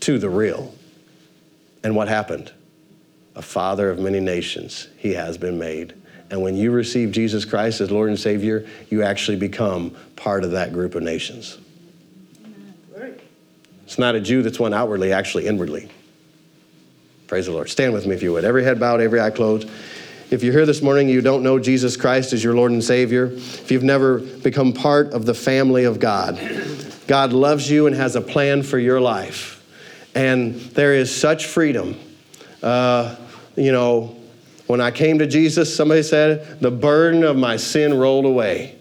to 0.00 0.18
the 0.18 0.28
real. 0.28 0.74
And 1.82 1.96
what 1.96 2.08
happened? 2.08 2.52
A 3.36 3.40
father 3.40 3.88
of 3.88 3.98
many 3.98 4.20
nations, 4.20 4.88
he 4.98 5.14
has 5.14 5.38
been 5.38 5.58
made. 5.58 5.94
And 6.30 6.42
when 6.42 6.56
you 6.56 6.72
receive 6.72 7.10
Jesus 7.10 7.46
Christ 7.46 7.80
as 7.80 7.90
Lord 7.90 8.10
and 8.10 8.20
Savior, 8.20 8.66
you 8.90 9.02
actually 9.02 9.38
become 9.38 9.96
part 10.14 10.44
of 10.44 10.50
that 10.50 10.74
group 10.74 10.94
of 10.94 11.02
nations. 11.02 11.56
It's 13.84 13.98
not 13.98 14.14
a 14.14 14.20
Jew 14.20 14.42
that's 14.42 14.60
one 14.60 14.74
outwardly, 14.74 15.14
actually 15.14 15.46
inwardly. 15.46 15.88
Praise 17.28 17.46
the 17.46 17.52
Lord. 17.52 17.70
Stand 17.70 17.94
with 17.94 18.06
me 18.06 18.14
if 18.14 18.22
you 18.22 18.34
would. 18.34 18.44
Every 18.44 18.62
head 18.62 18.78
bowed, 18.78 19.00
every 19.00 19.22
eye 19.22 19.30
closed. 19.30 19.70
If 20.30 20.44
you're 20.44 20.52
here 20.52 20.64
this 20.64 20.80
morning, 20.80 21.08
you 21.08 21.22
don't 21.22 21.42
know 21.42 21.58
Jesus 21.58 21.96
Christ 21.96 22.32
as 22.32 22.44
your 22.44 22.54
Lord 22.54 22.70
and 22.70 22.84
Savior, 22.84 23.32
if 23.34 23.72
you've 23.72 23.82
never 23.82 24.20
become 24.20 24.72
part 24.72 25.12
of 25.12 25.26
the 25.26 25.34
family 25.34 25.82
of 25.82 25.98
God, 25.98 26.38
God 27.08 27.32
loves 27.32 27.68
you 27.68 27.88
and 27.88 27.96
has 27.96 28.14
a 28.14 28.20
plan 28.20 28.62
for 28.62 28.78
your 28.78 29.00
life. 29.00 29.56
And 30.14 30.54
there 30.54 30.94
is 30.94 31.12
such 31.12 31.46
freedom. 31.46 31.98
Uh, 32.62 33.16
you 33.56 33.72
know, 33.72 34.16
when 34.68 34.80
I 34.80 34.92
came 34.92 35.18
to 35.18 35.26
Jesus, 35.26 35.74
somebody 35.74 36.04
said, 36.04 36.60
the 36.60 36.70
burden 36.70 37.24
of 37.24 37.36
my 37.36 37.56
sin 37.56 37.92
rolled 37.92 38.24
away. 38.24 38.78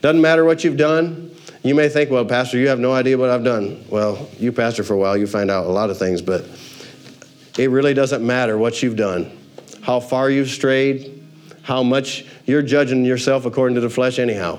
Doesn't 0.00 0.22
matter 0.22 0.46
what 0.46 0.64
you've 0.64 0.78
done. 0.78 1.30
You 1.62 1.74
may 1.74 1.90
think, 1.90 2.10
well, 2.10 2.24
Pastor, 2.24 2.56
you 2.56 2.68
have 2.68 2.78
no 2.78 2.94
idea 2.94 3.18
what 3.18 3.28
I've 3.28 3.44
done. 3.44 3.84
Well, 3.90 4.30
you 4.38 4.50
pastor 4.50 4.82
for 4.82 4.94
a 4.94 4.98
while, 4.98 5.18
you 5.18 5.26
find 5.26 5.50
out 5.50 5.66
a 5.66 5.70
lot 5.70 5.90
of 5.90 5.98
things, 5.98 6.22
but 6.22 6.46
it 7.58 7.68
really 7.68 7.92
doesn't 7.92 8.26
matter 8.26 8.56
what 8.56 8.82
you've 8.82 8.96
done 8.96 9.35
how 9.86 10.00
far 10.00 10.28
you've 10.28 10.50
strayed, 10.50 11.24
how 11.62 11.80
much 11.80 12.24
you're 12.44 12.60
judging 12.60 13.04
yourself 13.04 13.46
according 13.46 13.76
to 13.76 13.80
the 13.80 13.88
flesh, 13.88 14.18
anyhow. 14.18 14.58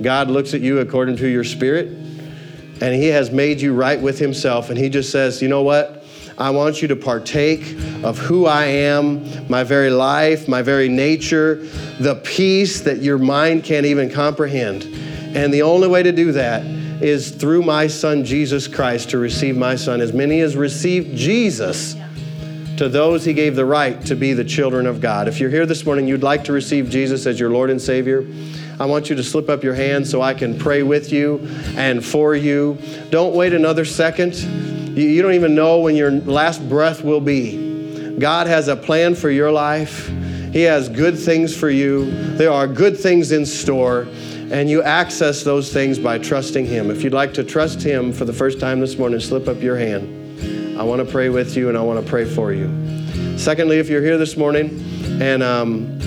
God 0.00 0.30
looks 0.30 0.54
at 0.54 0.62
you 0.62 0.78
according 0.78 1.18
to 1.18 1.28
your 1.28 1.44
spirit, 1.44 1.88
and 1.88 2.94
He 2.94 3.08
has 3.08 3.30
made 3.30 3.60
you 3.60 3.74
right 3.74 4.00
with 4.00 4.18
Himself. 4.18 4.70
And 4.70 4.78
He 4.78 4.88
just 4.88 5.12
says, 5.12 5.42
you 5.42 5.48
know 5.48 5.62
what? 5.62 6.06
I 6.38 6.48
want 6.48 6.80
you 6.80 6.88
to 6.88 6.96
partake 6.96 7.76
of 8.02 8.16
who 8.16 8.46
I 8.46 8.64
am, 8.64 9.46
my 9.46 9.62
very 9.62 9.90
life, 9.90 10.48
my 10.48 10.62
very 10.62 10.88
nature, 10.88 11.56
the 12.00 12.14
peace 12.24 12.80
that 12.80 13.02
your 13.02 13.18
mind 13.18 13.62
can't 13.62 13.84
even 13.84 14.08
comprehend. 14.08 14.84
And 15.36 15.52
the 15.52 15.60
only 15.60 15.88
way 15.88 16.02
to 16.02 16.12
do 16.12 16.32
that 16.32 16.64
is 17.02 17.30
through 17.30 17.60
my 17.60 17.88
son 17.88 18.24
Jesus 18.24 18.66
Christ 18.68 19.10
to 19.10 19.18
receive 19.18 19.54
my 19.54 19.76
son. 19.76 20.00
As 20.00 20.14
many 20.14 20.40
as 20.40 20.56
received 20.56 21.14
Jesus 21.14 21.94
to 22.78 22.88
those 22.88 23.24
he 23.24 23.32
gave 23.32 23.56
the 23.56 23.64
right 23.64 24.00
to 24.06 24.14
be 24.14 24.32
the 24.32 24.44
children 24.44 24.86
of 24.86 25.00
God. 25.00 25.28
If 25.28 25.40
you're 25.40 25.50
here 25.50 25.66
this 25.66 25.84
morning, 25.84 26.06
you'd 26.06 26.22
like 26.22 26.44
to 26.44 26.52
receive 26.52 26.90
Jesus 26.90 27.26
as 27.26 27.40
your 27.40 27.50
Lord 27.50 27.70
and 27.70 27.80
Savior, 27.80 28.26
I 28.78 28.84
want 28.84 29.08
you 29.08 29.16
to 29.16 29.24
slip 29.24 29.48
up 29.48 29.64
your 29.64 29.74
hand 29.74 30.06
so 30.06 30.20
I 30.20 30.34
can 30.34 30.58
pray 30.58 30.82
with 30.82 31.10
you 31.10 31.48
and 31.76 32.04
for 32.04 32.34
you. 32.34 32.78
Don't 33.10 33.34
wait 33.34 33.54
another 33.54 33.86
second. 33.86 34.34
You 34.34 35.22
don't 35.22 35.34
even 35.34 35.54
know 35.54 35.80
when 35.80 35.96
your 35.96 36.10
last 36.10 36.66
breath 36.68 37.02
will 37.02 37.20
be. 37.20 38.16
God 38.18 38.46
has 38.46 38.68
a 38.68 38.76
plan 38.76 39.14
for 39.14 39.30
your 39.30 39.50
life. 39.50 40.08
He 40.52 40.62
has 40.62 40.88
good 40.88 41.18
things 41.18 41.56
for 41.56 41.70
you. 41.70 42.10
There 42.36 42.50
are 42.50 42.66
good 42.66 42.98
things 42.98 43.32
in 43.32 43.44
store, 43.44 44.08
and 44.50 44.70
you 44.70 44.82
access 44.82 45.42
those 45.42 45.72
things 45.72 45.98
by 45.98 46.18
trusting 46.18 46.66
Him. 46.66 46.90
If 46.90 47.02
you'd 47.02 47.12
like 47.12 47.34
to 47.34 47.44
trust 47.44 47.82
Him 47.82 48.12
for 48.12 48.24
the 48.24 48.32
first 48.32 48.58
time 48.58 48.80
this 48.80 48.96
morning, 48.96 49.20
slip 49.20 49.48
up 49.48 49.60
your 49.60 49.76
hand. 49.76 50.15
I 50.78 50.82
want 50.82 51.04
to 51.04 51.10
pray 51.10 51.30
with 51.30 51.56
you 51.56 51.70
and 51.70 51.78
I 51.78 51.80
want 51.80 52.04
to 52.04 52.08
pray 52.08 52.26
for 52.26 52.52
you. 52.52 52.68
Secondly, 53.38 53.78
if 53.78 53.88
you're 53.88 54.02
here 54.02 54.18
this 54.18 54.36
morning 54.36 54.78
and 55.22 55.42
um, 55.42 55.98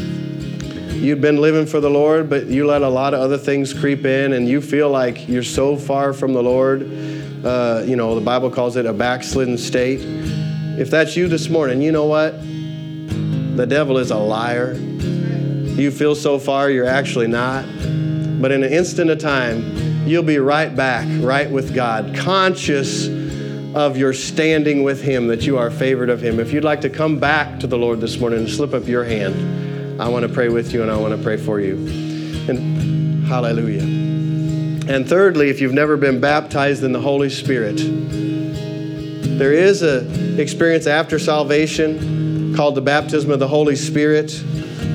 you've 0.92 1.22
been 1.22 1.42
living 1.42 1.66
for 1.66 1.80
the 1.80 1.90
Lord, 1.90 2.30
but 2.30 2.46
you 2.46 2.68
let 2.68 2.84
a 2.84 2.88
lot 2.88 3.16
of 3.16 3.20
other 3.20 3.40
things 3.40 3.74
creep 3.74 4.06
in, 4.06 4.34
and 4.34 4.48
you 4.48 4.62
feel 4.62 4.90
like 4.92 5.28
you're 5.28 5.42
so 5.42 5.76
far 5.76 6.14
from 6.14 6.34
the 6.34 6.44
Lord. 6.44 6.84
Uh, 7.44 7.84
you 7.84 7.96
know, 7.96 8.14
the 8.14 8.22
Bible 8.22 8.52
calls 8.52 8.76
it 8.76 8.86
a 8.86 8.94
backslidden 8.94 9.58
state. 9.58 10.02
If 10.78 10.92
that's 10.92 11.18
you 11.18 11.28
this 11.28 11.50
morning, 11.50 11.82
you 11.82 11.92
know 11.92 12.06
what? 12.06 12.40
The 12.40 13.66
devil 13.68 13.98
is 13.98 14.12
a 14.12 14.18
liar. 14.18 14.74
You 14.74 15.90
feel 15.90 16.14
so 16.14 16.38
far, 16.38 16.70
you're 16.70 16.86
actually 16.86 17.28
not. 17.28 17.66
But 18.40 18.52
in 18.52 18.64
an 18.64 18.72
instant 18.72 19.10
of 19.10 19.18
time, 19.18 20.08
you'll 20.08 20.22
be 20.22 20.38
right 20.38 20.76
back, 20.76 21.08
right 21.22 21.50
with 21.50 21.74
God, 21.74 22.16
conscious 22.16 23.08
of 23.80 23.96
your 23.96 24.12
standing 24.12 24.84
with 24.84 25.02
Him, 25.02 25.28
that 25.28 25.44
you 25.44 25.58
are 25.58 25.72
favored 25.72 26.10
of 26.10 26.22
Him. 26.22 26.38
If 26.38 26.52
you'd 26.52 26.66
like 26.66 26.82
to 26.82 26.90
come 26.90 27.18
back 27.18 27.62
to 27.62 27.68
the 27.68 27.78
Lord 27.78 28.02
this 28.02 28.20
morning 28.20 28.40
and 28.40 28.50
slip 28.50 28.74
up 28.74 28.86
your 28.86 29.06
hand, 29.06 30.02
I 30.02 30.10
want 30.10 30.28
to 30.28 30.34
pray 30.34 30.50
with 30.50 30.74
you 30.74 30.82
and 30.82 30.92
I 30.92 30.98
want 30.98 31.16
to 31.16 31.24
pray 31.24 31.38
for 31.38 31.62
you. 31.62 31.76
And 32.50 33.26
hallelujah. 33.26 33.84
And 34.94 35.08
thirdly, 35.08 35.50
if 35.50 35.62
you've 35.62 35.72
never 35.72 35.96
been 35.96 36.20
baptized 36.20 36.84
in 36.84 36.92
the 36.92 37.00
Holy 37.00 37.30
Spirit, 37.30 37.78
there 39.38 39.54
is 39.54 39.82
an 39.82 40.38
experience 40.42 40.86
after 40.86 41.18
salvation 41.18 42.54
called 42.58 42.76
the 42.76 42.82
baptism 42.82 43.32
of 43.32 43.40
the 43.40 43.48
Holy 43.48 43.78
Spirit, 43.78 44.44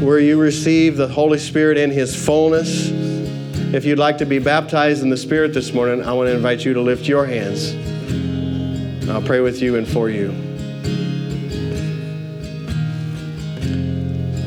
where 0.03 0.19
you 0.19 0.39
receive 0.39 0.99
the 0.99 1.09
Holy 1.09 1.39
Spirit 1.39 1.79
in 1.79 1.91
His 1.91 2.15
fullness. 2.15 2.91
If 3.73 3.87
you'd 3.87 3.99
like 3.99 4.19
to 4.19 4.27
be 4.27 4.41
baptized 4.41 5.03
in 5.03 5.09
the 5.09 5.17
Spirit 5.17 5.55
this 5.55 5.73
morning, 5.73 6.05
I 6.05 6.13
want 6.13 6.29
to 6.29 6.35
invite 6.35 6.67
you 6.67 6.75
to 6.75 6.83
lift 6.83 7.09
your 7.09 7.25
hands. 7.25 7.94
I'll 9.09 9.23
pray 9.23 9.41
with 9.41 9.61
you 9.61 9.77
and 9.77 9.87
for 9.87 10.09
you. 10.09 10.31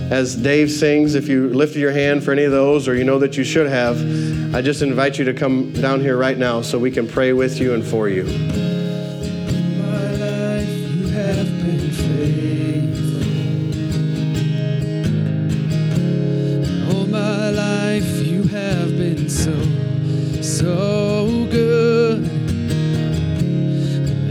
As 0.09 0.35
Dave 0.35 0.71
sings, 0.71 1.15
if 1.15 1.27
you 1.27 1.49
lifted 1.49 1.79
your 1.79 1.91
hand 1.91 2.23
for 2.23 2.31
any 2.31 2.43
of 2.43 2.51
those 2.51 2.87
or 2.87 2.95
you 2.95 3.03
know 3.03 3.19
that 3.19 3.37
you 3.37 3.43
should 3.43 3.67
have, 3.67 3.97
I 4.55 4.61
just 4.61 4.81
invite 4.81 5.19
you 5.19 5.25
to 5.25 5.33
come 5.33 5.73
down 5.73 5.99
here 5.99 6.17
right 6.17 6.37
now 6.37 6.61
so 6.61 6.79
we 6.79 6.91
can 6.91 7.07
pray 7.07 7.33
with 7.33 7.59
you 7.59 7.73
and 7.73 7.83
for 7.83 8.07
you. 8.07 8.66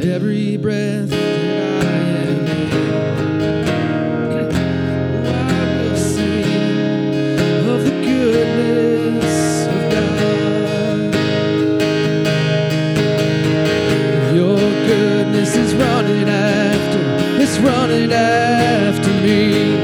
Every 0.09 0.57
breath 0.57 1.11
that 1.11 1.83
I 1.85 1.99
am 2.31 2.47
able, 2.47 3.27
I 5.27 5.83
will 5.83 5.97
sing 5.97 7.29
of 7.69 7.81
the 7.85 7.91
goodness 8.07 9.67
of 9.67 9.81
God. 9.93 11.15
Your 14.35 14.59
goodness 14.87 15.51
is 15.57 15.75
running 15.75 16.29
after, 16.29 17.01
it's 17.43 17.59
running 17.59 18.13
after 18.13 19.13
me. 19.27 19.75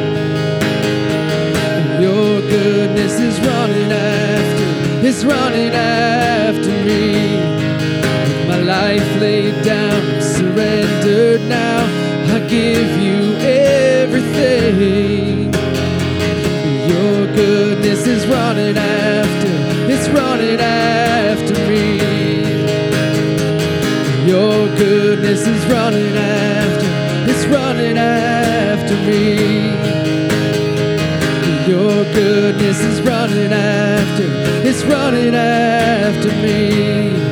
Your 2.00 2.40
goodness 2.48 3.18
is 3.20 3.38
running 3.40 3.92
after, 3.92 4.66
it's 5.06 5.24
running 5.24 5.74
after 5.74 6.70
me. 6.86 7.60
My 8.48 8.58
life 8.60 9.20
laid 9.20 9.64
down, 9.64 9.81
now. 11.48 11.86
I 12.34 12.40
give 12.48 13.00
you 13.00 13.36
everything. 13.38 15.52
Your 16.88 17.26
goodness 17.34 18.06
is 18.06 18.26
running 18.26 18.76
after, 18.76 19.48
it's 19.92 20.08
running 20.08 20.60
after 20.60 21.54
me. 21.68 22.00
Your 24.26 24.68
goodness 24.76 25.46
is 25.46 25.66
running 25.66 26.16
after, 26.16 26.86
it's 27.30 27.46
running 27.46 27.98
after 27.98 28.96
me. 29.08 29.70
Your 31.68 32.04
goodness 32.12 32.80
is 32.80 33.00
running 33.02 33.52
after, 33.52 34.24
it's 34.68 34.82
running 34.84 35.34
after 35.34 36.28
me. 36.42 37.31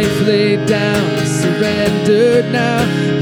Life 0.00 0.20
laid 0.26 0.64
down, 0.66 1.26
surrendered 1.26 2.50
now, 2.50 2.78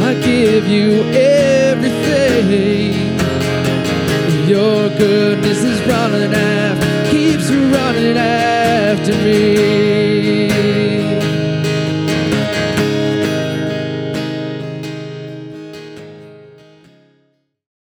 I 0.07 0.15
give 0.15 0.69
you 0.69 1.03
everything. 1.11 2.95
Your 4.49 4.89
goodness 4.91 5.65
is 5.65 5.81
running 5.89 6.33
after, 6.33 7.11
keeps 7.11 7.51
running 7.51 8.17
after 8.17 9.13
me. 9.25 10.18